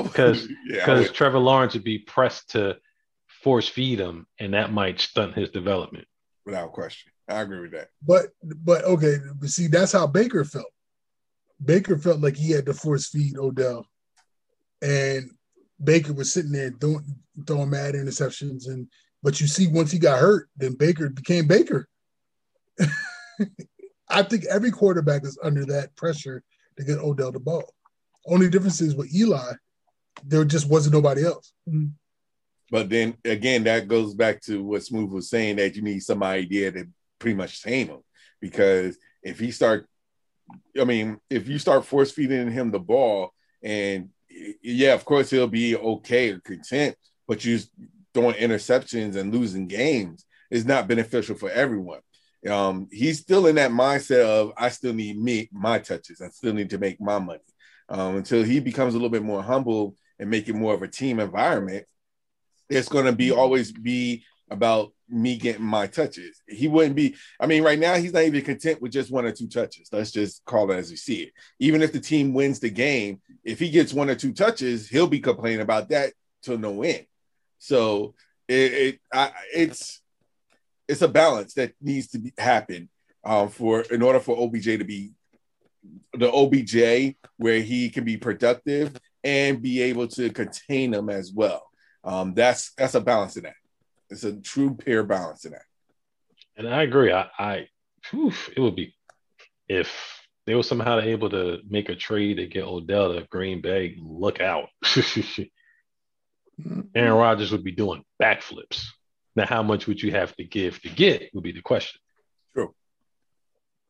because 0.01 0.47
because 0.67 1.07
yeah, 1.07 1.11
Trevor 1.11 1.39
Lawrence 1.39 1.73
would 1.73 1.83
be 1.83 1.99
pressed 1.99 2.51
to 2.51 2.77
force 3.43 3.67
feed 3.67 3.99
him, 3.99 4.27
and 4.39 4.53
that 4.53 4.71
might 4.71 4.99
stunt 4.99 5.35
his 5.35 5.49
development. 5.49 6.07
Without 6.45 6.71
question, 6.71 7.11
I 7.27 7.41
agree 7.41 7.59
with 7.61 7.71
that. 7.71 7.89
But 8.01 8.27
but 8.41 8.83
okay, 8.85 9.17
but 9.35 9.49
see, 9.49 9.67
that's 9.67 9.91
how 9.91 10.07
Baker 10.07 10.45
felt. 10.45 10.71
Baker 11.63 11.97
felt 11.97 12.19
like 12.19 12.35
he 12.35 12.51
had 12.51 12.65
to 12.65 12.73
force 12.73 13.07
feed 13.07 13.37
Odell, 13.37 13.85
and 14.83 15.31
Baker 15.83 16.13
was 16.13 16.31
sitting 16.31 16.51
there 16.51 16.71
throwing, 16.79 17.15
throwing 17.47 17.69
mad 17.69 17.95
interceptions. 17.95 18.67
And 18.67 18.87
but 19.23 19.39
you 19.39 19.47
see, 19.47 19.67
once 19.67 19.91
he 19.91 19.97
got 19.97 20.19
hurt, 20.19 20.49
then 20.57 20.75
Baker 20.75 21.09
became 21.09 21.47
Baker. 21.47 21.87
I 24.09 24.21
think 24.23 24.45
every 24.45 24.71
quarterback 24.71 25.23
is 25.23 25.39
under 25.41 25.65
that 25.65 25.95
pressure 25.95 26.43
to 26.77 26.83
get 26.83 26.99
Odell 26.99 27.31
the 27.31 27.39
ball. 27.39 27.73
Only 28.27 28.49
difference 28.49 28.81
is 28.81 28.95
with 28.95 29.13
Eli, 29.13 29.53
there 30.23 30.45
just 30.45 30.69
wasn't 30.69 30.93
nobody 30.93 31.25
else. 31.25 31.53
Mm-hmm. 31.67 31.87
But 32.69 32.89
then 32.89 33.15
again, 33.23 33.63
that 33.63 33.87
goes 33.87 34.13
back 34.13 34.41
to 34.43 34.63
what 34.63 34.83
Smooth 34.83 35.11
was 35.11 35.29
saying 35.29 35.57
that 35.57 35.75
you 35.75 35.81
need 35.81 36.01
some 36.01 36.23
idea 36.23 36.71
to 36.71 36.87
pretty 37.19 37.35
much 37.35 37.61
tame 37.61 37.87
him. 37.87 37.99
Because 38.41 38.97
if 39.21 39.39
he 39.39 39.51
start, 39.51 39.87
I 40.79 40.83
mean, 40.83 41.19
if 41.29 41.47
you 41.47 41.57
start 41.59 41.85
force 41.85 42.11
feeding 42.11 42.51
him 42.51 42.71
the 42.71 42.79
ball, 42.79 43.33
and 43.61 44.09
yeah, 44.61 44.93
of 44.93 45.05
course 45.05 45.29
he'll 45.29 45.47
be 45.47 45.75
okay 45.75 46.31
or 46.31 46.39
content, 46.39 46.95
but 47.27 47.43
you 47.45 47.59
throwing 48.13 48.35
interceptions 48.35 49.15
and 49.15 49.33
losing 49.33 49.67
games 49.67 50.25
is 50.51 50.65
not 50.65 50.87
beneficial 50.87 51.35
for 51.35 51.49
everyone. 51.49 52.01
Um, 52.49 52.87
he's 52.91 53.19
still 53.19 53.47
in 53.47 53.55
that 53.55 53.71
mindset 53.71 54.25
of 54.25 54.51
I 54.57 54.69
still 54.69 54.93
need 54.93 55.17
me 55.17 55.49
my 55.51 55.79
touches. 55.79 56.21
I 56.21 56.29
still 56.29 56.53
need 56.53 56.69
to 56.71 56.77
make 56.77 56.99
my 56.99 57.19
money. 57.19 57.39
Um, 57.89 58.17
until 58.17 58.43
he 58.43 58.59
becomes 58.59 58.93
a 58.93 58.97
little 58.97 59.09
bit 59.09 59.23
more 59.23 59.41
humble 59.41 59.95
and 60.19 60.29
make 60.29 60.47
it 60.47 60.55
more 60.55 60.73
of 60.73 60.81
a 60.81 60.87
team 60.87 61.19
environment, 61.19 61.85
it's 62.69 62.89
going 62.89 63.05
to 63.05 63.13
be 63.13 63.31
always 63.31 63.71
be 63.71 64.23
about 64.49 64.93
me 65.13 65.37
getting 65.37 65.63
my 65.63 65.87
touches. 65.87 66.41
He 66.47 66.67
wouldn't 66.67 66.95
be. 66.95 67.15
I 67.39 67.47
mean, 67.47 67.63
right 67.63 67.79
now 67.79 67.95
he's 67.95 68.13
not 68.13 68.23
even 68.23 68.43
content 68.43 68.81
with 68.81 68.91
just 68.91 69.11
one 69.11 69.25
or 69.25 69.31
two 69.31 69.47
touches. 69.47 69.89
Let's 69.91 70.11
just 70.11 70.43
call 70.45 70.71
it 70.71 70.75
as 70.75 70.89
we 70.89 70.95
see 70.95 71.23
it. 71.23 71.33
Even 71.59 71.81
if 71.81 71.91
the 71.91 71.99
team 71.99 72.33
wins 72.33 72.59
the 72.59 72.69
game, 72.69 73.21
if 73.43 73.59
he 73.59 73.69
gets 73.69 73.93
one 73.93 74.09
or 74.09 74.15
two 74.15 74.33
touches, 74.33 74.87
he'll 74.87 75.07
be 75.07 75.19
complaining 75.19 75.61
about 75.61 75.89
that 75.89 76.13
till 76.41 76.57
no 76.57 76.83
end. 76.83 77.05
So 77.59 78.15
it, 78.47 78.73
it 78.73 78.99
I, 79.13 79.31
it's 79.53 80.01
it's 80.87 81.01
a 81.01 81.07
balance 81.07 81.53
that 81.53 81.73
needs 81.81 82.07
to 82.09 82.19
be, 82.19 82.33
happen 82.37 82.89
um, 83.23 83.49
for 83.49 83.81
in 83.81 84.01
order 84.01 84.19
for 84.19 84.37
OBJ 84.37 84.65
to 84.65 84.83
be 84.83 85.11
the 86.13 86.31
OBJ 86.31 87.15
where 87.37 87.61
he 87.61 87.89
can 87.89 88.03
be 88.03 88.17
productive 88.17 88.95
and 89.23 89.61
be 89.61 89.81
able 89.81 90.07
to 90.07 90.29
contain 90.29 90.91
them 90.91 91.09
as 91.09 91.31
well. 91.31 91.69
Um, 92.03 92.33
that's 92.33 92.73
that's 92.73 92.95
a 92.95 93.01
balance 93.01 93.37
in 93.37 93.43
that. 93.43 93.55
It's 94.13 94.23
a 94.23 94.39
true 94.39 94.75
pair 94.75 95.03
balance 95.03 95.45
in 95.45 95.51
that. 95.51 95.63
And 96.55 96.67
I 96.67 96.83
agree. 96.83 97.11
I, 97.11 97.29
I 97.37 97.67
whew, 98.09 98.31
it 98.55 98.59
would 98.59 98.75
be 98.75 98.95
if 99.67 99.91
they 100.45 100.55
were 100.55 100.63
somehow 100.63 100.99
able 100.99 101.29
to 101.31 101.59
make 101.67 101.89
a 101.89 101.95
trade 101.95 102.37
to 102.37 102.47
get 102.47 102.63
Odell 102.63 103.13
to 103.13 103.25
Green 103.29 103.61
Bay. 103.61 103.97
Look 103.99 104.39
out! 104.39 104.69
Mm-hmm. 104.85 106.81
Aaron 106.95 107.13
Rodgers 107.13 107.51
would 107.51 107.63
be 107.63 107.71
doing 107.71 108.03
backflips. 108.21 108.85
Now, 109.35 109.47
how 109.47 109.63
much 109.63 109.87
would 109.87 110.01
you 110.01 110.11
have 110.11 110.35
to 110.35 110.43
give 110.43 110.79
to 110.81 110.89
get 110.89 111.29
would 111.33 111.43
be 111.43 111.51
the 111.51 111.61
question. 111.61 111.99
True. 112.53 112.75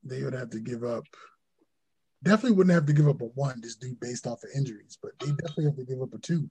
They 0.03 0.23
would 0.23 0.33
have 0.33 0.51
to 0.51 0.59
give 0.59 0.83
up. 0.83 1.03
Definitely 2.23 2.55
wouldn't 2.55 2.73
have 2.73 2.85
to 2.85 2.93
give 2.93 3.09
up 3.09 3.21
a 3.21 3.25
one 3.25 3.61
just 3.61 3.81
due 3.81 3.97
based 3.99 4.25
off 4.25 4.43
of 4.43 4.49
injuries, 4.55 4.97
but 5.01 5.11
they 5.19 5.31
definitely 5.31 5.65
have 5.65 5.75
to 5.75 5.83
give 5.83 6.01
up 6.01 6.13
a 6.13 6.17
two. 6.19 6.49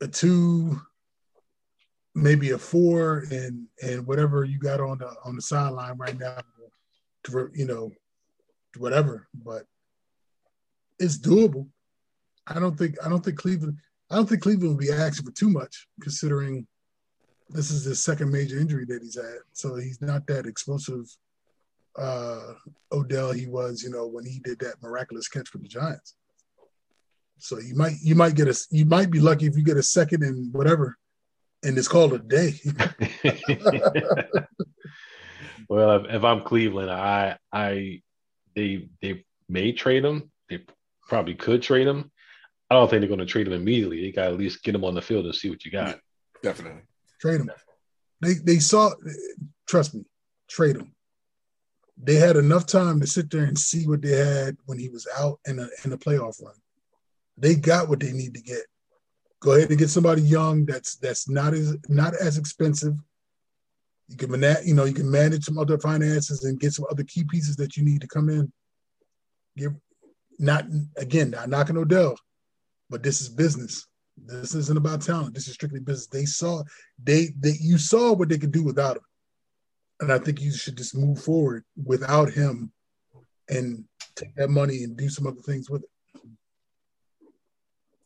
A 0.00 0.06
two, 0.06 0.80
maybe 2.20 2.50
a 2.50 2.58
four, 2.58 3.24
and 3.30 3.66
and 3.82 4.06
whatever 4.06 4.44
you 4.44 4.58
got 4.58 4.80
on 4.80 4.98
the 4.98 5.14
on 5.24 5.36
the 5.36 5.42
sideline 5.42 5.96
right 5.96 6.18
now, 6.18 6.36
to 7.24 7.50
you 7.54 7.66
know, 7.66 7.90
whatever. 8.78 9.28
But 9.34 9.64
it's 10.98 11.18
doable. 11.18 11.66
I 12.46 12.58
don't 12.58 12.76
think 12.76 12.96
I 13.04 13.08
don't 13.08 13.24
think 13.24 13.38
Cleveland 13.38 13.78
I 14.10 14.16
don't 14.16 14.28
think 14.28 14.42
Cleveland 14.42 14.70
will 14.70 14.76
be 14.76 14.92
asking 14.92 15.26
for 15.26 15.32
too 15.32 15.50
much, 15.50 15.86
considering 16.00 16.66
this 17.48 17.70
is 17.70 17.84
his 17.84 18.02
second 18.02 18.30
major 18.30 18.58
injury 18.58 18.84
that 18.86 19.02
he's 19.02 19.16
had. 19.16 19.38
So 19.52 19.76
he's 19.76 20.00
not 20.00 20.26
that 20.26 20.46
explosive 20.46 21.06
uh, 21.96 22.54
Odell 22.92 23.32
he 23.32 23.46
was, 23.46 23.82
you 23.82 23.90
know, 23.90 24.06
when 24.06 24.24
he 24.24 24.40
did 24.40 24.58
that 24.60 24.82
miraculous 24.82 25.28
catch 25.28 25.48
for 25.48 25.58
the 25.58 25.68
Giants. 25.68 26.14
So 27.38 27.58
you 27.58 27.74
might 27.74 27.94
you 28.02 28.14
might 28.14 28.34
get 28.34 28.48
a 28.48 28.66
you 28.70 28.84
might 28.84 29.10
be 29.10 29.20
lucky 29.20 29.46
if 29.46 29.56
you 29.56 29.64
get 29.64 29.76
a 29.76 29.82
second 29.82 30.22
and 30.22 30.52
whatever, 30.52 30.98
and 31.62 31.76
it's 31.76 31.88
called 31.88 32.12
a 32.12 32.18
day. 32.18 32.54
well, 35.68 36.04
if, 36.04 36.14
if, 36.14 36.24
I'm 36.24 36.42
Cleveland, 36.42 36.90
I 36.90 37.36
I 37.52 38.02
they 38.54 38.88
they 39.02 39.24
may 39.48 39.72
trade 39.72 40.04
him. 40.04 40.30
They 40.48 40.64
probably 41.08 41.34
could 41.34 41.62
trade 41.62 41.86
him. 41.86 42.10
I 42.70 42.74
don't 42.74 42.88
think 42.88 43.00
they're 43.00 43.08
going 43.08 43.20
to 43.20 43.26
trade 43.26 43.46
him 43.46 43.52
immediately. 43.52 44.02
They 44.02 44.12
got 44.12 44.26
to 44.26 44.32
at 44.32 44.38
least 44.38 44.62
get 44.62 44.74
him 44.74 44.84
on 44.84 44.94
the 44.94 45.02
field 45.02 45.26
and 45.26 45.34
see 45.34 45.50
what 45.50 45.64
you 45.64 45.70
got. 45.70 45.98
Definitely 46.42 46.82
trade 47.20 47.40
him. 47.40 47.50
They 48.20 48.34
they 48.34 48.58
saw. 48.58 48.90
Trust 49.68 49.94
me, 49.94 50.04
trade 50.48 50.76
him. 50.76 50.94
They 52.02 52.14
had 52.14 52.36
enough 52.36 52.66
time 52.66 52.98
to 53.00 53.06
sit 53.06 53.30
there 53.30 53.44
and 53.44 53.58
see 53.58 53.86
what 53.86 54.02
they 54.02 54.16
had 54.16 54.56
when 54.64 54.78
he 54.78 54.88
was 54.88 55.06
out 55.16 55.38
in 55.46 55.58
a 55.58 55.68
in 55.84 55.92
a 55.92 55.98
playoff 55.98 56.42
run. 56.42 56.54
They 57.36 57.54
got 57.54 57.88
what 57.88 58.00
they 58.00 58.12
need 58.12 58.34
to 58.34 58.42
get. 58.42 58.62
Go 59.40 59.52
ahead 59.52 59.70
and 59.70 59.78
get 59.78 59.88
somebody 59.88 60.22
young 60.22 60.66
that's 60.66 60.96
that's 60.96 61.28
not 61.28 61.54
as 61.54 61.76
not 61.88 62.14
as 62.14 62.36
expensive. 62.36 62.94
You 64.08 64.16
can 64.16 64.30
manage, 64.32 64.66
you 64.66 64.74
know, 64.74 64.84
you 64.84 64.92
can 64.92 65.10
manage 65.10 65.44
some 65.44 65.58
other 65.58 65.78
finances 65.78 66.44
and 66.44 66.60
get 66.60 66.72
some 66.72 66.84
other 66.90 67.04
key 67.04 67.24
pieces 67.24 67.56
that 67.56 67.76
you 67.76 67.84
need 67.84 68.00
to 68.02 68.08
come 68.08 68.28
in. 68.28 68.52
Give 69.56 69.72
not 70.38 70.66
again, 70.96 71.30
not 71.30 71.48
knocking 71.48 71.78
Odell, 71.78 72.16
but 72.90 73.02
this 73.02 73.20
is 73.20 73.28
business. 73.28 73.86
This 74.16 74.54
isn't 74.54 74.76
about 74.76 75.00
talent. 75.00 75.34
This 75.34 75.48
is 75.48 75.54
strictly 75.54 75.80
business. 75.80 76.06
They 76.08 76.26
saw 76.26 76.62
they 77.02 77.28
they 77.38 77.54
you 77.60 77.78
saw 77.78 78.12
what 78.12 78.28
they 78.28 78.38
could 78.38 78.52
do 78.52 78.62
without 78.62 78.96
him. 78.96 79.02
And 80.00 80.12
I 80.12 80.18
think 80.18 80.40
you 80.40 80.52
should 80.52 80.76
just 80.76 80.96
move 80.96 81.22
forward 81.22 81.64
without 81.82 82.30
him 82.30 82.72
and 83.48 83.84
take 84.16 84.34
that 84.36 84.50
money 84.50 84.82
and 84.82 84.96
do 84.96 85.08
some 85.08 85.26
other 85.26 85.40
things 85.42 85.70
with 85.70 85.82
it. 85.82 85.90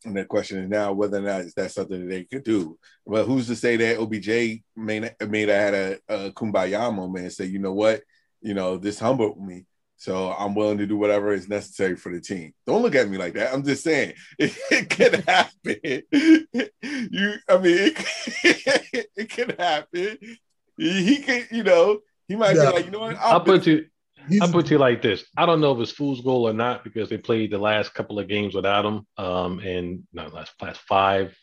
And 0.04 0.16
the 0.16 0.24
question 0.24 0.58
is 0.58 0.68
now 0.68 0.92
whether 0.92 1.18
or 1.18 1.22
not 1.22 1.40
is 1.40 1.54
that 1.54 1.72
something 1.72 2.00
that 2.00 2.12
they 2.12 2.24
could 2.24 2.44
do. 2.44 2.78
But 3.06 3.24
who's 3.24 3.46
to 3.46 3.56
say 3.56 3.76
that 3.76 3.98
OBJ 3.98 4.62
may 4.76 5.10
may 5.26 5.40
have 5.40 5.50
had 5.50 5.74
a, 5.74 5.98
a 6.08 6.30
kumbaya 6.32 6.94
moment 6.94 7.24
and 7.24 7.32
say, 7.32 7.46
you 7.46 7.58
know 7.58 7.72
what, 7.72 8.02
you 8.42 8.54
know, 8.54 8.76
this 8.76 8.98
humbled 8.98 9.40
me. 9.40 9.66
So 9.96 10.32
I'm 10.32 10.54
willing 10.54 10.78
to 10.78 10.86
do 10.86 10.98
whatever 10.98 11.32
is 11.32 11.48
necessary 11.48 11.96
for 11.96 12.12
the 12.12 12.20
team. 12.20 12.52
Don't 12.66 12.82
look 12.82 12.94
at 12.94 13.08
me 13.08 13.16
like 13.16 13.34
that. 13.34 13.54
I'm 13.54 13.64
just 13.64 13.82
saying 13.84 14.12
it, 14.38 14.54
it 14.70 14.90
can 14.90 15.22
happen. 15.22 15.76
you, 16.82 17.34
I 17.48 17.58
mean, 17.58 17.92
it, 18.44 19.06
it 19.16 19.30
can 19.30 19.50
happen. 19.58 20.18
He, 20.76 21.02
he 21.04 21.16
can, 21.18 21.46
you 21.50 21.62
know, 21.62 22.00
he 22.28 22.36
might 22.36 22.56
yeah. 22.56 22.70
be 22.70 22.76
like, 22.76 22.84
you 22.86 22.90
know 22.90 23.00
what? 23.00 23.16
I'll, 23.16 23.34
I'll 23.34 23.40
put 23.40 23.66
you. 23.66 23.86
I'll 24.40 24.52
put 24.52 24.70
you 24.70 24.78
like 24.78 25.02
this. 25.02 25.24
I 25.36 25.46
don't 25.46 25.60
know 25.60 25.72
if 25.72 25.80
it's 25.80 25.92
fool's 25.92 26.20
goal 26.20 26.48
or 26.48 26.52
not 26.52 26.84
because 26.84 27.08
they 27.08 27.18
played 27.18 27.50
the 27.50 27.58
last 27.58 27.94
couple 27.94 28.18
of 28.18 28.28
games 28.28 28.54
without 28.54 28.84
him, 28.84 29.06
um, 29.18 29.58
and 29.60 30.06
no, 30.12 30.26
last 30.28 30.52
last 30.60 30.80
five 30.80 31.36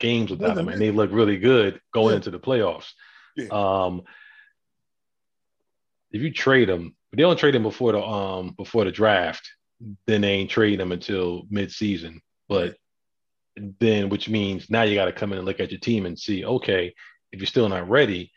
games 0.00 0.30
without 0.30 0.58
him, 0.58 0.68
and 0.68 0.80
they 0.80 0.90
look 0.90 1.10
really 1.12 1.38
good 1.38 1.80
going 1.92 2.10
yeah. 2.10 2.16
into 2.16 2.30
the 2.30 2.40
playoffs. 2.40 2.90
Yeah. 3.36 3.48
Um, 3.50 4.02
if 6.10 6.22
you 6.22 6.32
trade 6.32 6.68
him, 6.68 6.94
but 7.10 7.16
they 7.16 7.22
don't 7.22 7.38
trade 7.38 7.54
him 7.54 7.62
before 7.64 7.92
the 7.92 8.02
um 8.02 8.54
before 8.56 8.84
the 8.84 8.92
draft. 8.92 9.50
Then 10.06 10.22
they 10.22 10.30
ain't 10.30 10.50
trade 10.50 10.80
him 10.80 10.92
until 10.92 11.46
mid-season. 11.50 12.22
But 12.48 12.76
then, 13.56 14.08
which 14.08 14.28
means 14.28 14.70
now 14.70 14.82
you 14.82 14.94
got 14.94 15.06
to 15.06 15.12
come 15.12 15.32
in 15.32 15.38
and 15.38 15.46
look 15.46 15.60
at 15.60 15.72
your 15.72 15.80
team 15.80 16.06
and 16.06 16.18
see, 16.18 16.44
okay, 16.44 16.94
if 17.32 17.40
you're 17.40 17.46
still 17.46 17.68
not 17.68 17.90
ready, 17.90 18.32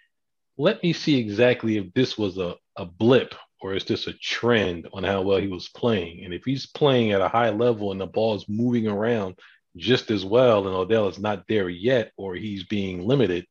let 0.57 0.81
me 0.83 0.91
see 0.91 1.17
exactly 1.17 1.77
if 1.77 1.93
this 1.93 2.17
was 2.17 2.37
a, 2.37 2.55
a 2.75 2.85
blip 2.85 3.35
or 3.61 3.73
is 3.73 3.85
this 3.85 4.07
a 4.07 4.13
trend 4.13 4.87
on 4.93 5.03
how 5.03 5.21
well 5.21 5.37
he 5.37 5.47
was 5.47 5.69
playing. 5.69 6.23
And 6.23 6.33
if 6.33 6.43
he's 6.45 6.67
playing 6.67 7.11
at 7.11 7.21
a 7.21 7.27
high 7.27 7.49
level 7.49 7.91
and 7.91 7.99
the 7.99 8.05
ball 8.05 8.35
is 8.35 8.47
moving 8.47 8.87
around, 8.87 9.35
just 9.75 10.11
as 10.11 10.25
well 10.25 10.67
and 10.67 10.75
Odell 10.75 11.07
is 11.07 11.19
not 11.19 11.45
there 11.47 11.69
yet 11.69 12.11
or 12.17 12.35
he's 12.35 12.63
being 12.63 13.05
limited, 13.05 13.45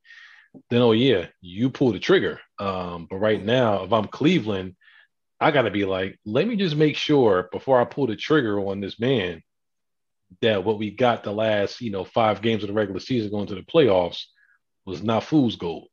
then 0.71 0.83
oh 0.83 0.93
yeah, 0.93 1.27
you 1.41 1.71
pull 1.71 1.93
the 1.93 1.99
trigger. 1.99 2.41
Um, 2.59 3.07
but 3.11 3.17
right 3.17 3.43
now, 3.43 3.85
if 3.85 3.93
I'm 3.93 4.07
Cleveland, 4.07 4.77
I 5.41 5.51
gotta 5.51 5.71
be 5.71 5.85
like, 5.85 6.19
let 6.25 6.47
me 6.47 6.57
just 6.57 6.77
make 6.77 6.97
sure 6.97 7.49
before 7.53 7.81
I 7.81 7.85
pull 7.85 8.07
the 8.07 8.17
trigger 8.17 8.59
on 8.59 8.81
this 8.81 8.99
man 8.99 9.43
that 10.41 10.65
what 10.65 10.79
we 10.79 10.91
got 10.91 11.23
the 11.23 11.33
last, 11.33 11.81
you 11.81 11.91
know, 11.91 12.05
five 12.05 12.43
games 12.43 12.63
of 12.63 12.69
the 12.69 12.75
regular 12.75 13.01
season 13.01 13.31
going 13.31 13.47
to 13.49 13.55
the 13.55 13.63
playoffs 13.63 14.25
was 14.85 15.03
not 15.03 15.25
fool's 15.25 15.57
gold. 15.57 15.89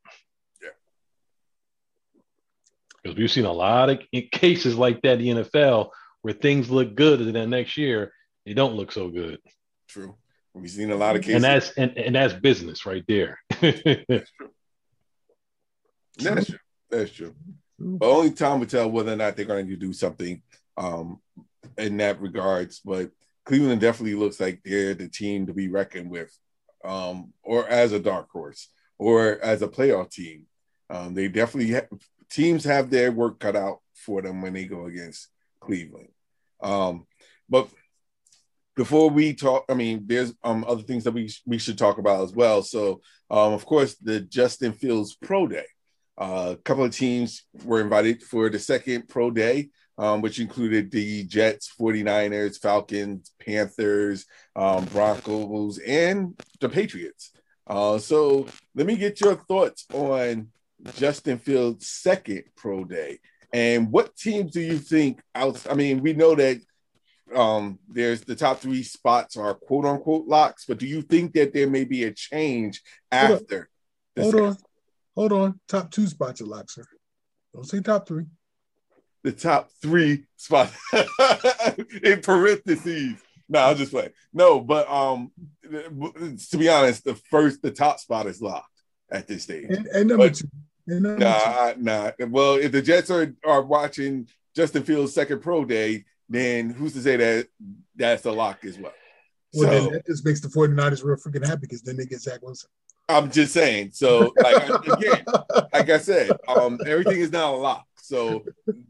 Because 3.04 3.18
we've 3.18 3.32
seen 3.32 3.45
a 3.45 3.51
lot 3.51 3.89
of 3.89 3.99
cases 4.32 4.76
like 4.76 5.01
that 5.01 5.20
in 5.20 5.38
the 5.38 5.43
NFL 5.43 5.89
where 6.22 6.34
things 6.34 6.70
look 6.70 6.95
good 6.95 7.22
and 7.22 7.36
then 7.36 7.49
next 7.49 7.78
year 7.78 8.14
they 8.45 8.54
don't 8.54 8.76
look 8.76 8.91
so 8.91 9.10
good. 9.10 9.39
True. 9.88 10.16
We've 10.54 10.70
seen 10.70 10.91
a 10.91 10.95
lot 10.95 11.16
of 11.16 11.24
cases. 11.24 11.36
And 11.36 11.43
that's 11.43 11.72
and, 11.72 11.97
and 11.97 12.16
that's 12.16 12.34
business 12.34 12.86
right 12.86 13.04
there. 13.08 13.39
that's 13.62 13.82
true. 13.82 14.24
That's 16.18 16.45
true. 16.47 16.60
That's 16.89 17.12
true. 17.12 17.36
But 17.80 18.10
only 18.10 18.32
time 18.32 18.60
will 18.60 18.68
tell 18.68 18.89
whether 18.89 19.14
or 19.14 19.16
not 19.16 19.36
they're 19.36 19.45
going 19.45 19.68
to 19.68 19.76
do 19.76 19.93
something 19.93 20.41
um, 20.78 21.20
in 21.78 21.97
that 21.97 22.22
regards. 22.22 22.80
But 22.80 23.10
Cleveland 23.45 23.82
definitely 23.82 24.16
looks 24.16 24.39
like 24.39 24.62
they're 24.64 24.93
the 24.93 25.10
team 25.10 25.47
to 25.47 25.54
be 25.54 25.68
reckoned 25.68 26.10
with, 26.10 26.38
um, 26.86 27.34
or 27.43 27.68
as 27.68 27.91
a 27.91 27.99
dark 27.99 28.30
horse, 28.30 28.70
or 28.99 29.39
as 29.41 29.62
a 29.62 29.68
playoff 29.68 30.12
team. 30.12 30.45
Um, 30.89 31.16
they 31.16 31.28
definitely 31.28 31.74
ha- 31.74 31.97
teams 32.34 32.63
have 32.63 32.89
their 32.89 33.11
work 33.11 33.39
cut 33.39 33.55
out 33.55 33.79
for 33.93 34.21
them 34.21 34.41
when 34.41 34.53
they 34.53 34.65
go 34.65 34.86
against 34.86 35.27
Cleveland. 35.59 36.09
Um, 36.61 37.05
but 37.47 37.69
before 38.75 39.09
we 39.09 39.34
talk, 39.34 39.65
I 39.69 39.75
mean, 39.75 40.03
there's 40.07 40.34
um, 40.43 40.65
other 40.67 40.81
things 40.81 41.03
that 41.03 41.13
we 41.13 41.31
we 41.45 41.59
should 41.59 41.77
talk 41.77 41.99
about 41.99 42.23
as 42.23 42.34
well. 42.34 42.63
So, 42.63 43.01
um, 43.29 43.53
of 43.53 43.65
course, 43.65 43.95
the 43.95 44.19
Justin 44.19 44.73
Fields 44.73 45.15
Pro 45.15 45.47
Day. 45.47 45.65
Uh, 46.17 46.53
a 46.53 46.57
couple 46.57 46.84
of 46.84 46.95
teams 46.95 47.43
were 47.63 47.81
invited 47.81 48.21
for 48.21 48.49
the 48.49 48.59
second 48.59 49.07
pro 49.07 49.31
day, 49.31 49.69
um, 49.97 50.21
which 50.21 50.39
included 50.39 50.91
the 50.91 51.23
Jets, 51.25 51.71
49ers, 51.79 52.59
Falcons, 52.61 53.31
Panthers, 53.43 54.25
um, 54.55 54.86
Broncos, 54.86 55.79
and 55.79 56.39
the 56.59 56.69
Patriots. 56.69 57.31
Uh, 57.65 57.97
so 57.97 58.45
let 58.75 58.86
me 58.86 58.95
get 58.95 59.21
your 59.21 59.36
thoughts 59.36 59.86
on 59.93 60.49
Justin 60.95 61.38
Fields' 61.38 61.88
second 61.88 62.43
pro 62.55 62.84
day. 62.84 63.19
And 63.51 63.91
what 63.91 64.15
teams 64.15 64.51
do 64.51 64.61
you 64.61 64.79
think 64.79 65.21
out? 65.36 65.65
I 65.69 65.75
mean, 65.75 66.01
we 66.01 66.13
know 66.13 66.36
that 66.36 66.59
um, 67.36 67.79
there's 67.88 68.21
the 68.21 68.36
top 68.36 68.59
three 68.59 68.84
spots 68.84 69.38
are 69.38 69.53
quote 69.53 69.86
unquote 69.86 70.27
locks, 70.27 70.65
but 70.67 70.79
do 70.79 70.88
you 70.88 71.01
think 71.01 71.34
that 71.34 71.53
there 71.53 71.69
may 71.69 71.84
be 71.84 72.03
a 72.03 72.11
change 72.11 72.81
after? 73.11 73.69
Hold 74.17 74.36
on. 74.36 74.57
Hold 75.15 75.34
on. 75.34 75.59
Top 75.67 75.91
two 75.91 76.07
spots 76.07 76.41
are 76.41 76.45
locked, 76.45 76.71
sir. 76.71 76.86
Don't 77.53 77.65
say 77.65 77.81
top 77.81 78.07
three. 78.07 78.25
The 79.23 79.31
top 79.31 79.69
three 79.81 80.25
spots 80.36 80.75
in 82.03 82.21
parentheses. 82.21 83.21
No, 83.47 83.59
I'll 83.59 83.75
just 83.75 83.91
play. 83.91 84.09
No, 84.34 84.59
but 84.59 84.89
um, 84.89 85.31
to 85.63 86.57
be 86.57 86.69
honest, 86.69 87.03
the 87.03 87.15
first, 87.29 87.61
the 87.61 87.71
top 87.71 87.99
spot 87.99 88.25
is 88.25 88.41
locked 88.41 88.67
at 89.11 89.27
this 89.27 89.43
stage. 89.43 89.67
And, 89.69 89.88
and 89.88 90.09
number 90.09 90.29
but, 90.29 90.36
two. 90.36 90.49
Nah, 90.86 91.73
nah. 91.77 92.11
Well, 92.27 92.55
if 92.55 92.71
the 92.71 92.81
Jets 92.81 93.09
are 93.09 93.34
are 93.45 93.61
watching 93.61 94.27
Justin 94.55 94.84
Fields' 94.84 95.13
second 95.13 95.41
pro 95.41 95.65
day, 95.65 96.05
then 96.29 96.69
who's 96.69 96.93
to 96.93 97.01
say 97.01 97.15
that 97.15 97.47
that's 97.95 98.25
a 98.25 98.31
lock 98.31 98.65
as 98.65 98.77
well? 98.77 98.93
Well, 99.53 99.69
so, 99.69 99.84
then 99.86 99.93
that 99.93 100.05
just 100.05 100.25
makes 100.25 100.41
the 100.41 100.47
49ers 100.47 101.03
real 101.03 101.15
freaking 101.15 101.45
happy 101.45 101.61
because 101.61 101.81
then 101.81 101.97
they 101.97 102.05
get 102.05 102.21
Zach 102.21 102.41
Wilson. 102.41 102.69
I'm 103.09 103.31
just 103.31 103.53
saying. 103.53 103.91
So, 103.93 104.34
like 104.41 104.69
again, 104.69 105.25
like 105.73 105.89
I 105.89 105.97
said, 105.99 106.31
um, 106.47 106.79
everything 106.86 107.19
is 107.19 107.31
now 107.31 107.55
a 107.55 107.57
lock. 107.57 107.86
So, 107.97 108.43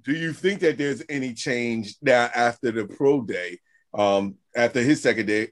do 0.03 0.13
you 0.13 0.33
think 0.33 0.61
that 0.61 0.77
there's 0.77 1.03
any 1.09 1.33
change 1.33 1.95
now 2.01 2.29
after 2.33 2.71
the 2.71 2.85
pro 2.85 3.21
day, 3.21 3.59
um, 3.93 4.35
after 4.55 4.81
his 4.81 5.01
second 5.01 5.25
day, 5.27 5.49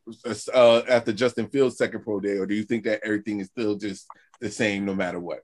uh, 0.54 0.82
after 0.90 1.12
Justin 1.12 1.48
Fields' 1.48 1.78
second 1.78 2.04
pro 2.04 2.20
day, 2.20 2.38
or 2.38 2.46
do 2.46 2.56
you 2.56 2.64
think 2.64 2.86
that 2.86 3.02
everything 3.04 3.40
is 3.40 3.48
still 3.48 3.76
just 3.76 4.08
the 4.40 4.50
same 4.50 4.86
no 4.86 4.96
matter 4.96 5.20
what? 5.20 5.42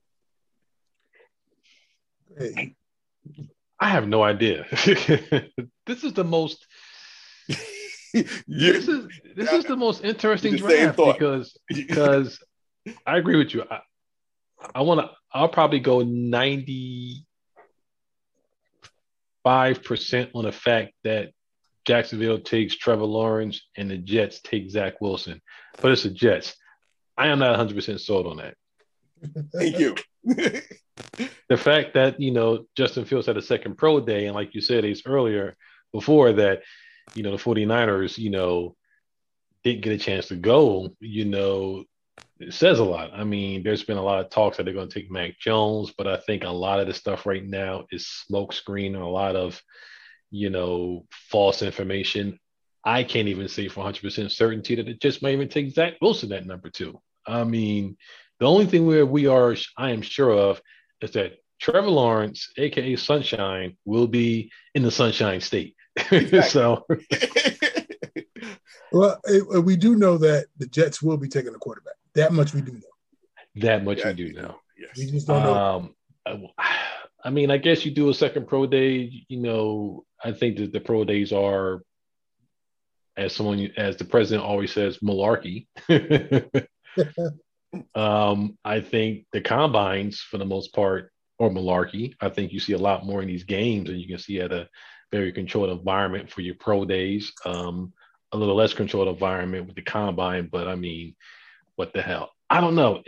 Hey. 2.37 2.75
I 3.79 3.89
have 3.89 4.07
no 4.07 4.23
idea. 4.23 4.65
this 5.85 6.03
is 6.03 6.13
the 6.13 6.23
most. 6.23 6.65
this 7.47 8.87
is 8.87 9.07
this 9.35 9.51
is 9.51 9.65
the 9.65 9.75
most 9.75 10.03
interesting 10.03 10.55
draft 10.55 10.97
because 10.97 11.55
because 11.67 12.39
I 13.05 13.17
agree 13.17 13.37
with 13.37 13.53
you. 13.53 13.63
I, 13.69 13.81
I 14.73 14.81
want 14.81 15.01
to. 15.01 15.09
I'll 15.31 15.49
probably 15.49 15.79
go 15.79 16.01
ninety 16.01 17.25
five 19.43 19.83
percent 19.83 20.31
on 20.33 20.45
the 20.45 20.51
fact 20.51 20.93
that 21.03 21.29
Jacksonville 21.85 22.39
takes 22.39 22.75
Trevor 22.75 23.05
Lawrence 23.05 23.61
and 23.77 23.91
the 23.91 23.97
Jets 23.97 24.41
take 24.41 24.71
Zach 24.71 24.99
Wilson, 24.99 25.41
but 25.81 25.91
it's 25.91 26.03
the 26.03 26.09
Jets. 26.09 26.55
I 27.17 27.27
am 27.27 27.39
not 27.39 27.51
one 27.51 27.59
hundred 27.59 27.75
percent 27.75 28.01
sold 28.01 28.25
on 28.25 28.37
that. 28.37 28.55
Thank 29.53 29.79
you. 29.79 29.95
the 31.49 31.57
fact 31.57 31.93
that 31.93 32.19
you 32.19 32.31
know 32.31 32.65
Justin 32.75 33.05
Fields 33.05 33.27
had 33.27 33.37
a 33.37 33.41
second 33.41 33.77
pro 33.77 33.99
day, 33.99 34.25
and 34.25 34.35
like 34.35 34.53
you 34.53 34.61
said, 34.61 34.83
he's 34.83 35.05
earlier 35.05 35.55
before 35.91 36.33
that, 36.33 36.63
you 37.13 37.23
know, 37.23 37.31
the 37.31 37.37
49ers, 37.37 38.17
you 38.17 38.29
know, 38.29 38.75
didn't 39.63 39.81
get 39.81 39.93
a 39.93 39.97
chance 39.97 40.27
to 40.27 40.35
go, 40.35 40.95
you 40.99 41.25
know, 41.25 41.83
it 42.39 42.53
says 42.53 42.79
a 42.79 42.83
lot. 42.83 43.11
I 43.13 43.23
mean, 43.23 43.63
there's 43.63 43.83
been 43.83 43.97
a 43.97 44.03
lot 44.03 44.19
of 44.19 44.29
talks 44.29 44.57
that 44.57 44.63
they're 44.63 44.73
going 44.73 44.89
to 44.89 44.93
take 44.93 45.11
Mac 45.11 45.39
Jones, 45.39 45.93
but 45.97 46.07
I 46.07 46.17
think 46.17 46.43
a 46.43 46.49
lot 46.49 46.79
of 46.79 46.87
the 46.87 46.93
stuff 46.93 47.25
right 47.25 47.45
now 47.45 47.85
is 47.91 48.07
smokescreen 48.29 48.87
and 48.87 48.97
a 48.97 49.07
lot 49.07 49.35
of, 49.35 49.61
you 50.29 50.49
know, 50.49 51.05
false 51.09 51.61
information. 51.61 52.39
I 52.83 53.03
can't 53.03 53.27
even 53.27 53.47
say 53.47 53.67
for 53.67 53.83
100% 53.83 54.31
certainty 54.31 54.75
that 54.75 54.87
it 54.87 55.01
just 55.01 55.21
might 55.21 55.33
even 55.33 55.49
take 55.49 55.73
Zach 55.73 55.95
Wilson 56.01 56.31
at 56.31 56.45
number 56.45 56.69
two. 56.69 57.01
I 57.25 57.43
mean, 57.43 57.97
the 58.39 58.45
only 58.45 58.67
thing 58.67 58.85
where 58.85 59.05
we 59.05 59.27
are, 59.27 59.55
I 59.77 59.91
am 59.91 60.01
sure 60.01 60.31
of, 60.31 60.61
is 61.01 61.11
that 61.11 61.33
Trevor 61.59 61.89
Lawrence, 61.89 62.51
aka 62.57 62.95
Sunshine, 62.95 63.77
will 63.85 64.07
be 64.07 64.51
in 64.75 64.83
the 64.83 64.91
Sunshine 64.91 65.41
State. 65.41 65.75
so, 66.49 66.85
well, 68.91 69.19
it, 69.25 69.63
we 69.63 69.75
do 69.75 69.95
know 69.95 70.17
that 70.17 70.47
the 70.57 70.67
Jets 70.67 71.01
will 71.01 71.17
be 71.17 71.27
taking 71.27 71.55
a 71.55 71.57
quarterback. 71.57 71.95
That 72.15 72.33
much 72.33 72.53
we 72.53 72.61
do 72.61 72.73
know. 72.73 72.79
That 73.55 73.83
much 73.83 73.99
yeah, 73.99 74.07
we 74.07 74.13
do 74.13 74.33
know. 74.33 74.55
Yes. 74.77 74.97
We 74.97 75.11
just 75.11 75.27
don't 75.27 75.43
know. 75.43 75.93
Um, 76.25 76.47
I 77.23 77.29
mean, 77.31 77.49
I 77.49 77.57
guess 77.57 77.83
you 77.83 77.91
do 77.91 78.09
a 78.09 78.13
second 78.13 78.47
pro 78.47 78.67
day. 78.67 79.25
You 79.27 79.41
know, 79.41 80.05
I 80.23 80.31
think 80.31 80.57
that 80.57 80.71
the 80.71 80.79
pro 80.79 81.03
days 81.03 81.33
are, 81.33 81.81
as 83.17 83.35
someone, 83.35 83.71
as 83.75 83.97
the 83.97 84.05
president 84.05 84.45
always 84.45 84.71
says, 84.71 84.99
malarkey. 84.99 85.67
um, 87.95 88.57
I 88.63 88.81
think 88.81 89.25
the 89.31 89.41
combines, 89.41 90.21
for 90.21 90.37
the 90.37 90.45
most 90.45 90.73
part, 90.73 91.11
are 91.39 91.49
malarkey. 91.49 92.15
I 92.21 92.29
think 92.29 92.51
you 92.51 92.59
see 92.59 92.73
a 92.73 92.77
lot 92.77 93.05
more 93.05 93.21
in 93.21 93.27
these 93.27 93.43
games, 93.43 93.89
and 93.89 93.99
you 93.99 94.07
can 94.07 94.17
see 94.17 94.39
at 94.39 94.51
a 94.51 94.67
very 95.11 95.31
controlled 95.31 95.69
environment 95.69 96.31
for 96.31 96.41
your 96.41 96.55
pro 96.55 96.85
days. 96.85 97.31
Um, 97.45 97.93
a 98.33 98.37
little 98.37 98.55
less 98.55 98.73
controlled 98.73 99.07
environment 99.07 99.67
with 99.67 99.75
the 99.75 99.81
combine, 99.81 100.49
but 100.51 100.67
I 100.67 100.75
mean, 100.75 101.15
what 101.75 101.93
the 101.93 102.01
hell? 102.01 102.31
I 102.49 102.59
don't 102.59 102.75
know. 102.75 103.03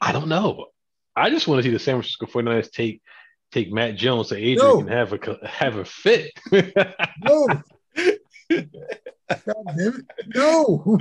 I 0.00 0.12
don't 0.12 0.28
know. 0.28 0.66
I 1.16 1.30
just 1.30 1.46
want 1.46 1.58
to 1.58 1.62
see 1.62 1.72
the 1.72 1.78
San 1.78 1.94
Francisco 1.94 2.26
49ers 2.26 2.70
take 2.70 3.02
take 3.52 3.70
Mac 3.70 3.96
Jones 3.96 4.30
so 4.30 4.34
Adrian 4.34 4.56
no. 4.56 4.78
can 4.78 4.88
have 4.88 5.12
a 5.12 5.46
have 5.46 5.76
a 5.76 5.84
fit. 5.84 6.32
no. 7.22 7.62
God 9.28 9.64
damn 9.76 10.04
it. 10.18 10.34
No. 10.34 10.98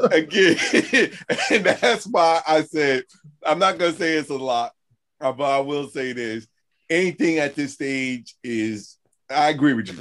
Again, 0.10 0.56
and 1.50 1.64
that's 1.64 2.06
why 2.06 2.40
I 2.46 2.62
said 2.62 3.04
I'm 3.44 3.58
not 3.58 3.78
gonna 3.78 3.92
say 3.92 4.14
it's 4.14 4.30
a 4.30 4.36
lot, 4.36 4.72
but 5.20 5.40
I 5.40 5.60
will 5.60 5.88
say 5.88 6.12
this. 6.12 6.46
Anything 6.88 7.38
at 7.38 7.54
this 7.54 7.74
stage 7.74 8.34
is 8.42 8.96
I 9.28 9.50
agree 9.50 9.74
with 9.74 9.88
you 9.88 9.98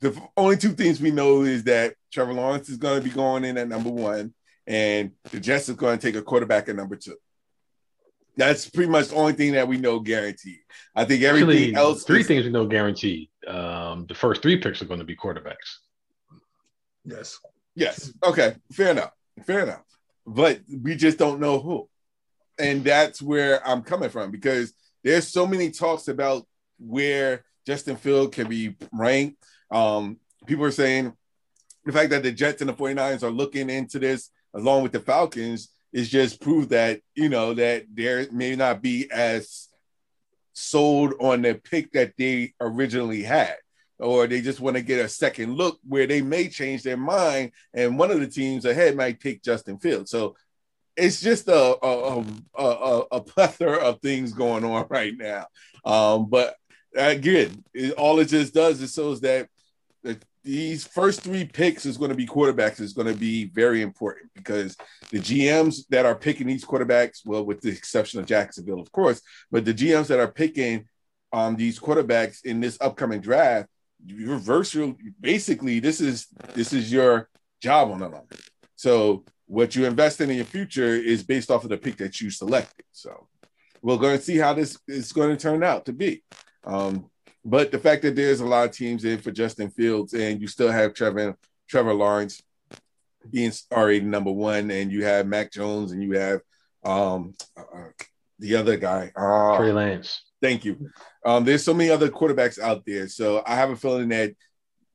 the 0.00 0.20
only 0.36 0.56
two 0.56 0.72
things 0.72 1.00
we 1.00 1.10
know 1.10 1.42
is 1.42 1.64
that 1.64 1.94
Trevor 2.12 2.32
Lawrence 2.32 2.68
is 2.68 2.76
going 2.76 2.98
to 3.00 3.04
be 3.04 3.14
going 3.14 3.44
in 3.44 3.58
at 3.58 3.68
number 3.68 3.90
one, 3.90 4.32
and 4.66 5.12
the 5.30 5.40
Jets 5.40 5.68
is 5.68 5.76
going 5.76 5.98
to 5.98 6.06
take 6.06 6.16
a 6.16 6.22
quarterback 6.22 6.68
at 6.68 6.76
number 6.76 6.96
two. 6.96 7.16
That's 8.36 8.70
pretty 8.70 8.90
much 8.90 9.08
the 9.08 9.16
only 9.16 9.32
thing 9.32 9.52
that 9.52 9.66
we 9.66 9.78
know 9.78 9.98
guaranteed. 9.98 10.60
I 10.94 11.04
think 11.04 11.22
everything 11.24 11.48
Actually, 11.48 11.74
else. 11.74 12.04
Three 12.04 12.20
is, 12.20 12.28
things 12.28 12.44
we 12.44 12.50
know 12.50 12.66
guaranteed. 12.66 13.30
Um, 13.48 14.06
the 14.06 14.14
first 14.14 14.42
three 14.42 14.58
picks 14.58 14.80
are 14.80 14.84
going 14.84 15.00
to 15.00 15.06
be 15.06 15.16
quarterbacks. 15.16 15.78
Yes. 17.04 17.38
Yes. 17.74 18.12
Okay. 18.24 18.56
Fair 18.72 18.90
enough. 18.90 19.12
Fair 19.44 19.60
enough. 19.60 19.84
But 20.26 20.60
we 20.82 20.94
just 20.94 21.18
don't 21.18 21.40
know 21.40 21.58
who, 21.58 21.88
and 22.58 22.84
that's 22.84 23.22
where 23.22 23.66
I'm 23.66 23.82
coming 23.82 24.10
from 24.10 24.30
because 24.30 24.74
there's 25.02 25.26
so 25.26 25.46
many 25.46 25.70
talks 25.70 26.08
about 26.08 26.46
where 26.78 27.44
Justin 27.66 27.96
Field 27.96 28.32
can 28.32 28.46
be 28.46 28.76
ranked 28.92 29.42
um, 29.70 30.18
people 30.46 30.64
are 30.64 30.70
saying 30.70 31.12
the 31.84 31.92
fact 31.92 32.10
that 32.10 32.22
the 32.22 32.32
Jets 32.32 32.60
and 32.60 32.68
the 32.68 32.74
49ers 32.74 33.22
are 33.22 33.30
looking 33.30 33.70
into 33.70 33.98
this 33.98 34.30
along 34.54 34.82
with 34.82 34.92
the 34.92 35.00
Falcons 35.00 35.68
is 35.92 36.08
just 36.08 36.40
proof 36.40 36.68
that, 36.70 37.00
you 37.14 37.28
know, 37.28 37.54
that 37.54 37.84
there 37.92 38.26
may 38.30 38.56
not 38.56 38.82
be 38.82 39.10
as 39.10 39.68
sold 40.52 41.14
on 41.20 41.42
the 41.42 41.54
pick 41.54 41.92
that 41.92 42.14
they 42.18 42.54
originally 42.60 43.22
had. 43.22 43.56
Or 43.98 44.26
they 44.26 44.40
just 44.40 44.60
want 44.60 44.76
to 44.76 44.82
get 44.82 45.04
a 45.04 45.08
second 45.08 45.54
look 45.54 45.78
where 45.86 46.06
they 46.06 46.22
may 46.22 46.48
change 46.48 46.82
their 46.82 46.96
mind, 46.96 47.52
and 47.74 47.98
one 47.98 48.10
of 48.10 48.20
the 48.20 48.28
teams 48.28 48.64
ahead 48.64 48.96
might 48.96 49.20
take 49.20 49.42
Justin 49.42 49.78
Fields. 49.78 50.10
So 50.10 50.36
it's 50.96 51.20
just 51.20 51.48
a 51.48 51.76
a, 51.84 52.24
a, 52.56 53.04
a 53.12 53.20
plethora 53.20 53.78
of 53.78 54.00
things 54.00 54.32
going 54.32 54.64
on 54.64 54.86
right 54.90 55.14
now. 55.16 55.46
Um, 55.84 56.28
but 56.28 56.54
again, 56.94 57.64
it, 57.74 57.94
all 57.94 58.18
it 58.18 58.26
just 58.26 58.54
does 58.54 58.80
is 58.80 58.92
shows 58.92 59.20
that 59.22 59.48
the, 60.02 60.18
these 60.44 60.86
first 60.86 61.20
three 61.20 61.44
picks 61.44 61.86
is 61.86 61.96
going 61.96 62.10
to 62.10 62.16
be 62.16 62.26
quarterbacks 62.26 62.80
is 62.80 62.92
going 62.92 63.06
to 63.06 63.18
be 63.18 63.46
very 63.46 63.82
important 63.82 64.30
because 64.34 64.76
the 65.10 65.18
GMs 65.18 65.86
that 65.90 66.06
are 66.06 66.14
picking 66.14 66.46
these 66.46 66.64
quarterbacks, 66.64 67.20
well, 67.24 67.44
with 67.44 67.60
the 67.60 67.70
exception 67.70 68.20
of 68.20 68.26
Jacksonville, 68.26 68.80
of 68.80 68.90
course, 68.92 69.20
but 69.50 69.64
the 69.64 69.74
GMs 69.74 70.06
that 70.08 70.20
are 70.20 70.30
picking 70.30 70.86
um, 71.32 71.56
these 71.56 71.78
quarterbacks 71.78 72.44
in 72.44 72.60
this 72.60 72.78
upcoming 72.80 73.20
draft, 73.20 73.68
you're 74.04 74.38
virtual. 74.38 74.96
Basically, 75.20 75.80
this 75.80 76.00
is 76.00 76.26
this 76.54 76.72
is 76.72 76.92
your 76.92 77.28
job 77.60 77.90
on 77.90 78.00
the 78.00 78.08
line. 78.08 78.22
So 78.76 79.24
what 79.46 79.74
you 79.74 79.86
invest 79.86 80.20
in 80.20 80.30
in 80.30 80.36
your 80.36 80.44
future 80.44 80.94
is 80.94 81.22
based 81.22 81.50
off 81.50 81.64
of 81.64 81.70
the 81.70 81.78
pick 81.78 81.96
that 81.96 82.20
you 82.20 82.30
selected. 82.30 82.84
So 82.92 83.28
we're 83.82 83.96
going 83.96 84.18
to 84.18 84.22
see 84.22 84.36
how 84.36 84.54
this 84.54 84.78
is 84.86 85.12
going 85.12 85.30
to 85.30 85.42
turn 85.42 85.62
out 85.62 85.86
to 85.86 85.92
be. 85.92 86.22
Um, 86.64 87.10
but 87.44 87.70
the 87.70 87.78
fact 87.78 88.02
that 88.02 88.14
there's 88.14 88.40
a 88.40 88.46
lot 88.46 88.68
of 88.68 88.72
teams 88.72 89.04
in 89.04 89.18
for 89.18 89.30
Justin 89.30 89.70
Fields 89.70 90.12
and 90.12 90.40
you 90.40 90.46
still 90.46 90.70
have 90.70 90.94
Trevor 90.94 91.36
Trevor 91.68 91.94
Lawrence 91.94 92.42
being 93.30 93.52
already 93.72 94.00
number 94.00 94.30
one, 94.30 94.70
and 94.70 94.90
you 94.90 95.04
have 95.04 95.26
Mac 95.26 95.52
Jones 95.52 95.92
and 95.92 96.02
you 96.02 96.12
have 96.12 96.40
um, 96.84 97.34
uh, 97.56 97.88
the 98.38 98.56
other 98.56 98.76
guy, 98.76 99.12
uh, 99.16 99.56
Trey 99.56 99.72
Lance. 99.72 100.22
Thank 100.40 100.64
you. 100.64 100.90
Um, 101.24 101.44
there's 101.44 101.64
so 101.64 101.74
many 101.74 101.90
other 101.90 102.08
quarterbacks 102.08 102.58
out 102.58 102.84
there, 102.86 103.08
so 103.08 103.42
I 103.44 103.56
have 103.56 103.70
a 103.70 103.76
feeling 103.76 104.08
that 104.10 104.34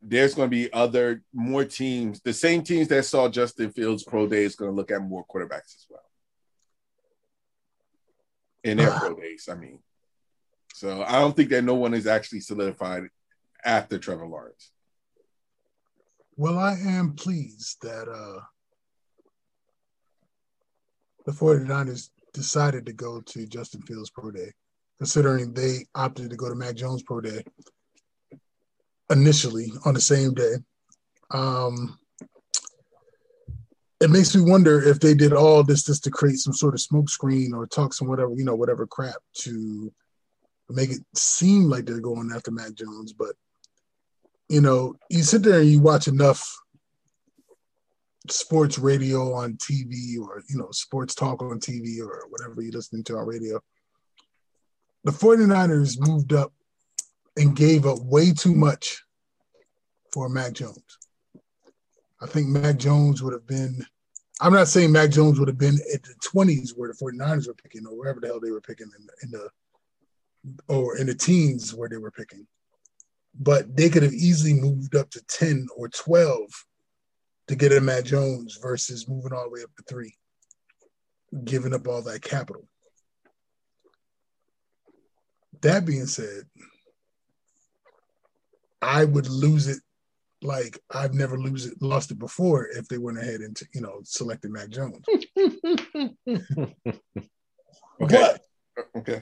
there's 0.02 0.36
going 0.36 0.50
to 0.50 0.56
be 0.56 0.72
other 0.72 1.22
more 1.34 1.66
teams. 1.66 2.22
The 2.22 2.34
same 2.34 2.64
teams 2.64 2.88
that 2.90 3.06
saw 3.06 3.30
Justin 3.30 3.72
Fields 3.72 4.04
pro 4.04 4.28
day 4.28 4.44
is 4.44 4.56
going 4.56 4.72
to 4.72 4.76
look 4.76 4.92
at 4.92 5.02
more 5.02 5.26
quarterbacks 5.26 5.76
as 5.76 5.86
well 5.90 6.04
in 8.64 8.78
their 8.78 8.92
pro 9.00 9.16
days. 9.16 9.48
I 9.52 9.56
mean, 9.56 9.80
so 10.74 11.04
I 11.04 11.14
don't 11.14 11.36
think 11.36 11.50
that 11.50 11.64
no 11.64 11.76
one 11.76 11.94
is 11.94 12.08
actually 12.08 12.42
solidified 12.42 13.04
after 13.64 13.98
Trevor 13.98 14.28
Lawrence. 14.28 14.72
Well, 16.36 16.58
I 16.58 16.74
am 16.74 17.14
pleased 17.14 17.78
that 17.84 18.10
uh, 18.10 18.42
the 21.26 21.32
49ers 21.32 22.10
decided 22.34 22.86
to 22.86 22.94
go 22.94 23.22
to 23.22 23.46
Justin 23.46 23.82
Fields 23.82 24.10
Pro 24.10 24.32
Day, 24.32 24.52
considering 24.98 25.54
they 25.54 25.86
opted 25.96 26.30
to 26.30 26.36
go 26.36 26.50
to 26.50 26.56
Mac 26.56 26.76
Jones 26.76 27.04
Pro 27.04 27.22
Day 27.22 27.44
initially 29.10 29.72
on 29.86 29.94
the 29.94 30.02
same 30.02 30.34
day. 30.34 30.56
Um, 31.32 31.98
it 34.02 34.10
makes 34.10 34.36
me 34.36 34.42
wonder 34.42 34.82
if 34.82 35.00
they 35.00 35.14
did 35.14 35.32
all 35.32 35.64
this 35.64 35.84
just 35.84 36.04
to 36.04 36.12
create 36.12 36.38
some 36.38 36.54
sort 36.54 36.74
of 36.74 36.82
smokescreen 36.82 37.54
or 37.54 37.66
talk 37.66 37.94
some 37.94 38.08
whatever, 38.08 38.34
you 38.36 38.44
know, 38.44 38.56
whatever 38.56 38.86
crap 38.86 39.16
to 39.36 39.94
make 40.70 40.90
it 40.90 41.00
seem 41.16 41.64
like 41.70 41.86
they're 41.86 42.00
going 42.00 42.32
after 42.36 42.52
Mac 42.52 42.74
Jones. 42.74 43.14
But, 43.14 43.36
you 44.50 44.60
know, 44.60 44.96
you 45.10 45.24
sit 45.24 45.44
there 45.44 45.62
and 45.62 45.70
you 45.70 45.80
watch 45.80 46.08
enough 46.08 46.63
sports 48.30 48.78
radio 48.78 49.34
on 49.34 49.54
TV 49.56 50.18
or, 50.20 50.42
you 50.50 50.58
know, 50.58 50.70
sports 50.72 51.14
talk 51.14 51.42
on 51.42 51.60
TV 51.60 52.00
or 52.00 52.26
whatever 52.30 52.62
you're 52.62 52.72
listening 52.72 53.04
to 53.06 53.18
on 53.18 53.28
radio. 53.28 53.60
The 55.04 55.12
49ers 55.12 55.98
moved 56.00 56.34
up 56.34 56.54
and 57.36 57.56
gave 57.56 57.86
up 57.86 58.00
way 58.02 58.32
too 58.32 58.56
much 58.56 59.04
for 60.14 60.30
Mac 60.30 60.54
Jones. 60.54 60.98
I 62.22 62.26
think 62.28 62.48
Mac 62.48 62.78
Jones 62.78 63.22
would 63.22 63.34
have 63.34 63.48
been, 63.48 63.86
I'm 64.40 64.54
not 64.54 64.70
saying 64.70 64.92
Mac 64.92 65.10
Jones 65.10 65.40
would 65.40 65.50
have 65.50 65.58
been 65.58 65.78
at 65.94 66.04
the 66.04 66.16
20s 66.24 66.70
where 66.76 66.90
the 66.90 66.98
49ers 66.98 67.48
were 67.48 67.54
picking 67.54 67.86
or 67.86 67.98
wherever 67.98 68.22
the 68.22 68.28
hell 68.28 68.40
they 68.40 68.52
were 68.52 68.62
picking 68.62 68.90
in 68.98 69.06
the, 69.06 69.14
in 69.24 69.32
the 69.32 69.50
or 70.68 70.98
in 70.98 71.08
the 71.08 71.16
teens 71.16 71.74
where 71.74 71.90
they 71.90 71.98
were 71.98 72.12
picking. 72.12 72.48
But 73.38 73.76
they 73.76 73.90
could 73.90 74.04
have 74.04 74.14
easily 74.14 74.54
moved 74.54 74.96
up 74.96 75.10
to 75.12 75.22
10 75.28 75.68
or 75.76 75.90
12 75.90 76.50
to 77.48 77.56
get 77.56 77.72
a 77.72 77.82
Mac 77.82 78.06
Jones 78.06 78.58
versus 78.62 79.08
moving 79.08 79.34
all 79.34 79.44
the 79.44 79.50
way 79.50 79.64
up 79.64 79.76
to 79.76 79.84
three, 79.88 80.16
giving 81.44 81.74
up 81.74 81.88
all 81.88 82.02
that 82.04 82.22
capital. 82.22 82.68
That 85.62 85.86
being 85.86 86.06
said, 86.08 86.44
I 88.82 89.06
would 89.06 89.30
lose 89.30 89.68
it 89.68 89.80
like 90.42 90.78
I've 90.92 91.14
never 91.14 91.38
lose 91.38 91.66
it 91.66 91.82
lost 91.82 92.12
it 92.12 92.20
before 92.20 92.68
if 92.68 92.90
they 92.90 92.98
went 92.98 93.18
ahead 93.18 93.40
and 93.40 93.58
you 93.74 93.80
know 93.80 94.02
selected 94.04 94.52
Mac 94.52 94.70
Jones. 94.70 95.00
okay. 98.02 98.10
But, 98.10 98.42
okay 98.98 99.22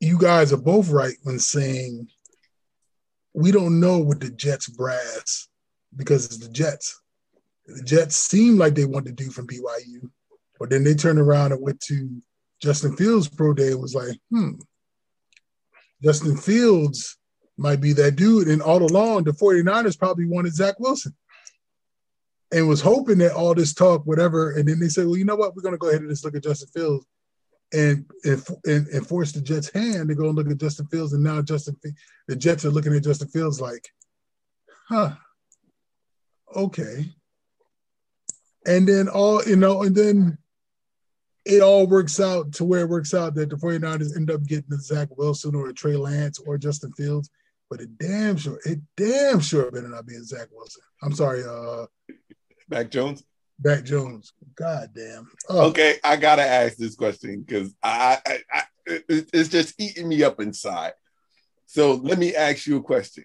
you 0.00 0.18
guys 0.18 0.52
are 0.52 0.58
both 0.58 0.90
right 0.90 1.16
when 1.24 1.38
saying 1.38 2.08
we 3.34 3.50
don't 3.50 3.80
know 3.80 3.98
what 3.98 4.20
the 4.20 4.30
Jets 4.30 4.68
brass 4.68 5.48
because 5.96 6.26
it's 6.26 6.38
the 6.38 6.48
Jets. 6.48 7.00
The 7.66 7.82
Jets 7.82 8.16
seem 8.16 8.56
like 8.56 8.74
they 8.74 8.84
want 8.84 9.06
to 9.06 9.12
do 9.12 9.30
from 9.30 9.46
BYU, 9.46 10.10
but 10.58 10.70
then 10.70 10.84
they 10.84 10.94
turned 10.94 11.18
around 11.18 11.52
and 11.52 11.62
went 11.62 11.80
to 11.82 12.22
Justin 12.60 12.96
Fields 12.96 13.28
pro 13.28 13.52
day 13.52 13.72
and 13.72 13.80
was 13.80 13.94
like, 13.94 14.18
hmm, 14.30 14.52
Justin 16.02 16.36
Fields 16.36 17.16
might 17.56 17.80
be 17.80 17.92
that 17.94 18.16
dude. 18.16 18.48
And 18.48 18.62
all 18.62 18.82
along, 18.82 19.24
the 19.24 19.32
49ers 19.32 19.98
probably 19.98 20.26
wanted 20.26 20.54
Zach 20.54 20.78
Wilson 20.78 21.14
and 22.52 22.68
was 22.68 22.80
hoping 22.80 23.18
that 23.18 23.32
all 23.32 23.54
this 23.54 23.74
talk, 23.74 24.06
whatever. 24.06 24.52
And 24.52 24.66
then 24.66 24.80
they 24.80 24.88
said, 24.88 25.06
well, 25.06 25.16
you 25.16 25.24
know 25.24 25.36
what? 25.36 25.54
We're 25.54 25.62
going 25.62 25.74
to 25.74 25.78
go 25.78 25.88
ahead 25.88 26.00
and 26.00 26.10
just 26.10 26.24
look 26.24 26.34
at 26.34 26.44
Justin 26.44 26.68
Fields 26.68 27.06
and, 27.72 28.06
and 28.24 28.42
and 28.66 29.06
force 29.06 29.32
the 29.32 29.40
Jets' 29.40 29.70
hand 29.70 30.08
to 30.08 30.14
go 30.14 30.28
and 30.28 30.36
look 30.36 30.50
at 30.50 30.58
Justin 30.58 30.86
Fields, 30.86 31.12
and 31.12 31.22
now 31.22 31.42
Justin, 31.42 31.76
the 32.26 32.36
Jets 32.36 32.64
are 32.64 32.70
looking 32.70 32.94
at 32.94 33.04
Justin 33.04 33.28
Fields 33.28 33.60
like, 33.60 33.88
huh, 34.88 35.12
okay. 36.54 37.06
And 38.66 38.86
then 38.86 39.08
all 39.08 39.42
you 39.44 39.56
know, 39.56 39.82
and 39.82 39.94
then 39.94 40.38
it 41.44 41.62
all 41.62 41.86
works 41.86 42.20
out 42.20 42.52
to 42.52 42.64
where 42.64 42.80
it 42.80 42.88
works 42.88 43.14
out 43.14 43.34
that 43.34 43.48
the 43.48 43.56
49ers 43.56 44.14
end 44.16 44.30
up 44.30 44.44
getting 44.44 44.72
a 44.72 44.78
Zach 44.78 45.08
Wilson 45.16 45.54
or 45.54 45.68
a 45.68 45.72
Trey 45.72 45.96
Lance 45.96 46.38
or 46.38 46.58
Justin 46.58 46.92
Fields, 46.92 47.30
but 47.70 47.80
it 47.80 47.96
damn 47.98 48.36
sure, 48.36 48.60
it 48.66 48.80
damn 48.96 49.40
sure 49.40 49.70
better 49.70 49.88
not 49.88 50.06
be 50.06 50.16
a 50.16 50.22
Zach 50.22 50.48
Wilson. 50.52 50.82
I'm 51.02 51.14
sorry, 51.14 51.42
uh 51.44 51.86
Mac 52.68 52.90
Jones. 52.90 53.24
Mac 53.62 53.84
Jones. 53.84 54.32
God 54.54 54.90
damn. 54.94 55.30
Oh. 55.48 55.68
Okay, 55.68 55.96
I 56.04 56.16
gotta 56.16 56.42
ask 56.42 56.76
this 56.76 56.94
question 56.94 57.42
because 57.42 57.74
I, 57.82 58.18
I, 58.26 58.38
I, 58.52 58.62
it's 58.86 59.48
just 59.48 59.80
eating 59.80 60.08
me 60.08 60.22
up 60.22 60.40
inside. 60.40 60.92
So 61.66 61.94
let 61.94 62.18
me 62.18 62.34
ask 62.34 62.66
you 62.66 62.76
a 62.76 62.82
question: 62.82 63.24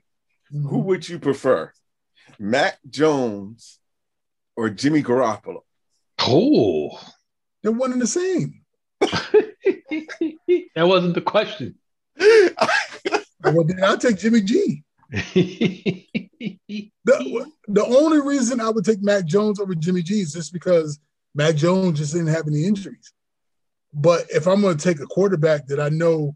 mm-hmm. 0.53 0.67
Who 0.67 0.79
would 0.79 1.07
you 1.07 1.19
prefer, 1.19 1.71
Mac 2.43 2.77
Jones 2.89 3.79
or 4.57 4.69
Jimmy 4.69 5.01
Garoppolo? 5.01 5.61
Oh, 6.19 6.99
they're 7.61 7.71
one 7.71 7.93
and 7.93 8.01
the 8.01 8.07
same. 8.07 8.63
that 8.99 9.55
wasn't 10.75 11.15
the 11.15 11.21
question. 11.21 11.75
well, 12.19 13.63
then 13.63 13.81
I'll 13.81 13.97
take 13.97 14.17
Jimmy 14.17 14.41
G. 14.41 14.83
the, 15.09 16.05
the 17.05 17.85
only 17.85 18.19
reason 18.19 18.59
I 18.59 18.69
would 18.69 18.83
take 18.83 19.01
Mac 19.01 19.23
Jones 19.23 19.61
over 19.61 19.73
Jimmy 19.73 20.01
G 20.01 20.15
is 20.15 20.33
just 20.33 20.51
because 20.51 20.99
Mac 21.33 21.55
Jones 21.55 21.97
just 21.97 22.11
didn't 22.11 22.27
have 22.27 22.47
any 22.47 22.65
injuries. 22.65 23.13
But 23.93 24.25
if 24.29 24.47
I'm 24.47 24.59
going 24.59 24.75
to 24.75 24.83
take 24.83 24.99
a 24.99 25.07
quarterback 25.07 25.67
that 25.67 25.79
I 25.79 25.87
know 25.87 26.35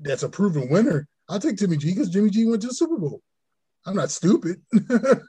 that's 0.00 0.22
a 0.22 0.28
proven 0.28 0.70
winner, 0.70 1.08
I'll 1.28 1.40
take 1.40 1.56
Jimmy 1.56 1.76
G 1.76 1.92
because 1.92 2.08
Jimmy 2.08 2.30
G 2.30 2.46
went 2.46 2.62
to 2.62 2.68
the 2.68 2.74
Super 2.74 2.98
Bowl. 2.98 3.20
I'm 3.84 3.96
not 3.96 4.12
stupid. 4.12 4.62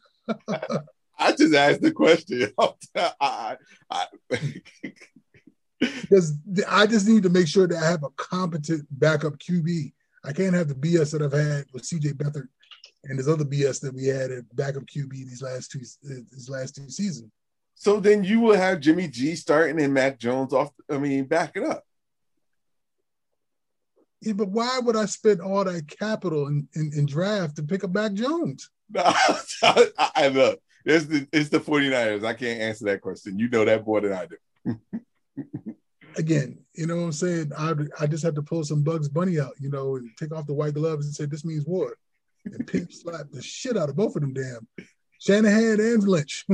I 1.20 1.34
just 1.34 1.54
asked 1.54 1.82
the 1.82 1.92
question. 1.92 2.52
because 5.80 6.34
I 6.68 6.88
just 6.88 7.08
need 7.08 7.24
to 7.24 7.30
make 7.30 7.48
sure 7.48 7.68
that 7.68 7.82
I 7.82 7.90
have 7.90 8.04
a 8.04 8.10
competent 8.18 8.86
backup 8.92 9.38
QB. 9.40 9.94
I 10.24 10.34
can't 10.34 10.56
have 10.56 10.68
the 10.68 10.76
BS 10.76 11.12
that 11.12 11.22
I've 11.22 11.32
had 11.32 11.66
with 11.74 11.84
CJ 11.84 12.14
Beathard 12.14 12.48
and 13.04 13.18
there's 13.18 13.28
other 13.28 13.46
BS 13.46 13.82
that 13.82 13.94
we 13.94 14.06
had 14.06 14.32
at 14.32 14.56
backup 14.56 14.84
QB 14.84 15.12
these 15.12 15.42
last 15.42 15.72
two 15.72 15.80
these 16.04 16.50
last 16.50 16.76
two 16.76 16.90
seasons. 16.90 17.32
So 17.76 18.00
then 18.00 18.24
you 18.24 18.40
will 18.40 18.56
have 18.56 18.80
Jimmy 18.80 19.08
G 19.08 19.36
starting 19.36 19.82
and 19.82 19.94
Mac 19.94 20.20
Jones 20.20 20.54
off. 20.54 20.72
I 20.90 20.98
mean, 20.98 21.26
back 21.26 21.54
it 21.56 21.64
up. 21.64 21.84
Yeah, 24.22 24.34
but 24.34 24.50
why 24.50 24.80
would 24.84 24.96
I 24.96 25.06
spend 25.06 25.42
all 25.42 25.64
that 25.64 25.88
capital 25.88 26.48
in, 26.48 26.68
in, 26.76 26.92
in 26.96 27.06
draft 27.08 27.56
to 27.56 27.64
pick 27.64 27.84
up 27.84 27.92
Mac 27.92 28.14
Jones? 28.14 28.70
No, 29.64 29.86
I, 29.98 30.12
I 30.16 30.28
look, 30.30 30.60
it's 30.86 31.06
the 31.06 31.28
it's 31.32 31.50
the 31.50 31.60
49ers. 31.60 32.26
I 32.26 32.34
can't 32.34 32.62
answer 32.62 32.86
that 32.86 33.02
question. 33.02 33.38
You 33.38 33.50
know 33.50 33.66
that 33.66 33.86
more 33.86 34.02
than 34.02 34.14
I 34.14 34.26
do. 34.26 34.80
Again, 36.18 36.60
you 36.74 36.88
know 36.88 36.98
what 36.98 37.04
I'm 37.04 37.12
saying? 37.12 37.52
I 37.58 37.74
I 38.00 38.08
just 38.08 38.24
had 38.24 38.36
to 38.36 38.42
pull 38.42 38.64
some 38.64 38.84
Bugs 38.84 39.08
Bunny 39.08 39.40
out, 39.40 39.54
you 39.60 39.70
know, 39.70 39.96
and 39.96 40.10
take 40.18 40.34
off 40.34 40.48
the 40.48 40.54
white 40.54 40.74
gloves 40.74 41.06
and 41.06 41.16
say 41.16 41.26
this 41.26 41.46
means 41.46 41.66
war. 41.66 41.96
And 42.46 42.66
pimp 42.68 42.92
slap 42.94 43.28
the 43.32 43.42
shit 43.42 43.78
out 43.78 43.90
of 43.90 43.96
both 43.96 44.16
of 44.16 44.22
them 44.22 44.34
damn 44.34 44.68
Shanahan 45.20 45.80
and 45.80 46.04
Lynch 46.04 46.46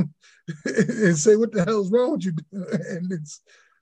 and 0.64 1.18
say 1.18 1.36
what 1.36 1.52
the 1.52 1.64
hell's 1.64 1.90
wrong 1.90 2.12
with 2.12 2.26
you? 2.26 2.32
And 2.52 3.10
it's 3.10 3.40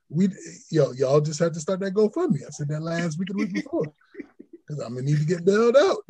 we 0.09 0.29
yo, 0.71 0.93
y'all 0.93 1.19
just 1.19 1.39
had 1.39 1.53
to 1.53 1.59
start 1.59 1.81
that 1.81 1.93
GoFundMe. 1.93 2.45
I 2.45 2.49
said 2.49 2.69
that 2.69 2.81
last 2.81 3.19
week 3.19 3.29
and 3.29 3.39
the 3.39 3.45
week 3.45 3.53
before. 3.53 3.83
Because 4.67 4.83
I'm 4.83 4.95
gonna 4.95 5.05
need 5.05 5.19
to 5.19 5.25
get 5.25 5.45
bailed 5.45 5.77
out. 5.77 5.97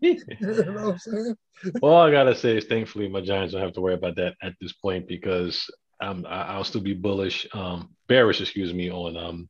you 0.00 0.20
know 0.40 0.72
what 0.72 0.92
I'm 0.92 0.98
saying? 0.98 1.36
All 1.80 1.96
I 1.96 2.10
gotta 2.10 2.34
say 2.34 2.56
is 2.56 2.66
thankfully 2.66 3.08
my 3.08 3.22
Giants 3.22 3.54
don't 3.54 3.62
have 3.62 3.72
to 3.74 3.80
worry 3.80 3.94
about 3.94 4.16
that 4.16 4.34
at 4.42 4.54
this 4.60 4.72
point 4.72 5.08
because 5.08 5.68
I'm 6.00 6.26
I'll 6.28 6.64
still 6.64 6.82
be 6.82 6.92
bullish, 6.94 7.46
um 7.54 7.94
bearish, 8.08 8.40
excuse 8.40 8.74
me, 8.74 8.90
on 8.90 9.16
um 9.16 9.48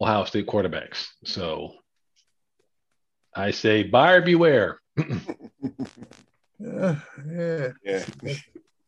Ohio 0.00 0.24
State 0.24 0.46
quarterbacks. 0.46 1.06
So 1.24 1.74
I 3.34 3.50
say 3.50 3.82
buyer 3.82 4.22
beware. 4.22 4.80
yeah, 6.58 6.96
yeah. 7.28 7.72
Yeah. 7.84 8.04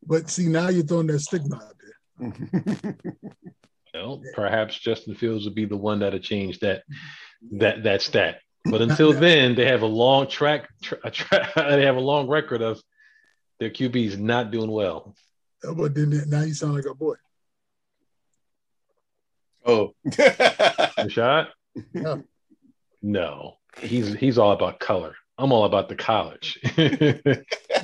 But 0.06 0.30
see, 0.30 0.46
now 0.48 0.68
you're 0.68 0.84
throwing 0.84 1.06
that 1.08 1.20
stigma 1.20 1.56
out 1.56 1.74
there. 1.78 2.96
Well, 3.94 4.20
perhaps 4.34 4.76
Justin 4.78 5.14
Fields 5.14 5.44
would 5.44 5.54
be 5.54 5.66
the 5.66 5.76
one 5.76 6.00
that'll 6.00 6.18
change 6.18 6.58
that 6.60 6.82
that 7.52 7.84
that 7.84 8.02
stat. 8.02 8.40
But 8.64 8.82
until 8.82 9.12
then, 9.26 9.54
they 9.54 9.66
have 9.66 9.82
a 9.82 9.86
long 9.86 10.26
track. 10.28 10.68
Tra- 10.82 11.10
tra- 11.10 11.52
they 11.56 11.84
have 11.84 11.96
a 11.96 12.00
long 12.00 12.26
record 12.28 12.60
of 12.60 12.82
their 13.60 13.70
QBs 13.70 14.18
not 14.18 14.50
doing 14.50 14.70
well. 14.70 15.14
Oh, 15.64 15.74
But 15.74 15.94
then 15.94 16.10
now 16.28 16.42
you 16.42 16.54
sound 16.54 16.74
like 16.74 16.86
a 16.86 16.94
boy. 16.94 17.14
oh. 19.64 19.94
Rashad? 20.06 21.48
Yeah. 21.92 22.16
No, 23.02 23.56
he's 23.78 24.12
he's 24.14 24.38
all 24.38 24.52
about 24.52 24.80
color. 24.80 25.14
I'm 25.38 25.52
all 25.52 25.64
about 25.64 25.88
the 25.88 25.96
college. 25.96 26.58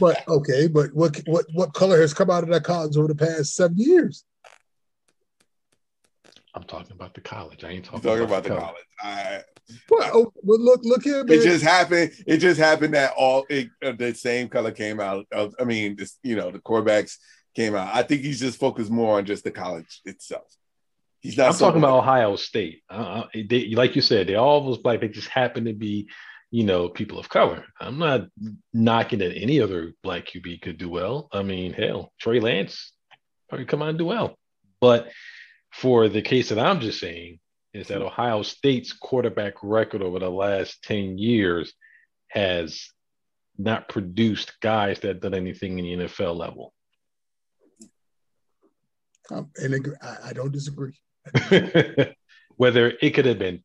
But 0.01 0.27
okay, 0.29 0.67
but 0.67 0.95
what 0.95 1.21
what 1.27 1.45
what 1.53 1.73
color 1.75 2.01
has 2.01 2.15
come 2.15 2.31
out 2.31 2.43
of 2.43 2.49
that 2.51 2.65
college 2.65 2.97
over 2.97 3.09
the 3.09 3.15
past 3.15 3.55
seven 3.55 3.77
years? 3.77 4.25
I'm 6.55 6.65
talking 6.65 6.93
about 6.93 7.15
the 7.15 7.21
college. 7.21 7.63
I 7.65 7.71
ain't 7.71 7.85
talking, 7.85 8.01
talking 8.01 8.25
about 8.25 8.43
the 8.43 8.49
color. 8.51 8.61
college. 8.61 8.85
I, 9.03 9.43
Well, 9.89 10.11
oh, 10.13 10.33
well 10.43 10.59
look 10.61 10.81
look 10.85 11.03
here, 11.05 11.23
man. 11.25 11.39
it 11.39 11.43
just 11.43 11.63
happened. 11.65 12.11
It 12.27 12.39
just 12.39 12.59
happened 12.59 12.95
that 12.95 13.13
all 13.17 13.47
it, 13.49 13.69
uh, 13.85 13.93
the 13.93 14.15
same 14.15 14.49
color 14.49 14.73
came 14.73 14.99
out. 15.01 15.27
Of, 15.33 15.55
I 15.61 15.65
mean, 15.65 15.97
this, 15.97 16.19
you 16.23 16.35
know, 16.37 16.51
the 16.51 16.59
quarterbacks 16.59 17.17
came 17.55 17.75
out. 17.77 17.95
I 17.95 18.03
think 18.03 18.23
he's 18.23 18.41
just 18.41 18.59
focused 18.59 18.91
more 18.91 19.19
on 19.19 19.27
just 19.27 19.45
the 19.45 19.51
college 19.53 20.01
itself. 20.05 20.53
He's 21.21 21.37
not. 21.37 21.49
I'm 21.49 21.53
so 21.53 21.67
talking 21.67 21.81
much- 21.83 21.89
about 21.89 21.99
Ohio 21.99 22.37
State. 22.37 22.83
Uh, 22.91 23.23
uh, 23.23 23.27
they, 23.49 23.71
like 23.75 23.95
you 23.95 24.03
said, 24.03 24.27
they 24.27 24.35
all 24.35 24.65
was 24.65 24.79
black. 24.79 25.01
They 25.01 25.09
just 25.09 25.29
happen 25.29 25.67
to 25.67 25.73
be, 25.73 26.09
you 26.51 26.65
know, 26.65 26.89
people 26.89 27.19
of 27.21 27.29
color. 27.29 27.65
I'm 27.81 27.99
not 27.99 28.27
knocking 28.73 29.21
that 29.21 29.37
any 29.37 29.61
other 29.61 29.93
black 30.03 30.27
QB 30.27 30.63
could 30.63 30.79
do 30.79 30.89
well. 30.89 31.29
I 31.33 31.43
mean, 31.45 31.75
hell, 31.75 32.13
Trey 32.19 32.41
Lance 32.41 32.93
probably 33.49 33.67
come 33.67 33.83
on 33.83 33.91
and 33.91 33.99
do 33.99 34.07
well. 34.07 34.37
But 34.81 35.11
for 35.73 36.09
the 36.09 36.23
case 36.23 36.49
that 36.49 36.59
I'm 36.59 36.81
just 36.81 37.01
saying 37.01 37.39
is 37.73 37.89
that 37.89 38.03
Ohio 38.03 38.43
State's 38.43 38.93
quarterback 38.93 39.55
record 39.63 40.03
over 40.03 40.19
the 40.19 40.31
last 40.31 40.83
10 40.85 41.19
years 41.19 41.73
has 42.29 42.91
not 43.57 43.89
produced 43.89 44.59
guys 44.61 45.01
that 45.01 45.21
done 45.21 45.35
anything 45.35 45.79
in 45.79 45.99
the 46.01 46.07
NFL 46.07 46.37
level. 46.37 46.73
Um, 49.31 49.51
and 49.57 49.97
I, 50.03 50.17
I 50.27 50.33
don't 50.33 50.53
disagree. 50.53 50.99
Whether 52.57 52.93
it 53.01 53.15
could 53.15 53.27
have 53.27 53.39
been 53.39 53.63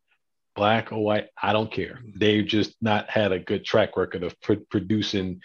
black 0.55 0.91
or 0.91 1.03
white, 1.03 1.27
I 1.41 1.53
don't 1.53 1.71
care. 1.71 1.99
They've 2.15 2.45
just 2.45 2.75
not 2.81 3.09
had 3.09 3.31
a 3.31 3.39
good 3.39 3.65
track 3.65 3.97
record 3.97 4.23
of 4.23 4.39
pr- 4.41 4.53
producing 4.69 5.41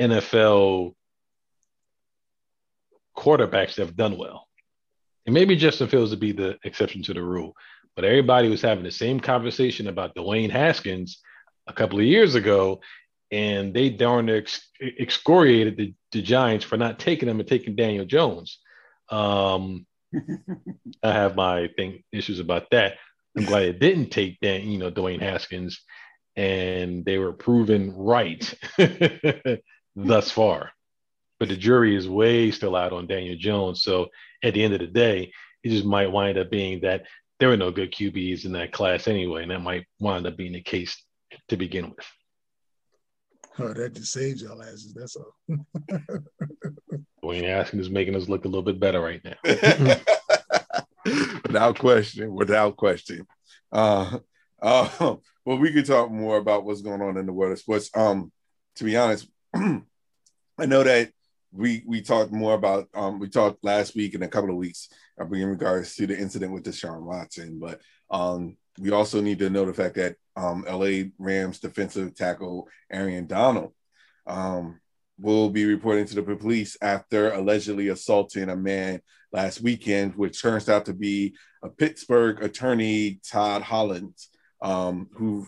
NFL 0.00 0.94
quarterbacks 3.16 3.74
that 3.74 3.86
have 3.86 3.96
done 3.96 4.16
well. 4.16 4.48
And 5.26 5.34
maybe 5.34 5.56
Justin 5.56 5.88
Fields 5.88 6.10
would 6.10 6.20
be 6.20 6.32
the 6.32 6.58
exception 6.64 7.02
to 7.04 7.14
the 7.14 7.22
rule. 7.22 7.54
But 7.96 8.04
everybody 8.04 8.48
was 8.48 8.62
having 8.62 8.84
the 8.84 8.90
same 8.90 9.20
conversation 9.20 9.86
about 9.88 10.14
Dwayne 10.14 10.50
Haskins 10.50 11.20
a 11.66 11.72
couple 11.72 11.98
of 11.98 12.04
years 12.04 12.34
ago, 12.34 12.80
and 13.30 13.72
they 13.72 13.88
darn 13.88 14.26
near 14.26 14.38
ex- 14.38 14.68
excoriated 14.80 15.76
the, 15.76 15.94
the 16.12 16.22
Giants 16.22 16.64
for 16.64 16.76
not 16.76 16.98
taking 16.98 17.28
him 17.28 17.40
and 17.40 17.48
taking 17.48 17.76
Daniel 17.76 18.04
Jones. 18.04 18.58
Um, 19.08 19.86
I 21.02 21.12
have 21.12 21.36
my 21.36 21.68
thing 21.76 22.02
issues 22.12 22.40
about 22.40 22.70
that. 22.70 22.94
I'm 23.36 23.44
glad 23.44 23.62
it 23.62 23.80
didn't 23.80 24.10
take 24.10 24.38
Dan, 24.40 24.68
you 24.68 24.78
know, 24.78 24.90
Dwayne 24.90 25.20
Haskins, 25.20 25.80
and 26.36 27.04
they 27.04 27.18
were 27.18 27.32
proven 27.32 27.92
right 27.96 28.54
thus 29.96 30.30
far. 30.30 30.72
But 31.38 31.48
the 31.48 31.56
jury 31.56 31.96
is 31.96 32.08
way 32.08 32.50
still 32.50 32.76
out 32.76 32.92
on 32.92 33.06
Daniel 33.06 33.36
Jones. 33.36 33.82
So 33.82 34.08
at 34.42 34.54
the 34.54 34.62
end 34.62 34.74
of 34.74 34.80
the 34.80 34.86
day, 34.86 35.32
it 35.62 35.70
just 35.70 35.84
might 35.84 36.12
wind 36.12 36.38
up 36.38 36.50
being 36.50 36.80
that 36.80 37.04
there 37.40 37.48
were 37.48 37.56
no 37.56 37.70
good 37.70 37.92
QBs 37.92 38.44
in 38.44 38.52
that 38.52 38.72
class 38.72 39.08
anyway, 39.08 39.42
and 39.42 39.50
that 39.50 39.60
might 39.60 39.86
wind 39.98 40.26
up 40.26 40.36
being 40.36 40.52
the 40.52 40.60
case 40.60 41.02
to 41.48 41.56
begin 41.56 41.90
with. 41.90 42.06
Oh, 43.58 43.72
that 43.72 43.94
just 43.94 44.12
saves 44.12 44.42
y'all 44.42 44.62
asses. 44.62 44.94
That's 44.94 45.16
all. 45.16 45.34
Dwayne 47.22 47.44
Haskins 47.44 47.86
is 47.86 47.90
making 47.90 48.16
us 48.16 48.28
look 48.28 48.44
a 48.44 48.48
little 48.48 48.62
bit 48.62 48.80
better 48.80 49.00
right 49.00 49.22
now. 49.24 49.34
without 51.44 51.78
question, 51.78 52.34
without 52.34 52.76
question. 52.76 53.26
Uh, 53.70 54.18
uh, 54.60 54.88
well, 55.44 55.58
we 55.58 55.72
could 55.72 55.86
talk 55.86 56.10
more 56.10 56.36
about 56.36 56.64
what's 56.64 56.82
going 56.82 57.02
on 57.02 57.16
in 57.16 57.26
the 57.26 57.32
world 57.32 57.52
of 57.52 57.58
sports. 57.58 57.90
Um, 57.94 58.32
to 58.76 58.84
be 58.84 58.96
honest, 58.96 59.28
I 59.54 60.66
know 60.66 60.82
that 60.82 61.10
we 61.54 61.82
we 61.86 62.02
talked 62.02 62.32
more 62.32 62.54
about 62.54 62.88
um 62.94 63.18
we 63.18 63.28
talked 63.28 63.64
last 63.64 63.94
week 63.94 64.14
and 64.14 64.24
a 64.24 64.28
couple 64.28 64.50
of 64.50 64.56
weeks 64.56 64.88
uh, 65.20 65.24
in 65.24 65.46
regards 65.46 65.94
to 65.94 66.06
the 66.06 66.18
incident 66.18 66.52
with 66.52 66.64
Deshaun 66.64 67.02
Watson, 67.02 67.58
but 67.60 67.80
um 68.10 68.56
we 68.80 68.90
also 68.90 69.20
need 69.20 69.38
to 69.38 69.50
know 69.50 69.64
the 69.64 69.72
fact 69.72 69.94
that 69.94 70.16
um 70.36 70.64
LA 70.68 71.04
Rams 71.18 71.60
defensive 71.60 72.14
tackle 72.14 72.68
Aaron 72.90 73.26
Donald 73.26 73.72
um 74.26 74.80
will 75.18 75.48
be 75.48 75.64
reporting 75.64 76.06
to 76.06 76.14
the 76.16 76.22
police 76.22 76.76
after 76.82 77.30
allegedly 77.32 77.88
assaulting 77.88 78.48
a 78.48 78.56
man 78.56 79.00
last 79.32 79.60
weekend, 79.60 80.16
which 80.16 80.42
turns 80.42 80.68
out 80.68 80.86
to 80.86 80.92
be 80.92 81.36
a 81.62 81.68
Pittsburgh 81.68 82.42
attorney, 82.42 83.20
Todd 83.30 83.62
Holland, 83.62 84.14
um, 84.60 85.08
who 85.14 85.46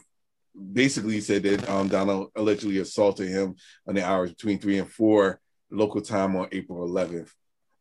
basically 0.72 1.20
said 1.20 1.42
that 1.42 1.68
um, 1.68 1.88
Donald 1.88 2.30
allegedly 2.36 2.78
assaulted 2.78 3.28
him 3.28 3.56
in 3.88 3.96
the 3.96 4.04
hours 4.04 4.30
between 4.30 4.60
three 4.60 4.78
and 4.78 4.88
four 4.88 5.40
local 5.70 6.00
time 6.00 6.36
on 6.36 6.48
April 6.52 6.86
11th. 6.88 7.30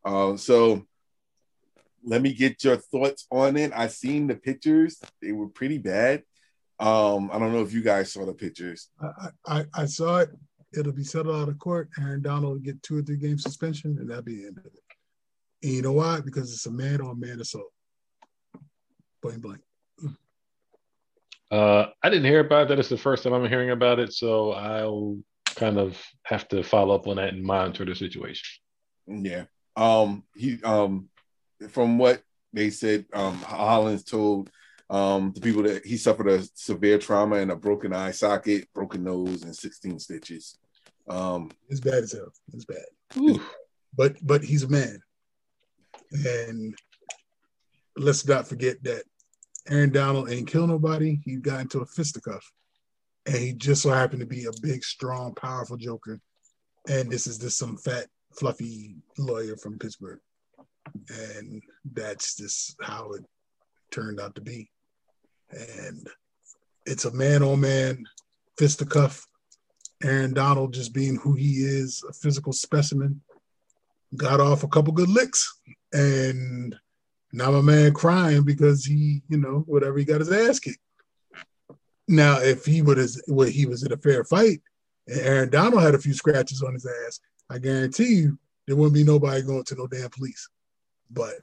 Um, 0.04 0.38
so 0.38 0.84
let 2.04 2.22
me 2.22 2.32
get 2.32 2.62
your 2.62 2.76
thoughts 2.76 3.26
on 3.30 3.56
it. 3.56 3.72
I 3.74 3.88
seen 3.88 4.28
the 4.28 4.36
pictures; 4.36 5.00
they 5.20 5.32
were 5.32 5.48
pretty 5.48 5.78
bad. 5.78 6.22
Um, 6.78 7.30
I 7.32 7.38
don't 7.38 7.52
know 7.52 7.62
if 7.62 7.72
you 7.72 7.82
guys 7.82 8.12
saw 8.12 8.24
the 8.24 8.34
pictures. 8.34 8.88
I, 9.00 9.28
I, 9.46 9.64
I 9.74 9.86
saw 9.86 10.18
it. 10.18 10.30
It'll 10.78 10.92
be 10.92 11.04
settled 11.04 11.36
out 11.36 11.48
of 11.48 11.58
court. 11.58 11.88
Aaron 11.98 12.22
Donald 12.22 12.52
will 12.52 12.60
get 12.60 12.82
two 12.82 12.98
or 12.98 13.02
three 13.02 13.16
game 13.16 13.38
suspension, 13.38 13.96
and 13.98 14.08
that'll 14.08 14.22
be 14.22 14.36
the 14.36 14.46
end 14.46 14.58
of 14.58 14.66
it. 14.66 14.72
And 15.62 15.72
you 15.72 15.82
know 15.82 15.92
why? 15.92 16.20
Because 16.20 16.52
it's 16.52 16.66
a 16.66 16.70
man 16.70 17.00
on 17.00 17.18
man 17.18 17.40
assault. 17.40 17.72
Point 19.22 19.40
blank. 19.40 19.60
Uh, 21.50 21.86
I 22.02 22.10
didn't 22.10 22.24
hear 22.24 22.40
about 22.40 22.68
that. 22.68 22.78
It's 22.78 22.88
the 22.88 22.96
first 22.96 23.22
time 23.22 23.32
I'm 23.32 23.48
hearing 23.48 23.70
about 23.70 23.98
it, 23.98 24.12
so 24.12 24.52
I'll 24.52 25.18
kind 25.56 25.78
of 25.78 26.00
have 26.24 26.46
to 26.48 26.62
follow 26.62 26.94
up 26.94 27.06
on 27.06 27.16
that 27.16 27.32
and 27.32 27.42
monitor 27.42 27.84
the 27.84 27.94
situation. 27.94 28.44
Yeah. 29.06 29.44
Um, 29.76 30.24
he 30.34 30.62
um 30.62 31.08
from 31.70 31.98
what 31.98 32.22
they 32.52 32.70
said, 32.70 33.06
um 33.12 33.36
Hollis 33.36 34.04
told 34.04 34.50
um 34.88 35.32
the 35.34 35.40
people 35.40 35.62
that 35.64 35.84
he 35.84 35.96
suffered 35.96 36.28
a 36.28 36.42
severe 36.54 36.98
trauma 36.98 37.36
and 37.36 37.50
a 37.50 37.56
broken 37.56 37.92
eye 37.92 38.12
socket, 38.12 38.68
broken 38.74 39.04
nose, 39.04 39.42
and 39.42 39.56
16 39.56 39.98
stitches. 39.98 40.58
Um 41.08 41.50
It's 41.68 41.80
bad 41.80 42.04
as 42.04 42.12
hell. 42.12 42.32
It's 42.52 42.64
bad. 42.64 42.84
Ooh. 43.16 43.40
But 43.96 44.16
but 44.22 44.44
he's 44.44 44.62
a 44.62 44.68
man. 44.68 45.00
And 46.12 46.74
let's 47.96 48.26
not 48.26 48.46
forget 48.46 48.82
that 48.84 49.02
Aaron 49.68 49.90
Donald 49.90 50.30
ain't 50.30 50.48
kill 50.48 50.66
nobody. 50.66 51.18
He 51.24 51.36
got 51.36 51.60
into 51.60 51.80
a 51.80 51.86
fisticuff. 51.86 52.44
And 53.26 53.36
he 53.36 53.52
just 53.52 53.82
so 53.82 53.90
happened 53.90 54.20
to 54.20 54.26
be 54.26 54.44
a 54.44 54.60
big, 54.62 54.84
strong, 54.84 55.34
powerful 55.34 55.76
joker. 55.76 56.20
And 56.88 57.10
this 57.10 57.26
is 57.26 57.38
just 57.38 57.58
some 57.58 57.76
fat, 57.76 58.06
fluffy 58.38 58.96
lawyer 59.18 59.56
from 59.56 59.78
Pittsburgh. 59.78 60.20
And 61.08 61.60
that's 61.92 62.36
just 62.36 62.76
how 62.80 63.12
it 63.12 63.24
turned 63.90 64.20
out 64.20 64.36
to 64.36 64.40
be. 64.40 64.70
And 65.50 66.06
it's 66.84 67.04
a 67.04 67.12
man 67.12 67.42
on 67.42 67.60
man 67.60 68.04
fisticuff. 68.58 69.26
Aaron 70.04 70.34
Donald 70.34 70.74
just 70.74 70.94
being 70.94 71.16
who 71.16 71.34
he 71.34 71.54
is, 71.54 72.04
a 72.08 72.12
physical 72.12 72.52
specimen, 72.52 73.22
got 74.14 74.40
off 74.40 74.62
a 74.62 74.68
couple 74.68 74.92
good 74.92 75.08
licks. 75.08 75.58
And 75.92 76.76
now 77.32 77.50
my 77.50 77.60
man 77.60 77.92
crying 77.92 78.44
because 78.44 78.84
he, 78.84 79.22
you 79.28 79.38
know, 79.38 79.64
whatever 79.66 79.98
he 79.98 80.04
got 80.04 80.20
his 80.20 80.30
ass 80.30 80.60
kicked. 80.60 80.78
Now, 82.08 82.38
if 82.40 82.64
he 82.64 82.82
would 82.82 82.98
have, 82.98 83.10
well, 83.28 83.48
he 83.48 83.66
was 83.66 83.82
in 83.82 83.92
a 83.92 83.96
fair 83.96 84.24
fight, 84.24 84.60
and 85.06 85.20
Aaron 85.20 85.50
Donald 85.50 85.82
had 85.82 85.94
a 85.94 85.98
few 85.98 86.14
scratches 86.14 86.62
on 86.62 86.74
his 86.74 86.86
ass, 87.06 87.20
I 87.50 87.58
guarantee 87.58 88.14
you 88.14 88.38
there 88.66 88.76
wouldn't 88.76 88.94
be 88.94 89.04
nobody 89.04 89.42
going 89.42 89.64
to 89.64 89.74
no 89.74 89.86
damn 89.86 90.10
police. 90.10 90.48
But 91.10 91.34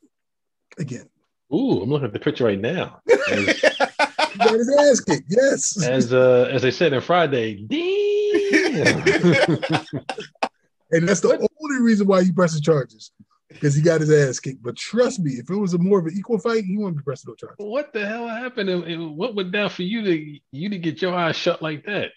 again, 0.77 1.09
ooh, 1.53 1.81
I'm 1.81 1.89
looking 1.89 2.07
at 2.07 2.13
the 2.13 2.19
picture 2.19 2.45
right 2.45 2.59
now. 2.59 3.01
As, 3.09 3.61
got 4.37 4.53
his 4.53 4.75
ass 4.79 4.99
kicked. 4.99 5.27
Yes, 5.29 5.83
as 5.83 6.13
uh, 6.13 6.49
as 6.51 6.61
they 6.61 6.71
said 6.71 6.93
in 6.93 7.01
Friday, 7.01 7.65
damn. 7.67 7.77
and 10.91 11.07
that's 11.07 11.21
the 11.21 11.29
what? 11.29 11.41
only 11.61 11.81
reason 11.81 12.07
why 12.07 12.23
he 12.23 12.31
presses 12.31 12.61
charges 12.61 13.11
because 13.53 13.75
he 13.75 13.81
got 13.81 14.01
his 14.01 14.11
ass 14.11 14.39
kicked. 14.39 14.63
But 14.63 14.75
trust 14.75 15.19
me, 15.19 15.33
if 15.33 15.49
it 15.49 15.55
was 15.55 15.73
a 15.73 15.77
more 15.77 15.99
of 15.99 16.05
an 16.05 16.13
equal 16.17 16.39
fight, 16.39 16.65
he 16.65 16.77
wouldn't 16.77 16.97
be 16.97 17.03
pressing 17.03 17.31
no 17.31 17.35
charges. 17.35 17.57
What 17.59 17.93
the 17.93 18.05
hell 18.05 18.27
happened? 18.27 18.69
And 18.69 19.15
what 19.15 19.35
went 19.35 19.51
down 19.51 19.69
for 19.69 19.83
you 19.83 20.03
to 20.03 20.39
you 20.51 20.69
to 20.69 20.77
get 20.77 21.01
your 21.01 21.13
eyes 21.13 21.35
shut 21.35 21.61
like 21.61 21.85
that? 21.85 22.11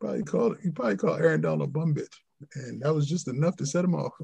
Probably 0.00 0.22
called 0.22 0.56
he 0.62 0.70
probably 0.70 0.96
called 0.96 1.20
Aaron 1.20 1.40
Donald 1.40 1.68
a 1.68 1.72
bum 1.72 1.94
bitch, 1.94 2.14
and 2.54 2.82
that 2.82 2.94
was 2.94 3.08
just 3.08 3.28
enough 3.28 3.56
to 3.56 3.66
set 3.66 3.84
him 3.84 3.94
off. 3.94 4.12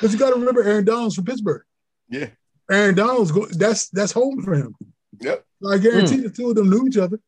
Because 0.00 0.14
you 0.14 0.18
got 0.18 0.30
to 0.30 0.38
remember, 0.38 0.62
Aaron 0.62 0.84
Donald's 0.84 1.14
from 1.14 1.24
Pittsburgh. 1.24 1.62
Yeah, 2.08 2.28
Aaron 2.70 2.94
Donald's 2.94 3.32
go, 3.32 3.46
that's 3.46 3.90
that's 3.90 4.12
home 4.12 4.42
for 4.42 4.54
him. 4.54 4.74
Yep. 5.20 5.44
So 5.62 5.72
I 5.72 5.78
guarantee 5.78 6.16
mm. 6.16 6.22
the 6.22 6.30
two 6.30 6.48
of 6.48 6.54
them 6.54 6.70
knew 6.70 6.86
each 6.86 6.96
other. 6.96 7.20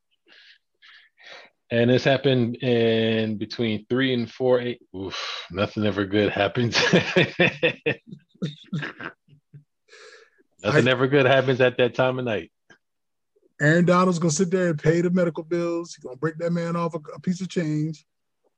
And 1.72 1.88
this 1.88 2.04
happened 2.04 2.56
in 2.56 3.38
between 3.38 3.86
three 3.88 4.12
and 4.12 4.30
four, 4.30 4.60
eight. 4.60 4.82
Oof, 4.94 5.46
nothing 5.50 5.86
ever 5.86 6.04
good 6.04 6.30
happens. 6.30 6.76
nothing 10.62 10.86
I, 10.86 10.90
ever 10.90 11.06
good 11.06 11.24
happens 11.24 11.62
at 11.62 11.78
that 11.78 11.94
time 11.94 12.18
of 12.18 12.26
night. 12.26 12.52
Aaron 13.58 13.86
Donald's 13.86 14.18
gonna 14.18 14.32
sit 14.32 14.50
there 14.50 14.68
and 14.68 14.78
pay 14.78 15.00
the 15.00 15.08
medical 15.08 15.44
bills. 15.44 15.94
He's 15.94 16.04
gonna 16.04 16.18
break 16.18 16.36
that 16.40 16.52
man 16.52 16.76
off 16.76 16.94
a, 16.94 16.98
a 17.14 17.20
piece 17.20 17.40
of 17.40 17.48
change. 17.48 18.04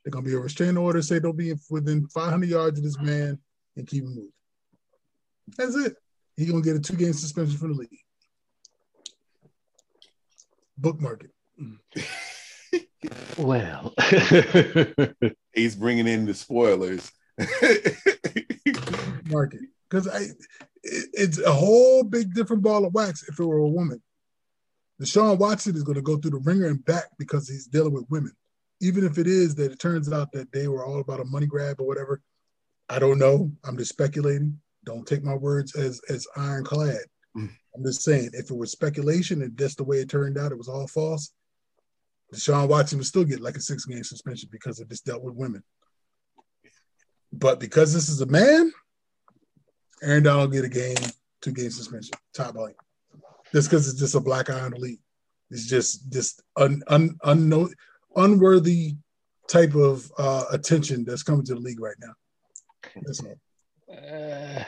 They're 0.03 0.11
gonna 0.11 0.27
be 0.27 0.35
a 0.35 0.41
restraining 0.41 0.77
order, 0.77 1.01
say 1.01 1.21
don't 1.21 1.37
be 1.37 1.55
within 1.71 2.09
500 2.09 2.49
yards 2.49 2.81
of 2.81 2.85
this 2.85 2.99
man 2.99 3.39
and 3.77 3.87
keep 3.87 4.03
him 4.03 4.11
moving. 4.11 4.33
That's 5.57 5.77
it. 5.77 5.95
He's 6.37 6.51
gonna 6.51 6.65
get 6.65 6.75
a 6.75 6.81
two 6.81 6.97
game 6.97 7.13
suspension 7.13 7.59
from 7.59 7.75
the 7.75 7.79
league. 7.79 8.01
Bookmark 10.77 11.27
it. 11.27 12.05
Well, 13.39 13.95
he's 15.55 15.77
bringing 15.77 16.07
in 16.07 16.27
the 16.27 16.35
spoilers. 16.35 17.11
Market 19.27 19.61
because 19.95 20.09
I, 20.09 20.21
it, 20.83 21.07
it's 21.13 21.39
a 21.41 21.53
whole 21.53 22.05
big 22.05 22.35
different 22.35 22.63
ball 22.63 22.85
of 22.85 22.95
wax 22.95 23.29
if 23.29 23.39
it 23.39 23.45
were 23.45 23.59
a 23.59 23.69
woman. 23.69 24.03
Deshaun 25.01 25.39
Watson 25.39 25.75
is 25.75 25.83
going 25.83 25.97
to 25.97 26.03
go 26.03 26.17
through 26.17 26.33
the 26.33 26.39
ringer 26.39 26.67
and 26.67 26.85
back 26.85 27.05
because 27.19 27.49
he's 27.49 27.67
dealing 27.67 27.93
with 27.93 28.07
women. 28.11 28.33
Even 28.81 29.05
if 29.05 29.19
it 29.19 29.27
is 29.27 29.55
that 29.57 29.73
it 29.73 29.79
turns 29.79 30.13
out 30.13 30.31
that 30.33 30.53
they 30.53 30.69
were 30.69 30.85
all 30.85 31.01
about 31.01 31.21
a 31.21 31.25
money 31.25 31.47
grab 31.47 31.81
or 31.81 31.87
whatever, 31.87 32.21
I 32.89 32.99
don't 32.99 33.19
know. 33.19 33.51
I'm 33.65 33.77
just 33.77 33.91
speculating. 33.91 34.61
Don't 34.85 35.07
take 35.07 35.25
my 35.25 35.35
words 35.35 35.75
as 35.75 36.01
as 36.11 36.27
ironclad. 36.37 36.99
Mm. 37.37 37.51
I'm 37.75 37.85
just 37.85 38.03
saying, 38.03 38.31
if 38.35 38.51
it 38.51 38.57
was 38.57 38.71
speculation 38.73 39.43
and 39.43 39.57
that's 39.57 39.75
the 39.75 39.85
way 39.85 39.99
it 39.99 40.09
turned 40.09 40.39
out, 40.39 40.53
it 40.53 40.59
was 40.59 40.69
all 40.69 40.87
false. 40.87 41.33
Deshaun 42.33 42.69
Watson 42.69 42.99
would 42.99 43.07
still 43.07 43.25
get 43.25 43.41
like 43.41 43.57
a 43.57 43.61
six 43.61 43.85
game 43.85 44.05
suspension 44.05 44.49
because 44.51 44.81
of 44.81 44.89
this 44.89 45.01
dealt 45.01 45.23
with 45.23 45.35
women. 45.35 45.63
But 47.33 47.61
because 47.61 47.93
this 47.93 48.09
is 48.09 48.21
a 48.21 48.27
man, 48.27 48.73
Aaron 50.03 50.23
Donald 50.23 50.53
get 50.53 50.65
a 50.65 50.69
game, 50.69 50.97
two 51.41 51.53
game 51.53 51.71
suspension, 51.71 52.17
top 52.35 52.55
blank. 52.55 52.77
Just 53.53 53.71
because 53.71 53.89
it's 53.89 53.99
just 53.99 54.15
a 54.15 54.21
black 54.21 54.51
eye 54.51 54.61
on 54.61 54.73
the 54.73 54.79
league. 54.79 55.01
It's 55.51 55.67
just 55.67 56.11
just 56.13 56.43
un, 56.57 56.83
un, 56.89 57.17
un, 57.23 57.69
unworthy 58.17 58.97
type 59.49 59.75
of 59.75 60.11
uh, 60.19 60.45
attention 60.51 61.05
that's 61.05 61.23
coming 61.23 61.45
to 61.45 61.55
the 61.55 61.61
league 61.61 61.81
right 61.81 61.97
now. 62.01 62.15
That's 63.03 63.21
all. 63.21 63.37
Uh, 63.91 64.65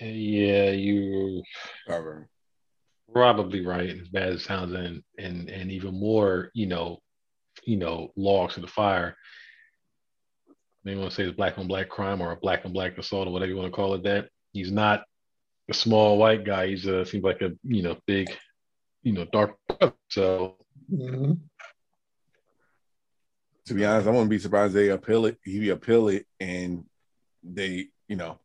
yeah, 0.00 0.70
you 0.70 1.42
probably 3.14 3.64
right. 3.64 3.90
As 3.90 4.08
bad 4.08 4.28
as 4.30 4.40
it 4.40 4.44
sounds, 4.44 4.74
and 4.74 5.02
and 5.18 5.48
and 5.48 5.70
even 5.70 5.98
more, 5.98 6.50
you 6.52 6.66
know, 6.66 6.98
you 7.64 7.76
know, 7.76 8.10
logs 8.16 8.54
to 8.54 8.60
the 8.60 8.66
fire. 8.66 9.16
Maybe 10.84 10.98
want 10.98 11.12
to 11.12 11.16
say 11.16 11.22
it's 11.22 11.36
black 11.36 11.56
on 11.56 11.68
black 11.68 11.88
crime 11.88 12.20
or 12.20 12.32
a 12.32 12.36
black 12.36 12.66
on 12.66 12.72
black 12.72 12.98
assault 12.98 13.28
or 13.28 13.30
whatever 13.30 13.50
you 13.50 13.56
want 13.56 13.70
to 13.70 13.76
call 13.76 13.94
it. 13.94 14.02
That 14.02 14.28
he's 14.52 14.70
not 14.70 15.04
a 15.70 15.74
small 15.74 16.18
white 16.18 16.44
guy. 16.44 16.66
He's 16.66 16.86
uh, 16.86 17.04
seems 17.04 17.24
like 17.24 17.40
a 17.40 17.52
you 17.62 17.82
know 17.82 17.96
big, 18.06 18.28
you 19.02 19.12
know, 19.12 19.24
dark. 19.24 19.56
So. 20.10 20.56
Mm-hmm. 20.92 21.32
To 23.66 23.72
be 23.72 23.86
honest, 23.86 24.06
I 24.06 24.10
wouldn't 24.10 24.28
be 24.28 24.38
surprised 24.38 24.74
they 24.74 24.90
appeal 24.90 25.24
it. 25.24 25.38
He 25.42 25.70
appeal 25.70 26.08
it, 26.08 26.26
and 26.38 26.84
they, 27.42 27.86
you 28.08 28.16
know. 28.16 28.38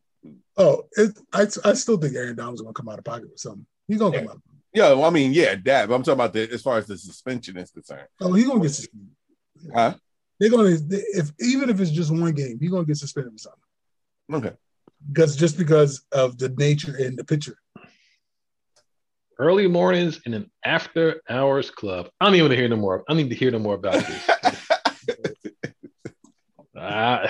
Oh, 0.56 0.86
it, 0.94 1.20
I 1.34 1.42
I 1.66 1.74
still 1.74 1.98
think 1.98 2.16
Aaron 2.16 2.38
Donald's 2.38 2.62
gonna 2.62 2.74
come 2.74 2.88
out 2.88 3.00
of 3.00 3.04
pocket 3.04 3.30
with 3.30 3.40
something. 3.40 3.66
He's 3.90 3.98
gonna 3.98 4.16
yeah. 4.16 4.22
come 4.22 4.32
out. 4.32 4.42
Yeah, 4.74 4.90
well, 4.90 5.06
I 5.06 5.10
mean, 5.10 5.34
yeah, 5.34 5.56
that. 5.66 5.90
But 5.90 5.96
I'm 5.96 6.04
talking 6.04 6.14
about 6.14 6.34
the 6.34 6.50
as 6.52 6.62
far 6.62 6.78
as 6.78 6.88
the 6.88 6.98
suspension 6.98 7.58
is 7.58 7.72
concerned. 7.72 8.08
Oh, 8.22 8.34
he's 8.34 8.48
gonna 8.48 8.62
get 8.62 8.72
suspended. 8.72 9.10
Huh? 9.74 9.96
They're 10.40 10.50
gonna 10.50 10.78
if 10.90 11.32
even 11.40 11.70
if 11.70 11.80
it's 11.80 11.92
just 11.92 12.12
one 12.12 12.34
game, 12.34 12.58
he's 12.60 12.70
gonna 12.70 12.86
get 12.86 12.98
suspended 12.98 13.34
for 13.34 13.40
something. 13.40 14.48
Okay. 14.48 14.56
Because 15.12 15.36
just 15.36 15.58
because 15.58 16.06
of 16.12 16.38
the 16.38 16.50
nature 16.50 16.96
and 16.96 17.18
the 17.18 17.24
picture. 17.24 17.58
Early 19.40 19.68
mornings 19.68 20.20
in 20.26 20.34
an 20.34 20.52
after 20.66 21.22
hours 21.30 21.72
club. 21.72 22.10
I 22.20 22.26
don't 22.26 22.36
even 22.36 22.46
want 22.46 22.52
to 22.52 22.58
hear 22.58 22.68
no 22.68 22.76
more. 22.76 23.04
I 23.08 23.14
need 23.14 23.30
to 23.30 23.36
hear 23.36 23.52
no 23.52 23.60
more 23.60 23.76
about 23.76 24.06
this. 24.06 24.30
Uh, 26.80 27.28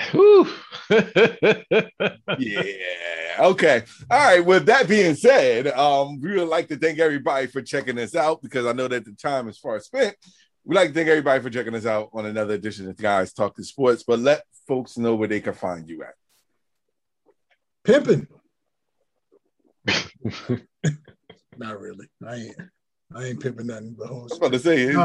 yeah. 2.38 2.62
Okay. 3.38 3.82
All 4.10 4.18
right. 4.18 4.44
With 4.44 4.66
that 4.66 4.88
being 4.88 5.14
said, 5.14 5.68
um, 5.68 6.20
we 6.20 6.32
would 6.32 6.48
like 6.48 6.68
to 6.68 6.76
thank 6.76 6.98
everybody 6.98 7.46
for 7.46 7.62
checking 7.62 7.98
us 7.98 8.14
out 8.14 8.42
because 8.42 8.66
I 8.66 8.72
know 8.72 8.88
that 8.88 9.04
the 9.04 9.12
time 9.12 9.48
is 9.48 9.58
far 9.58 9.80
spent. 9.80 10.16
We'd 10.64 10.76
like 10.76 10.88
to 10.88 10.94
thank 10.94 11.08
everybody 11.08 11.42
for 11.42 11.50
checking 11.50 11.74
us 11.74 11.86
out 11.86 12.10
on 12.12 12.26
another 12.26 12.54
edition 12.54 12.88
of 12.88 12.96
Guys 12.96 13.32
Talk 13.32 13.56
to 13.56 13.64
Sports, 13.64 14.04
but 14.06 14.18
let 14.18 14.42
folks 14.68 14.98
know 14.98 15.14
where 15.14 15.28
they 15.28 15.40
can 15.40 15.54
find 15.54 15.88
you 15.88 16.02
at. 16.02 16.14
Pimping. 17.84 18.26
Not 21.56 21.80
really. 21.80 22.06
I 22.26 22.34
ain't. 22.34 22.56
I 23.14 23.24
ain't 23.24 23.40
pimping 23.40 23.66
nothing 23.66 23.96
but 23.98 24.06
hoes. 24.06 24.30
I 24.30 24.34
was 24.34 24.38
about 24.38 24.52
to 24.52 24.58
say, 24.58 24.82
is, 24.84 24.96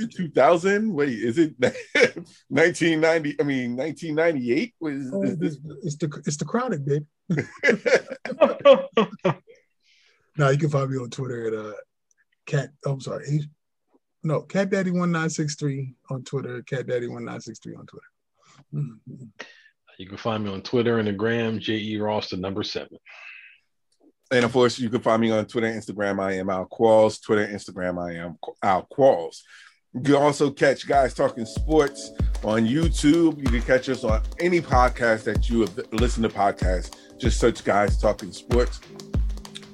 it 0.00 0.14
2000? 0.14 0.94
Wait, 0.94 1.10
is 1.10 1.36
it 1.36 1.54
1990? 2.48 3.36
I 3.38 3.42
mean, 3.42 3.76
1998? 3.76 4.74
Was, 4.80 5.10
oh, 5.12 5.26
this, 5.34 5.58
it's 5.82 5.96
the 5.96 6.22
it's 6.24 6.38
the 6.38 6.46
chronic, 6.46 6.86
babe. 6.86 7.04
now 10.36 10.48
you 10.48 10.58
can 10.58 10.70
find 10.70 10.90
me 10.90 10.98
on 10.98 11.10
Twitter 11.10 11.48
at 11.48 11.54
uh, 11.54 11.74
cat. 12.46 12.70
Oh, 12.86 12.92
I'm 12.92 13.00
sorry, 13.00 13.42
no, 14.22 14.42
Cat 14.42 14.70
Daddy 14.70 14.90
one 14.90 15.12
nine 15.12 15.30
six 15.30 15.54
three 15.54 15.94
on 16.10 16.24
Twitter. 16.24 16.62
Cat 16.62 16.86
Daddy 16.86 17.08
one 17.08 17.24
nine 17.24 17.40
six 17.40 17.58
three 17.58 17.74
on 17.74 17.86
Twitter. 17.86 18.06
Mm-hmm. 18.74 19.24
You 19.98 20.06
can 20.06 20.16
find 20.16 20.44
me 20.44 20.50
on 20.50 20.62
Twitter 20.62 20.98
and 20.98 21.08
the 21.08 21.12
gram, 21.12 21.58
J 21.58 21.74
E 21.74 21.98
Ross, 21.98 22.30
the 22.30 22.36
number 22.36 22.62
seven. 22.62 22.98
And 24.30 24.44
of 24.44 24.52
course, 24.52 24.78
you 24.78 24.90
can 24.90 25.00
find 25.00 25.22
me 25.22 25.30
on 25.30 25.46
Twitter, 25.46 25.68
Instagram. 25.68 26.20
I 26.20 26.34
am 26.34 26.50
Al 26.50 26.66
Quarles. 26.66 27.18
Twitter, 27.18 27.46
Instagram. 27.46 27.98
I 27.98 28.16
am 28.16 28.36
Al 28.62 28.82
Quarles. 28.82 29.42
You 29.94 30.02
can 30.02 30.14
also 30.16 30.50
catch 30.50 30.86
guys 30.86 31.14
talking 31.14 31.46
sports 31.46 32.12
on 32.44 32.66
YouTube. 32.66 33.38
You 33.38 33.46
can 33.46 33.62
catch 33.62 33.88
us 33.88 34.04
on 34.04 34.22
any 34.38 34.60
podcast 34.60 35.24
that 35.24 35.48
you 35.48 35.62
have 35.62 35.80
listened 35.92 36.28
to 36.28 36.36
podcasts. 36.36 36.94
Just 37.18 37.40
search 37.40 37.64
guys 37.64 37.98
talking 37.98 38.30
sports. 38.30 38.80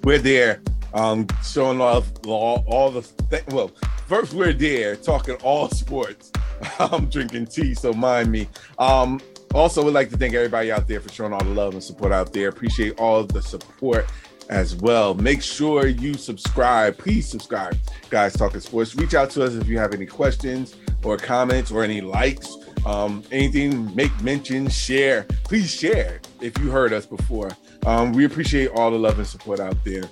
We're 0.04 0.18
there, 0.18 0.62
um, 0.92 1.26
showing 1.44 1.80
off 1.80 2.12
all, 2.24 2.64
all 2.68 2.92
the 2.92 3.02
th- 3.30 3.44
well. 3.48 3.72
First, 4.06 4.34
we're 4.34 4.52
there 4.52 4.94
talking 4.94 5.34
all 5.36 5.68
sports. 5.70 6.30
I'm 6.78 7.06
drinking 7.06 7.46
tea, 7.46 7.74
so 7.74 7.92
mind 7.92 8.30
me. 8.30 8.48
Um, 8.78 9.20
also, 9.52 9.82
would 9.82 9.94
like 9.94 10.10
to 10.10 10.16
thank 10.16 10.34
everybody 10.34 10.70
out 10.70 10.86
there 10.86 11.00
for 11.00 11.08
showing 11.12 11.32
all 11.32 11.42
the 11.42 11.50
love 11.50 11.74
and 11.74 11.82
support 11.82 12.12
out 12.12 12.32
there. 12.32 12.48
Appreciate 12.48 12.98
all 12.98 13.24
the 13.24 13.42
support 13.42 14.06
as 14.48 14.76
well. 14.76 15.14
Make 15.14 15.42
sure 15.42 15.86
you 15.86 16.14
subscribe. 16.14 16.98
Please 16.98 17.26
subscribe, 17.26 17.76
guys. 18.10 18.34
Talking 18.34 18.60
sports. 18.60 18.94
Reach 18.94 19.14
out 19.14 19.30
to 19.30 19.44
us 19.44 19.54
if 19.54 19.68
you 19.68 19.78
have 19.78 19.94
any 19.94 20.06
questions 20.06 20.76
or 21.02 21.16
comments 21.16 21.70
or 21.70 21.84
any 21.84 22.00
likes. 22.00 22.56
Um, 22.86 23.22
anything, 23.32 23.94
make 23.94 24.12
mention, 24.22 24.68
share. 24.68 25.24
Please 25.44 25.70
share 25.70 26.20
if 26.40 26.58
you 26.58 26.70
heard 26.70 26.92
us 26.92 27.06
before. 27.06 27.50
Um, 27.86 28.12
we 28.12 28.24
appreciate 28.24 28.70
all 28.70 28.90
the 28.90 28.98
love 28.98 29.18
and 29.18 29.26
support 29.26 29.60
out 29.60 29.76
there. 29.84 30.04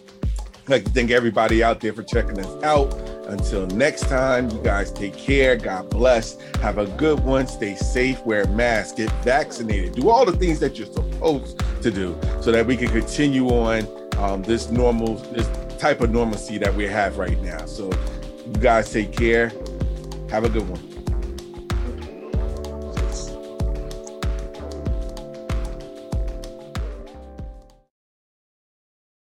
I'd 0.64 0.68
like 0.68 0.84
to 0.84 0.90
thank 0.90 1.10
everybody 1.10 1.62
out 1.62 1.80
there 1.80 1.92
for 1.92 2.02
checking 2.02 2.38
us 2.38 2.62
out. 2.62 2.94
Until 3.26 3.66
next 3.68 4.02
time, 4.02 4.48
you 4.50 4.58
guys 4.62 4.92
take 4.92 5.16
care. 5.16 5.56
God 5.56 5.90
bless. 5.90 6.40
Have 6.56 6.78
a 6.78 6.86
good 6.86 7.20
one. 7.20 7.46
Stay 7.46 7.74
safe. 7.74 8.24
Wear 8.24 8.42
a 8.42 8.48
mask. 8.48 8.96
Get 8.96 9.10
vaccinated. 9.24 9.94
Do 9.94 10.08
all 10.08 10.24
the 10.24 10.36
things 10.36 10.60
that 10.60 10.78
you're 10.78 10.86
supposed 10.86 11.62
to 11.82 11.90
do 11.90 12.18
so 12.40 12.52
that 12.52 12.66
we 12.66 12.76
can 12.76 12.88
continue 12.88 13.48
on 13.48 13.86
um, 14.18 14.42
this 14.42 14.70
normal, 14.70 15.16
this 15.16 15.48
type 15.78 16.00
of 16.00 16.10
normalcy 16.10 16.58
that 16.58 16.74
we 16.74 16.86
have 16.86 17.18
right 17.18 17.40
now. 17.42 17.66
So, 17.66 17.90
you 18.46 18.52
guys 18.60 18.92
take 18.92 19.12
care. 19.12 19.52
Have 20.30 20.44
a 20.44 20.48
good 20.48 20.68
one. 20.68 20.91